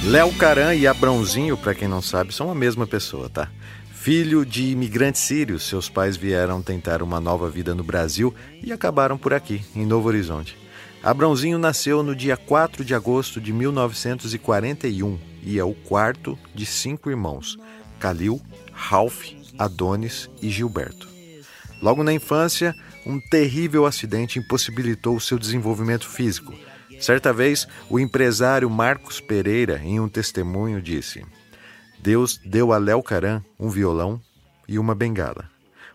Léo 0.07 0.31
Caran 0.35 0.75
e 0.75 0.85
Abrãozinho, 0.85 1.57
para 1.57 1.73
quem 1.73 1.87
não 1.87 1.99
sabe, 1.99 2.31
são 2.31 2.51
a 2.51 2.55
mesma 2.55 2.85
pessoa, 2.85 3.27
tá? 3.27 3.49
Filho 3.91 4.45
de 4.45 4.65
imigrantes 4.65 5.21
sírios, 5.21 5.63
seus 5.63 5.89
pais 5.89 6.15
vieram 6.15 6.61
tentar 6.61 7.01
uma 7.01 7.19
nova 7.19 7.49
vida 7.49 7.73
no 7.73 7.83
Brasil 7.83 8.31
e 8.61 8.71
acabaram 8.71 9.17
por 9.17 9.33
aqui, 9.33 9.65
em 9.75 9.83
Novo 9.83 10.07
Horizonte. 10.07 10.55
Abrãozinho 11.01 11.57
nasceu 11.57 12.03
no 12.03 12.15
dia 12.15 12.37
4 12.37 12.85
de 12.85 12.93
agosto 12.93 13.41
de 13.41 13.51
1941 13.51 15.17
e 15.41 15.57
é 15.57 15.63
o 15.63 15.73
quarto 15.73 16.37
de 16.53 16.67
cinco 16.67 17.09
irmãos: 17.09 17.57
Calil, 17.99 18.39
Ralph, 18.71 19.25
Adonis 19.57 20.29
e 20.39 20.51
Gilberto. 20.51 21.09
Logo 21.81 22.03
na 22.03 22.13
infância, 22.13 22.75
um 23.07 23.19
terrível 23.19 23.87
acidente 23.87 24.37
impossibilitou 24.37 25.19
seu 25.19 25.39
desenvolvimento 25.39 26.07
físico. 26.07 26.53
Certa 26.99 27.31
vez, 27.33 27.67
o 27.89 27.99
empresário 27.99 28.69
Marcos 28.69 29.19
Pereira, 29.19 29.79
em 29.83 29.99
um 29.99 30.07
testemunho, 30.07 30.81
disse: 30.81 31.25
Deus 31.99 32.39
deu 32.43 32.71
a 32.71 32.77
Léo 32.77 33.01
Caran 33.01 33.43
um 33.59 33.69
violão 33.69 34.21
e 34.67 34.79
uma 34.79 34.95
bengala. 34.95 35.49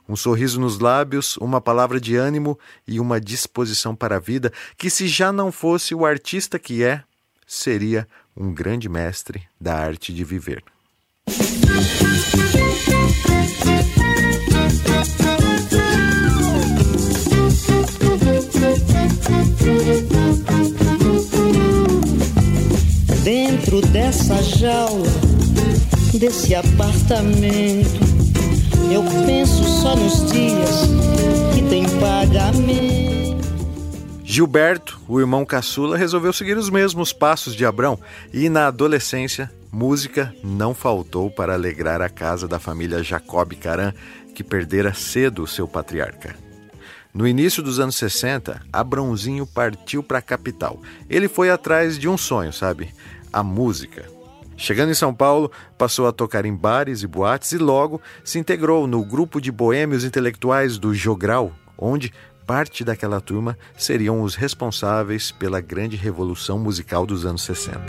Um 0.09 0.17
sorriso 0.17 0.61
nos 0.61 0.81
lábios, 0.81 1.37
uma 1.37 1.61
palavra 1.61 2.01
de 2.01 2.17
ânimo 2.17 2.59
e 2.87 2.99
uma 2.99 3.21
disposição 3.21 3.95
para 3.95 4.17
a 4.17 4.21
vida 4.21 4.53
que, 4.77 4.91
se 4.91 5.07
já 5.07 5.31
não 5.31 5.53
fosse 5.53 5.95
o 5.95 6.05
artista 6.05 6.59
que 6.59 6.83
é, 6.83 7.03
seria 7.47 8.09
um 8.37 8.53
grande 8.53 8.89
mestre 8.89 9.43
da 9.61 9.75
arte 9.77 10.13
de 10.13 10.25
viver. 10.25 10.65
Dentro 23.71 23.89
dessa 23.93 24.43
jaula, 24.43 25.07
desse 26.19 26.57
apartamento, 26.57 28.01
eu 28.93 29.05
penso 29.25 29.63
só 29.63 29.95
nos 29.95 30.29
dias 30.33 30.89
que 31.55 31.63
tem 31.69 31.85
pagamento. 32.01 33.39
Gilberto, 34.25 35.01
o 35.07 35.21
irmão 35.21 35.47
caçula, 35.47 35.97
resolveu 35.97 36.33
seguir 36.33 36.57
os 36.59 36.69
mesmos 36.69 37.13
passos 37.13 37.55
de 37.55 37.65
Abrão 37.65 37.97
e, 38.33 38.49
na 38.49 38.67
adolescência, 38.67 39.49
música 39.71 40.35
não 40.43 40.75
faltou 40.75 41.31
para 41.31 41.55
alegrar 41.55 42.03
a 42.03 42.09
casa 42.09 42.49
da 42.49 42.59
família 42.59 43.05
Jacob 43.05 43.55
Caran, 43.55 43.95
que 44.35 44.43
perdera 44.43 44.93
cedo 44.93 45.47
seu 45.47 45.69
patriarca. 45.69 46.35
No 47.15 47.27
início 47.27 47.63
dos 47.63 47.79
anos 47.79 47.95
60, 47.95 48.63
Abrãozinho 48.73 49.47
partiu 49.47 50.03
para 50.03 50.19
a 50.19 50.23
capital. 50.23 50.81
Ele 51.09 51.29
foi 51.29 51.51
atrás 51.51 51.97
de 51.97 52.09
um 52.09 52.17
sonho, 52.17 52.53
sabe? 52.53 52.93
A 53.33 53.43
música. 53.43 54.21
Chegando 54.57 54.91
em 54.91 54.95
São 54.95 55.15
Paulo, 55.15 55.51
passou 55.79 56.07
a 56.07 56.13
tocar 56.13 56.45
em 56.45 56.55
bares 56.55 57.03
e 57.03 57.07
boates 57.07 57.53
e 57.53 57.59
logo 57.59 57.99
se 58.23 58.39
integrou 58.39 58.87
no 58.87 59.03
grupo 59.03 59.41
de 59.41 59.51
boêmios 59.51 60.05
intelectuais 60.05 60.77
do 60.77 60.95
Jogral, 60.95 61.51
onde 61.79 62.13
parte 62.47 62.85
daquela 62.85 63.21
turma 63.21 63.57
seriam 63.77 64.21
os 64.23 64.35
responsáveis 64.35 65.31
pela 65.31 65.61
grande 65.61 65.97
revolução 65.97 66.59
musical 66.59 67.07
dos 67.07 67.25
anos 67.25 67.43
60. 67.43 67.81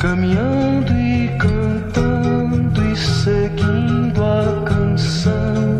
Caminhando 0.00 0.92
e 0.92 1.28
cantando 1.38 2.84
e 2.84 2.96
seguindo 2.96 4.22
a 4.22 4.64
canção, 4.64 5.78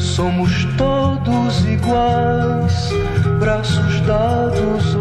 somos 0.00 0.64
todos 0.78 1.64
iguais, 1.66 2.90
braços 3.38 4.00
dados. 4.06 4.99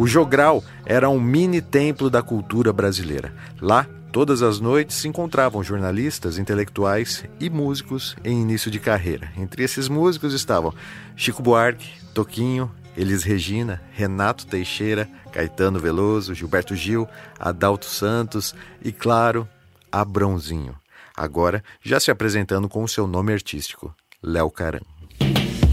O 0.00 0.06
Jogral 0.06 0.64
era 0.86 1.10
um 1.10 1.20
mini 1.20 1.60
templo 1.60 2.08
da 2.08 2.22
cultura 2.22 2.72
brasileira. 2.72 3.34
Lá, 3.60 3.86
todas 4.10 4.40
as 4.40 4.58
noites 4.58 4.96
se 4.96 5.06
encontravam 5.06 5.62
jornalistas, 5.62 6.38
intelectuais 6.38 7.22
e 7.38 7.50
músicos 7.50 8.16
em 8.24 8.40
início 8.40 8.70
de 8.70 8.80
carreira. 8.80 9.30
Entre 9.36 9.62
esses 9.62 9.90
músicos 9.90 10.32
estavam 10.32 10.72
Chico 11.14 11.42
Buarque, 11.42 12.00
Toquinho, 12.14 12.72
Elis 12.96 13.24
Regina, 13.24 13.82
Renato 13.92 14.46
Teixeira, 14.46 15.06
Caetano 15.32 15.78
Veloso, 15.78 16.34
Gilberto 16.34 16.74
Gil, 16.74 17.06
Adalto 17.38 17.84
Santos 17.84 18.54
e, 18.82 18.92
claro, 18.92 19.46
Abrãozinho. 19.92 20.74
Agora 21.14 21.62
já 21.84 22.00
se 22.00 22.10
apresentando 22.10 22.70
com 22.70 22.82
o 22.82 22.88
seu 22.88 23.06
nome 23.06 23.34
artístico, 23.34 23.94
Léo 24.22 24.50
Caran. 24.50 24.80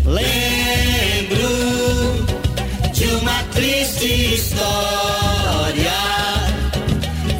Lembro 0.03 0.46
triste 3.57 4.35
história. 4.35 5.91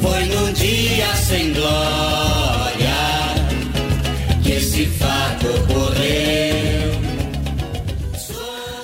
Foi 0.01 0.26
num 0.26 0.51
dia 0.51 1.15
sem 1.15 1.53
glória 1.53 2.97
que 4.41 4.53
esse 4.53 4.88
fato 4.88 5.45
ocorreu. 5.47 6.97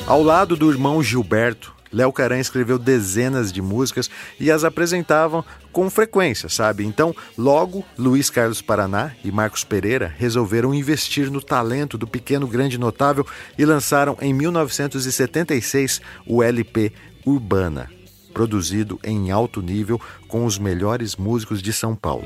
Ao 0.06 0.22
lado 0.22 0.56
do 0.56 0.70
irmão 0.70 1.02
Gilberto, 1.02 1.74
Léo 1.92 2.14
Caran 2.14 2.40
escreveu 2.40 2.78
dezenas 2.78 3.52
de 3.52 3.62
músicas 3.64 4.12
e 4.40 4.52
as 4.52 4.64
apresentavam 4.64 5.44
com 5.72 5.90
frequência, 5.90 6.50
sabe? 6.50 6.86
Então, 6.86 7.16
logo, 7.36 7.84
Luiz 7.98 8.30
Carlos 8.30 8.62
Paraná 8.62 9.12
e 9.24 9.32
Marcos 9.32 9.64
Pereira 9.64 10.14
resolveram 10.18 10.74
investir 10.74 11.32
no 11.32 11.42
talento 11.42 11.98
do 11.98 12.06
pequeno 12.06 12.46
grande 12.48 12.78
notável 12.78 13.26
e 13.58 13.66
lançaram 13.66 14.18
em 14.22 14.34
1976 14.34 16.00
o 16.28 16.44
LP 16.44 16.92
Urbana, 17.26 17.90
produzido 18.34 19.00
em 19.04 19.32
alto 19.32 19.62
nível 19.62 20.00
com 20.28 20.46
os 20.46 20.58
melhores 20.58 21.16
músicos 21.16 21.62
de 21.62 21.72
São 21.72 21.96
Paulo. 21.96 22.26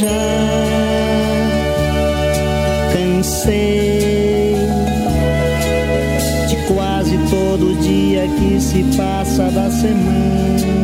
Já 0.00 0.08
cansei 2.92 4.54
de 6.48 6.56
quase 6.72 7.18
todo 7.28 7.74
dia 7.82 8.28
que 8.28 8.60
se 8.60 8.84
passa 8.96 9.50
da 9.50 9.68
semana. 9.70 10.78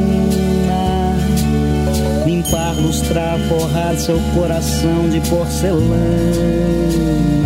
Limpar, 2.27 2.75
lustrar, 2.81 3.39
forrar 3.49 3.95
seu 3.97 4.19
coração 4.35 5.09
de 5.11 5.21
porcelana. 5.29 7.44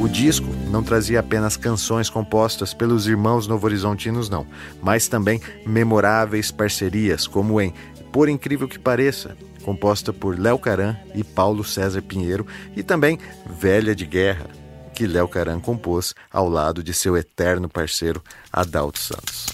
O 0.00 0.08
disco 0.08 0.46
não 0.70 0.82
trazia 0.82 1.20
apenas 1.20 1.58
canções 1.58 2.08
compostas 2.08 2.72
pelos 2.72 3.06
irmãos 3.06 3.46
novo-horizontinos, 3.46 4.30
não, 4.30 4.46
mas 4.80 5.08
também 5.08 5.42
memoráveis 5.66 6.50
parcerias, 6.50 7.26
como 7.26 7.60
em 7.60 7.74
Por 8.10 8.26
Incrível 8.26 8.66
que 8.66 8.78
Pareça, 8.78 9.36
composta 9.62 10.10
por 10.10 10.40
Léo 10.40 10.58
Caran 10.58 10.96
e 11.14 11.22
Paulo 11.22 11.62
César 11.62 12.00
Pinheiro, 12.00 12.46
e 12.74 12.82
também 12.82 13.18
Velha 13.60 13.94
de 13.94 14.06
Guerra, 14.06 14.46
que 14.94 15.06
Léo 15.06 15.28
Caran 15.28 15.60
compôs 15.60 16.14
ao 16.32 16.48
lado 16.48 16.82
de 16.82 16.94
seu 16.94 17.14
eterno 17.14 17.68
parceiro 17.68 18.22
Adalto 18.50 18.98
Santos. 18.98 19.48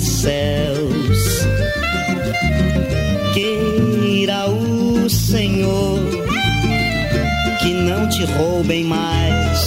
Arranha-céus. 0.00 1.46
Queira 3.34 4.48
o 4.48 5.08
Senhor 5.08 6.00
que 7.60 7.72
não 7.74 8.08
te 8.08 8.24
roubem 8.24 8.84
mais 8.84 9.60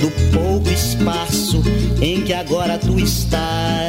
do 0.00 0.10
pouco 0.32 0.68
espaço 0.68 1.62
em 2.00 2.20
que 2.22 2.32
agora 2.32 2.78
tu 2.78 2.98
estás. 2.98 3.81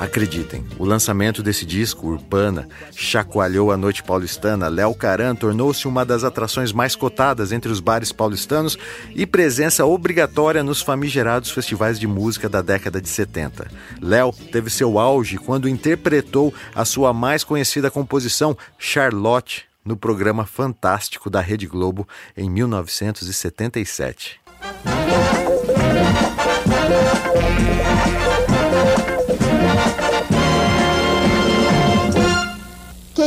Acreditem, 0.00 0.64
o 0.78 0.84
lançamento 0.84 1.42
desse 1.42 1.66
disco, 1.66 2.06
Urbana, 2.06 2.68
chacoalhou 2.94 3.72
a 3.72 3.76
noite 3.76 4.02
paulistana. 4.02 4.68
Léo 4.68 4.94
Caran 4.94 5.34
tornou-se 5.34 5.88
uma 5.88 6.04
das 6.04 6.22
atrações 6.22 6.72
mais 6.72 6.94
cotadas 6.94 7.50
entre 7.50 7.72
os 7.72 7.80
bares 7.80 8.12
paulistanos 8.12 8.78
e 9.12 9.26
presença 9.26 9.84
obrigatória 9.84 10.62
nos 10.62 10.80
famigerados 10.80 11.50
festivais 11.50 11.98
de 11.98 12.06
música 12.06 12.48
da 12.48 12.62
década 12.62 13.00
de 13.00 13.08
70. 13.08 13.68
Léo 14.00 14.32
teve 14.52 14.70
seu 14.70 15.00
auge 15.00 15.36
quando 15.36 15.68
interpretou 15.68 16.54
a 16.74 16.84
sua 16.84 17.12
mais 17.12 17.42
conhecida 17.42 17.90
composição, 17.90 18.56
Charlotte, 18.78 19.64
no 19.84 19.96
programa 19.96 20.46
fantástico 20.46 21.28
da 21.28 21.40
Rede 21.40 21.66
Globo 21.66 22.06
em 22.36 22.48
1977. 22.48 24.40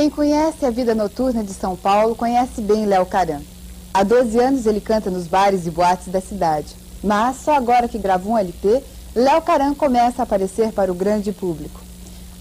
Quem 0.02 0.10
conhece 0.10 0.66
a 0.66 0.72
vida 0.72 0.95
noturna 0.95 1.43
de 1.43 1.54
São 1.54 1.76
Paulo 1.76 2.16
conhece 2.16 2.60
bem 2.60 2.88
Léo 2.88 3.06
Caran. 3.06 3.39
Há 3.93 4.02
12 4.02 4.39
anos 4.39 4.66
ele 4.66 4.82
canta 4.82 5.12
nos 5.12 5.28
bares 5.28 5.68
e 5.68 5.70
boates 5.70 6.08
da 6.08 6.20
cidade. 6.20 6.76
Mas 7.04 7.36
só 7.36 7.54
agora 7.54 7.88
que 7.88 7.99
gravou 7.99 8.34
um 8.34 8.38
LP, 8.39 8.82
Léo 9.14 9.39
Caran 9.43 9.76
começa 9.76 10.20
a 10.20 10.24
aparecer 10.24 10.72
para 10.72 10.91
o 10.91 10.95
grande 10.95 11.32
público. 11.32 11.80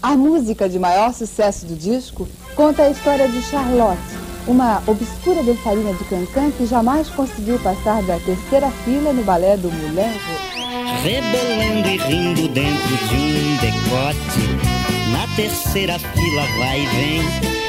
A 0.01 0.17
música 0.17 0.67
de 0.67 0.79
maior 0.79 1.13
sucesso 1.13 1.67
do 1.67 1.75
disco 1.75 2.27
conta 2.55 2.81
a 2.81 2.89
história 2.89 3.27
de 3.27 3.39
Charlotte, 3.43 4.01
uma 4.47 4.81
obscura 4.87 5.43
dançarina 5.43 5.93
de 5.93 6.03
cancan 6.05 6.49
que 6.49 6.65
jamais 6.65 7.09
conseguiu 7.09 7.59
passar 7.59 8.01
da 8.01 8.17
terceira 8.21 8.71
fila 8.83 9.13
no 9.13 9.23
balé 9.23 9.55
do 9.55 9.71
Moulin 9.71 10.01
Rouge. 10.01 11.03
Rebolando 11.03 11.87
e 11.87 11.97
rindo 11.97 12.47
dentro 12.47 12.97
de 13.07 13.15
um 13.15 13.57
decote. 13.57 15.00
Na 15.11 15.27
terceira 15.35 15.99
fila 15.99 16.45
vai 16.57 16.81
e 16.81 16.85
vem 16.87 17.21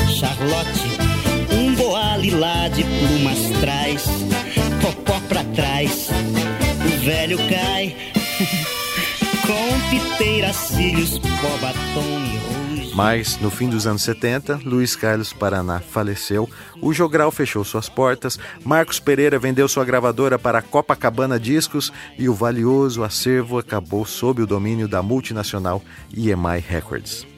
Charlotte. 0.09 0.81
Um 1.53 1.75
boa 1.75 2.17
lilá 2.17 2.69
de 2.69 2.85
plumas 2.85 3.61
traz, 3.61 4.05
popó 4.81 5.21
pra 5.29 5.43
trás. 5.45 6.09
O 6.85 7.05
velho 7.05 7.39
cai 7.49 7.97
com 9.47 9.91
piteira, 9.91 10.53
cílios, 10.53 11.19
pó, 11.19 11.57
batom 11.61 12.25
e 12.25 12.39
rouge. 12.39 12.93
Mas, 12.95 13.39
no 13.41 13.51
fim 13.51 13.69
dos 13.69 13.87
anos 13.87 14.03
70, 14.03 14.61
Luiz 14.65 14.95
Carlos 14.95 15.33
Paraná 15.33 15.81
faleceu, 15.81 16.49
o 16.81 16.93
Jogral 16.93 17.31
fechou 17.31 17.65
suas 17.65 17.89
portas, 17.89 18.39
Marcos 18.65 19.01
Pereira 19.01 19.39
vendeu 19.39 19.67
sua 19.67 19.85
gravadora 19.85 20.39
para 20.39 20.59
a 20.59 20.63
Copacabana 20.63 21.41
Discos 21.41 21.93
e 22.19 22.29
o 22.29 22.35
valioso 22.35 23.03
acervo 23.03 23.59
acabou 23.59 24.05
sob 24.05 24.43
o 24.43 24.47
domínio 24.47 24.87
da 24.87 25.03
multinacional 25.03 25.83
EMI 26.15 26.59
Records. 26.69 27.32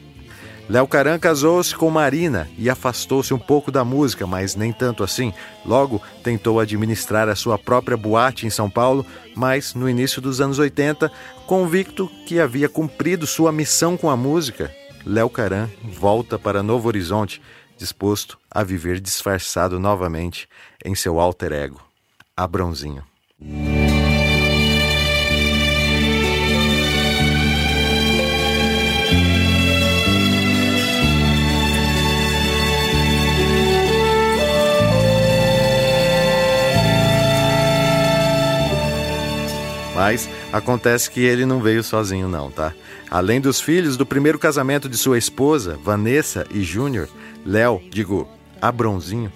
Léo 0.67 0.87
Caran 0.87 1.19
casou-se 1.19 1.75
com 1.75 1.89
Marina 1.91 2.49
e 2.57 2.69
afastou-se 2.69 3.33
um 3.33 3.37
pouco 3.37 3.71
da 3.71 3.83
música, 3.83 4.25
mas 4.25 4.55
nem 4.55 4.73
tanto 4.73 5.03
assim. 5.03 5.31
Logo, 5.63 6.01
tentou 6.23 6.59
administrar 6.59 7.29
a 7.29 7.35
sua 7.35 7.57
própria 7.57 7.95
boate 7.95 8.47
em 8.47 8.49
São 8.49 8.69
Paulo, 8.69 9.05
mas 9.35 9.75
no 9.75 9.87
início 9.87 10.19
dos 10.21 10.41
anos 10.41 10.57
80, 10.57 11.11
convicto 11.45 12.09
que 12.25 12.39
havia 12.39 12.67
cumprido 12.67 13.27
sua 13.27 13.51
missão 13.51 13.95
com 13.95 14.09
a 14.09 14.17
música, 14.17 14.71
Léo 15.05 15.29
Caran 15.29 15.69
volta 15.83 16.39
para 16.39 16.63
Novo 16.63 16.87
Horizonte, 16.87 17.39
disposto 17.77 18.39
a 18.49 18.63
viver 18.63 18.99
disfarçado 18.99 19.79
novamente 19.79 20.49
em 20.83 20.95
seu 20.95 21.19
alter 21.19 21.51
ego, 21.51 21.79
Abrãozinho. 22.35 23.03
Mas 39.95 40.29
acontece 40.51 41.09
que 41.09 41.21
ele 41.21 41.45
não 41.45 41.61
veio 41.61 41.81
sozinho, 41.81 42.27
não, 42.27 42.51
tá? 42.51 42.73
Além 43.09 43.39
dos 43.39 43.61
filhos 43.61 43.95
do 43.95 44.05
primeiro 44.05 44.37
casamento 44.37 44.89
de 44.89 44.97
sua 44.97 45.17
esposa, 45.17 45.79
Vanessa 45.81 46.45
e 46.51 46.61
Júnior, 46.63 47.07
Léo, 47.45 47.81
digo, 47.89 48.27
Abrãozinho, 48.61 49.31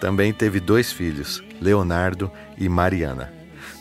também 0.00 0.32
teve 0.32 0.60
dois 0.60 0.92
filhos, 0.92 1.42
Leonardo 1.60 2.30
e 2.56 2.68
Mariana. 2.68 3.32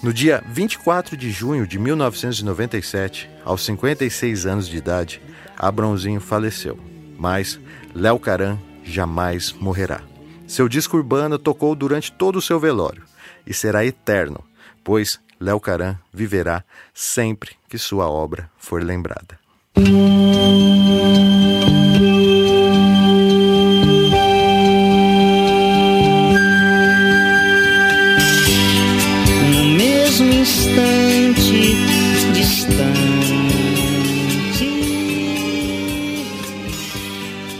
No 0.01 0.11
dia 0.11 0.43
24 0.47 1.15
de 1.15 1.29
junho 1.29 1.67
de 1.67 1.77
1997, 1.77 3.29
aos 3.43 3.63
56 3.63 4.47
anos 4.47 4.67
de 4.67 4.77
idade, 4.77 5.21
Abrãozinho 5.55 6.19
faleceu. 6.19 6.79
Mas 7.17 7.59
Léo 7.93 8.17
Caran 8.17 8.57
jamais 8.83 9.53
morrerá. 9.53 10.01
Seu 10.47 10.67
disco 10.67 10.97
urbano 10.97 11.37
tocou 11.37 11.75
durante 11.75 12.11
todo 12.11 12.37
o 12.37 12.41
seu 12.41 12.59
velório 12.59 13.03
e 13.45 13.53
será 13.53 13.85
eterno, 13.85 14.43
pois 14.83 15.19
Léo 15.45 15.59
Caran 15.59 15.99
viverá 16.11 16.65
sempre 16.91 17.51
que 17.69 17.77
sua 17.77 18.09
obra 18.09 18.49
for 18.57 18.83
lembrada. 18.83 19.37
No 29.51 29.65
mesmo 29.77 30.33
instante 30.33 31.75
distante. 32.33 33.05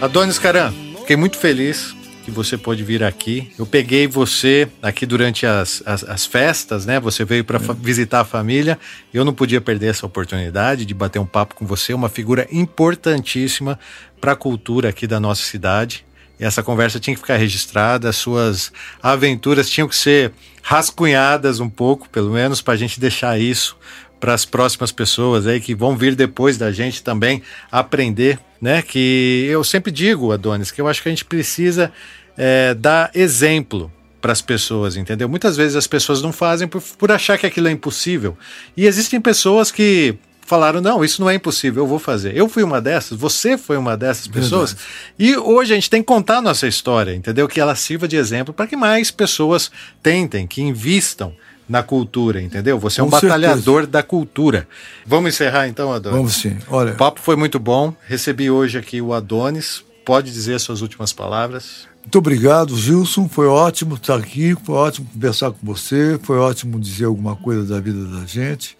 Adonis 0.01 0.39
Caran, 0.39 0.73
fiquei 1.01 1.15
muito 1.15 1.38
feliz 1.38 1.94
que 2.26 2.32
você 2.32 2.57
pôde 2.57 2.84
vir 2.84 3.03
aqui. 3.03 3.53
Eu 3.57 3.67
peguei 3.67 4.07
você 4.07 4.67
aqui 4.82 5.05
durante 5.05 5.45
as, 5.45 5.84
as, 5.86 6.03
as 6.03 6.26
festas, 6.26 6.84
né? 6.84 6.99
Você 6.99 7.23
veio 7.23 7.45
para 7.45 7.59
visitar 7.76 8.21
a 8.21 8.26
família. 8.26 8.80
Eu 9.13 9.23
não 9.23 9.32
podia 9.32 9.61
perder 9.61 9.91
essa 9.91 10.07
oportunidade 10.07 10.86
de 10.86 10.93
bater 10.95 11.19
um 11.19 11.26
papo 11.26 11.53
com 11.53 11.67
você, 11.67 11.93
uma 11.93 12.09
figura 12.09 12.47
importantíssima 12.51 13.80
para 14.19 14.32
a 14.32 14.36
cultura 14.36 14.89
aqui 14.89 15.05
da 15.05 15.19
nossa 15.19 15.43
cidade. 15.43 16.03
E 16.39 16.43
essa 16.43 16.63
conversa 16.63 16.99
tinha 16.99 17.13
que 17.13 17.21
ficar 17.21 17.38
registrada, 17.38 18.09
as 18.09 18.15
suas 18.15 18.73
aventuras 19.01 19.69
tinham 19.69 19.88
que 19.88 19.95
ser 19.95 20.34
rascunhadas 20.63 21.59
um 21.59 21.69
pouco, 21.69 22.09
pelo 22.09 22.32
menos, 22.32 22.59
para 22.59 22.73
a 22.73 22.78
gente 22.78 22.99
deixar 22.99 23.39
isso 23.39 23.78
para 24.26 24.34
as 24.34 24.43
próximas 24.43 24.91
pessoas 24.91 25.45
aí 25.45 25.61
que 25.61 25.76
vão 25.76 25.95
vir 25.95 26.15
depois 26.15 26.57
da 26.57 26.71
gente 26.71 27.03
também 27.03 27.43
aprender, 27.71 28.39
né? 28.59 28.82
Que 28.82 29.45
eu 29.47 29.63
sempre 29.63 29.91
digo, 29.91 30.32
Adonis, 30.32 30.71
que 30.71 30.82
eu 30.82 30.88
acho 30.88 31.03
que 31.03 31.07
a 31.07 31.11
gente 31.11 31.23
precisa 31.23 31.91
é, 32.36 32.73
dar 32.73 33.11
exemplo 33.13 33.91
para 34.19 34.32
as 34.32 34.41
pessoas, 34.41 34.97
entendeu? 34.97 35.30
Muitas 35.30 35.55
vezes 35.55 35.76
as 35.76 35.86
pessoas 35.86 36.23
não 36.23 36.34
fazem 36.34 36.67
por, 36.67 36.82
por 36.97 37.11
achar 37.11 37.38
que 37.38 37.45
aquilo 37.45 37.67
é 37.67 37.71
impossível. 37.71 38.36
E 38.76 38.88
existem 38.88 39.21
pessoas 39.21 39.69
que 39.69 40.15
falaram: 40.41 40.82
não, 40.82 41.05
isso 41.05 41.21
não 41.21 41.30
é 41.30 41.36
impossível, 41.36 41.84
eu 41.84 41.88
vou 41.88 41.99
fazer. 41.99 42.36
Eu 42.36 42.49
fui 42.49 42.63
uma 42.63 42.82
dessas, 42.82 43.15
você 43.15 43.59
foi 43.59 43.78
uma 43.78 43.95
dessas 43.95 44.26
pessoas. 44.28 44.73
Verdade. 44.73 44.89
E 45.19 45.38
hoje 45.38 45.71
a 45.71 45.76
gente 45.76 45.89
tem 45.91 46.01
que 46.01 46.07
contar 46.07 46.38
a 46.38 46.41
nossa 46.41 46.67
história, 46.67 47.13
entendeu? 47.13 47.47
Que 47.47 47.61
ela 47.61 47.76
sirva 47.76 48.07
de 48.07 48.15
exemplo 48.15 48.55
para 48.55 48.65
que 48.65 48.76
mais 48.76 49.11
pessoas 49.11 49.69
tentem, 50.01 50.47
que 50.47 50.63
invistam 50.63 51.32
na 51.68 51.82
cultura, 51.82 52.41
entendeu? 52.41 52.78
Você 52.80 53.01
é 53.01 53.03
um 53.03 53.07
Com 53.09 53.20
certeza. 53.20 53.34
batalhador 53.39 53.88
da 53.88 54.03
cultura. 54.03 54.68
Vamos 55.05 55.34
encerrar 55.34 55.68
então, 55.68 55.91
Adonis? 55.91 56.18
Vamos 56.18 56.34
sim. 56.36 56.57
Olha, 56.68 56.93
O 56.93 56.95
papo 56.95 57.20
foi 57.22 57.36
muito 57.36 57.57
bom. 57.59 57.93
Recebi 58.07 58.49
hoje 58.51 58.78
aqui 58.78 59.01
o 59.01 59.13
Adonis. 59.13 59.84
Pode 60.05 60.32
dizer 60.32 60.53
as 60.55 60.61
suas 60.61 60.82
últimas 60.82 61.11
palavras. 61.11 61.88
Muito 62.03 62.20
obrigado, 62.20 62.78
Gilson. 62.78 63.28
Foi 63.28 63.47
ótimo 63.47 63.95
estar 63.95 64.16
aqui, 64.20 64.55
foi 64.63 64.76
ótimo 64.76 65.07
conversar 65.11 65.49
com 65.49 65.57
você, 65.63 66.20
foi 66.22 66.38
ótimo 66.38 66.80
dizer 66.80 67.05
alguma 67.05 67.36
coisa 67.36 67.63
da 67.66 67.80
vida 67.80 68.05
da 68.05 68.24
gente. 68.28 68.78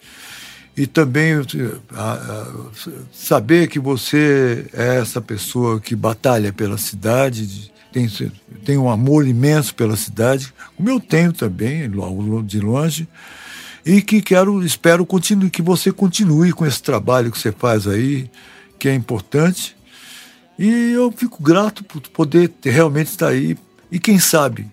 E 0.76 0.86
também 0.86 1.32
a- 1.34 2.12
a- 2.12 2.52
saber 3.12 3.66
que 3.66 3.80
você 3.80 4.66
é 4.72 4.96
essa 4.98 5.20
pessoa 5.20 5.80
que 5.80 5.96
batalha 5.96 6.52
pela 6.52 6.78
cidade, 6.78 7.46
de- 7.46 7.75
tem, 8.04 8.32
tem 8.64 8.76
um 8.76 8.90
amor 8.90 9.26
imenso 9.26 9.74
pela 9.74 9.96
cidade, 9.96 10.52
como 10.76 10.90
eu 10.90 11.00
tenho 11.00 11.32
também, 11.32 11.88
lo- 11.88 12.42
de 12.42 12.60
longe. 12.60 13.08
E 13.84 14.02
que 14.02 14.20
quero, 14.20 14.62
espero 14.64 15.06
continue, 15.06 15.48
que 15.48 15.62
você 15.62 15.90
continue 15.92 16.52
com 16.52 16.66
esse 16.66 16.82
trabalho 16.82 17.30
que 17.30 17.38
você 17.38 17.52
faz 17.52 17.86
aí, 17.86 18.28
que 18.78 18.88
é 18.88 18.94
importante. 18.94 19.74
E 20.58 20.92
eu 20.92 21.10
fico 21.12 21.42
grato 21.42 21.84
por 21.84 22.00
poder 22.02 22.48
ter- 22.48 22.70
realmente 22.70 23.08
estar 23.08 23.28
aí. 23.28 23.56
E 23.90 23.98
quem 23.98 24.18
sabe 24.18 24.66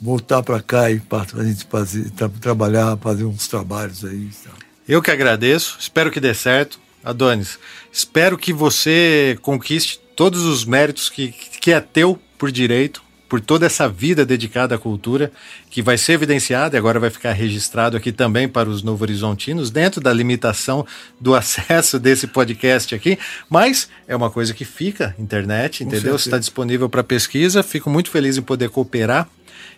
voltar 0.00 0.42
para 0.42 0.60
cá 0.62 0.90
e 0.90 1.00
para 1.00 1.26
a 1.40 1.44
gente 1.44 1.66
fazer, 1.68 2.10
tra- 2.10 2.28
trabalhar, 2.40 2.96
fazer 2.98 3.24
uns 3.24 3.46
trabalhos 3.48 4.04
aí. 4.04 4.30
sabe? 4.32 4.56
Eu 4.88 5.02
que 5.02 5.10
agradeço, 5.10 5.76
espero 5.80 6.10
que 6.10 6.20
dê 6.20 6.32
certo. 6.32 6.78
Adonis, 7.02 7.58
espero 7.92 8.38
que 8.38 8.52
você 8.52 9.36
conquiste 9.42 10.00
todos 10.16 10.42
os 10.44 10.64
méritos 10.64 11.10
que, 11.10 11.28
que 11.60 11.70
é 11.72 11.80
teu 11.80 12.18
por 12.44 12.52
direito, 12.52 13.02
por 13.26 13.40
toda 13.40 13.64
essa 13.64 13.88
vida 13.88 14.26
dedicada 14.26 14.74
à 14.74 14.78
cultura, 14.78 15.32
que 15.70 15.80
vai 15.80 15.96
ser 15.96 16.12
evidenciada 16.12 16.76
e 16.76 16.78
agora 16.78 17.00
vai 17.00 17.08
ficar 17.08 17.32
registrado 17.32 17.96
aqui 17.96 18.12
também 18.12 18.46
para 18.46 18.68
os 18.68 18.82
Novo 18.82 19.02
Horizontinos, 19.02 19.70
dentro 19.70 19.98
da 19.98 20.12
limitação 20.12 20.86
do 21.18 21.32
acesso 21.34 21.98
desse 21.98 22.26
podcast 22.26 22.94
aqui, 22.94 23.18
mas 23.48 23.88
é 24.06 24.14
uma 24.14 24.30
coisa 24.30 24.52
que 24.52 24.66
fica 24.66 25.14
internet, 25.18 25.82
entendeu? 25.82 26.16
Está 26.16 26.36
disponível 26.36 26.86
para 26.86 27.02
pesquisa, 27.02 27.62
fico 27.62 27.88
muito 27.88 28.10
feliz 28.10 28.36
em 28.36 28.42
poder 28.42 28.68
cooperar 28.68 29.26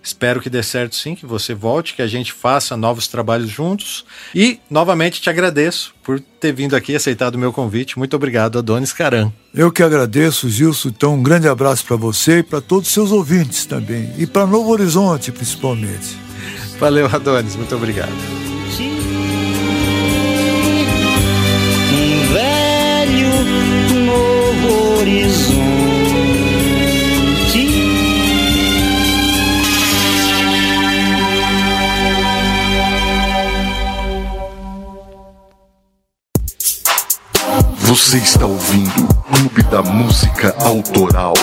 Espero 0.07 0.41
que 0.41 0.49
dê 0.49 0.63
certo 0.63 0.95
sim, 0.95 1.17
que 1.17 1.27
você 1.27 1.53
volte, 1.53 1.95
que 1.95 2.01
a 2.01 2.07
gente 2.07 2.33
faça 2.33 2.77
novos 2.77 3.09
trabalhos 3.09 3.51
juntos. 3.51 4.05
E, 4.33 4.61
novamente, 4.71 5.21
te 5.21 5.29
agradeço 5.29 5.93
por 6.01 6.21
ter 6.21 6.53
vindo 6.53 6.77
aqui 6.77 6.93
e 6.93 6.97
aceitado 6.97 7.35
o 7.35 7.39
meu 7.39 7.53
convite. 7.53 7.99
Muito 7.99 8.15
obrigado, 8.15 8.57
Adonis 8.57 8.93
Caran. 8.93 9.33
Eu 9.53 9.73
que 9.73 9.83
agradeço, 9.83 10.49
Gilson. 10.49 10.91
Então, 10.91 11.15
um 11.15 11.23
grande 11.25 11.49
abraço 11.49 11.85
para 11.85 11.97
você 11.97 12.39
e 12.39 12.43
para 12.45 12.61
todos 12.61 12.87
os 12.87 12.95
seus 12.95 13.11
ouvintes 13.11 13.67
também. 13.67 14.13
E 14.17 14.29
para 14.29 14.47
Novo 14.47 14.71
Horizonte, 14.71 15.33
principalmente. 15.33 16.17
Valeu, 16.79 17.07
Adonis. 17.07 17.57
Muito 17.57 17.75
obrigado. 17.75 18.46
Você 37.87 38.19
está 38.19 38.45
ouvindo 38.45 39.07
Clube 39.33 39.63
da 39.71 39.81
Música 39.81 40.53
Autoral. 40.59 41.35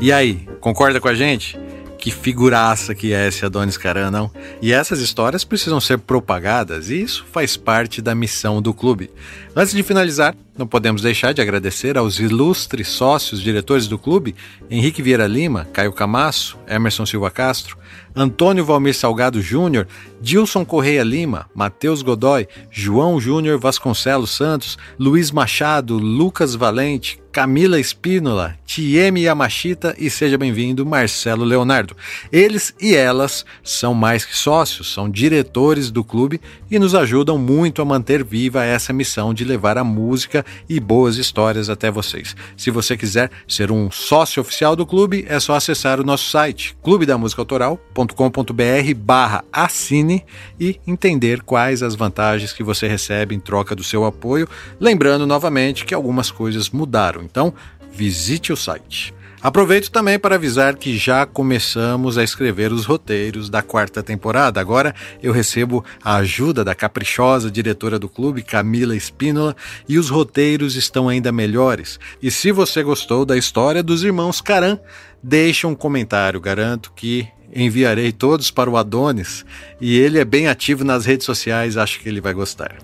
E 0.00 0.10
aí, 0.10 0.48
concorda 0.60 1.00
com 1.00 1.06
a 1.06 1.14
gente? 1.14 1.56
Que 1.96 2.10
figuraça 2.10 2.96
que 2.96 3.12
é 3.12 3.28
esse 3.28 3.46
Adonis 3.46 3.76
Caran, 3.76 4.10
não? 4.10 4.28
E 4.60 4.72
essas 4.72 4.98
histórias 4.98 5.44
precisam 5.44 5.80
ser 5.80 5.98
propagadas 5.98 6.90
e 6.90 7.00
isso 7.00 7.24
faz 7.30 7.56
parte 7.56 8.02
da 8.02 8.12
missão 8.12 8.60
do 8.60 8.74
clube. 8.74 9.08
Antes 9.54 9.72
de 9.72 9.84
finalizar, 9.84 10.34
não 10.58 10.66
podemos 10.66 11.00
deixar 11.00 11.32
de 11.32 11.40
agradecer 11.40 11.96
aos 11.96 12.18
ilustres 12.18 12.88
sócios 12.88 13.40
diretores 13.40 13.86
do 13.86 13.96
clube, 13.96 14.34
Henrique 14.68 15.00
Vieira 15.00 15.26
Lima, 15.26 15.66
Caio 15.72 15.92
Camasso, 15.92 16.58
Emerson 16.66 17.06
Silva 17.06 17.30
Castro, 17.30 17.78
Antônio 18.14 18.64
Valmir 18.64 18.94
Salgado 18.94 19.40
Júnior, 19.40 19.86
Dilson 20.20 20.64
Correia 20.64 21.04
Lima, 21.04 21.48
Matheus 21.54 22.02
Godoy, 22.02 22.48
João 22.70 23.20
Júnior 23.20 23.58
Vasconcelos 23.58 24.32
Santos, 24.32 24.76
Luiz 24.98 25.30
Machado, 25.30 25.96
Lucas 25.96 26.56
Valente, 26.56 27.20
Camila 27.30 27.78
Espínola, 27.78 28.56
Tieme 28.66 29.22
Yamashita 29.22 29.94
e 29.96 30.10
seja 30.10 30.36
bem-vindo 30.36 30.84
Marcelo 30.84 31.44
Leonardo. 31.44 31.96
Eles 32.32 32.74
e 32.80 32.96
elas 32.96 33.44
são 33.62 33.94
mais 33.94 34.24
que 34.24 34.36
sócios, 34.36 34.92
são 34.92 35.08
diretores 35.08 35.90
do 35.90 36.02
clube 36.02 36.40
e 36.68 36.78
nos 36.78 36.96
ajudam 36.96 37.38
muito 37.38 37.80
a 37.80 37.84
manter 37.84 38.24
viva 38.24 38.64
essa 38.64 38.92
missão 38.92 39.32
de 39.32 39.44
levar 39.44 39.78
a 39.78 39.84
música 39.84 40.44
e 40.68 40.80
boas 40.80 41.16
histórias 41.16 41.68
até 41.68 41.90
vocês. 41.90 42.34
Se 42.56 42.70
você 42.70 42.96
quiser 42.96 43.30
ser 43.46 43.70
um 43.70 43.90
sócio 43.90 44.40
oficial 44.40 44.74
do 44.74 44.86
clube, 44.86 45.26
é 45.28 45.38
só 45.40 45.54
acessar 45.54 46.00
o 46.00 46.04
nosso 46.04 46.30
site 46.30 46.76
clubedamusicaautoral.com.br 46.82 48.94
barra 48.96 49.44
assine 49.52 50.24
e 50.58 50.80
entender 50.86 51.42
quais 51.42 51.82
as 51.82 51.94
vantagens 51.94 52.52
que 52.52 52.62
você 52.62 52.88
recebe 52.88 53.34
em 53.34 53.40
troca 53.40 53.74
do 53.74 53.84
seu 53.84 54.04
apoio. 54.04 54.48
Lembrando 54.80 55.26
novamente 55.26 55.84
que 55.84 55.94
algumas 55.94 56.30
coisas 56.30 56.70
mudaram, 56.70 57.22
então 57.22 57.52
visite 57.90 58.52
o 58.52 58.56
site. 58.56 59.14
Aproveito 59.40 59.90
também 59.90 60.18
para 60.18 60.34
avisar 60.34 60.76
que 60.76 60.98
já 60.98 61.24
começamos 61.24 62.18
a 62.18 62.24
escrever 62.24 62.72
os 62.72 62.84
roteiros 62.84 63.48
da 63.48 63.62
quarta 63.62 64.02
temporada. 64.02 64.60
Agora 64.60 64.92
eu 65.22 65.32
recebo 65.32 65.84
a 66.02 66.16
ajuda 66.16 66.64
da 66.64 66.74
caprichosa 66.74 67.48
diretora 67.48 68.00
do 68.00 68.08
clube, 68.08 68.42
Camila 68.42 68.96
Espínola, 68.96 69.54
e 69.88 69.96
os 69.96 70.10
roteiros 70.10 70.74
estão 70.74 71.08
ainda 71.08 71.30
melhores. 71.30 72.00
E 72.20 72.32
se 72.32 72.50
você 72.50 72.82
gostou 72.82 73.24
da 73.24 73.36
história 73.36 73.82
dos 73.82 74.02
irmãos 74.02 74.40
Caran, 74.40 74.78
deixe 75.22 75.66
um 75.66 75.74
comentário, 75.74 76.40
garanto 76.40 76.92
que 76.96 77.28
enviarei 77.54 78.12
todos 78.12 78.50
para 78.50 78.68
o 78.68 78.76
Adonis 78.76 79.44
e 79.80 79.98
ele 79.98 80.18
é 80.18 80.24
bem 80.24 80.48
ativo 80.48 80.84
nas 80.84 81.06
redes 81.06 81.24
sociais, 81.24 81.76
acho 81.76 82.00
que 82.00 82.08
ele 82.08 82.20
vai 82.20 82.34
gostar. 82.34 82.76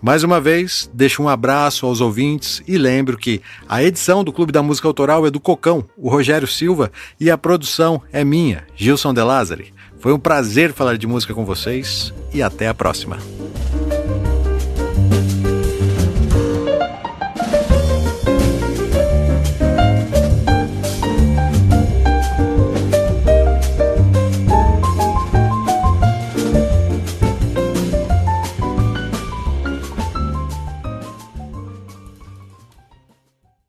Mais 0.00 0.22
uma 0.22 0.40
vez, 0.40 0.88
deixo 0.94 1.22
um 1.22 1.28
abraço 1.28 1.84
aos 1.84 2.00
ouvintes 2.00 2.62
e 2.68 2.78
lembro 2.78 3.18
que 3.18 3.42
a 3.68 3.82
edição 3.82 4.22
do 4.22 4.32
Clube 4.32 4.52
da 4.52 4.62
Música 4.62 4.86
Autoral 4.86 5.26
é 5.26 5.30
do 5.30 5.40
Cocão, 5.40 5.84
o 5.96 6.08
Rogério 6.08 6.46
Silva, 6.46 6.92
e 7.18 7.30
a 7.30 7.36
produção 7.36 8.00
é 8.12 8.24
minha, 8.24 8.64
Gilson 8.76 9.12
De 9.12 9.22
Lázari. 9.22 9.74
Foi 9.98 10.12
um 10.12 10.18
prazer 10.18 10.72
falar 10.72 10.96
de 10.96 11.06
música 11.06 11.34
com 11.34 11.44
vocês 11.44 12.14
e 12.32 12.40
até 12.40 12.68
a 12.68 12.74
próxima. 12.74 13.18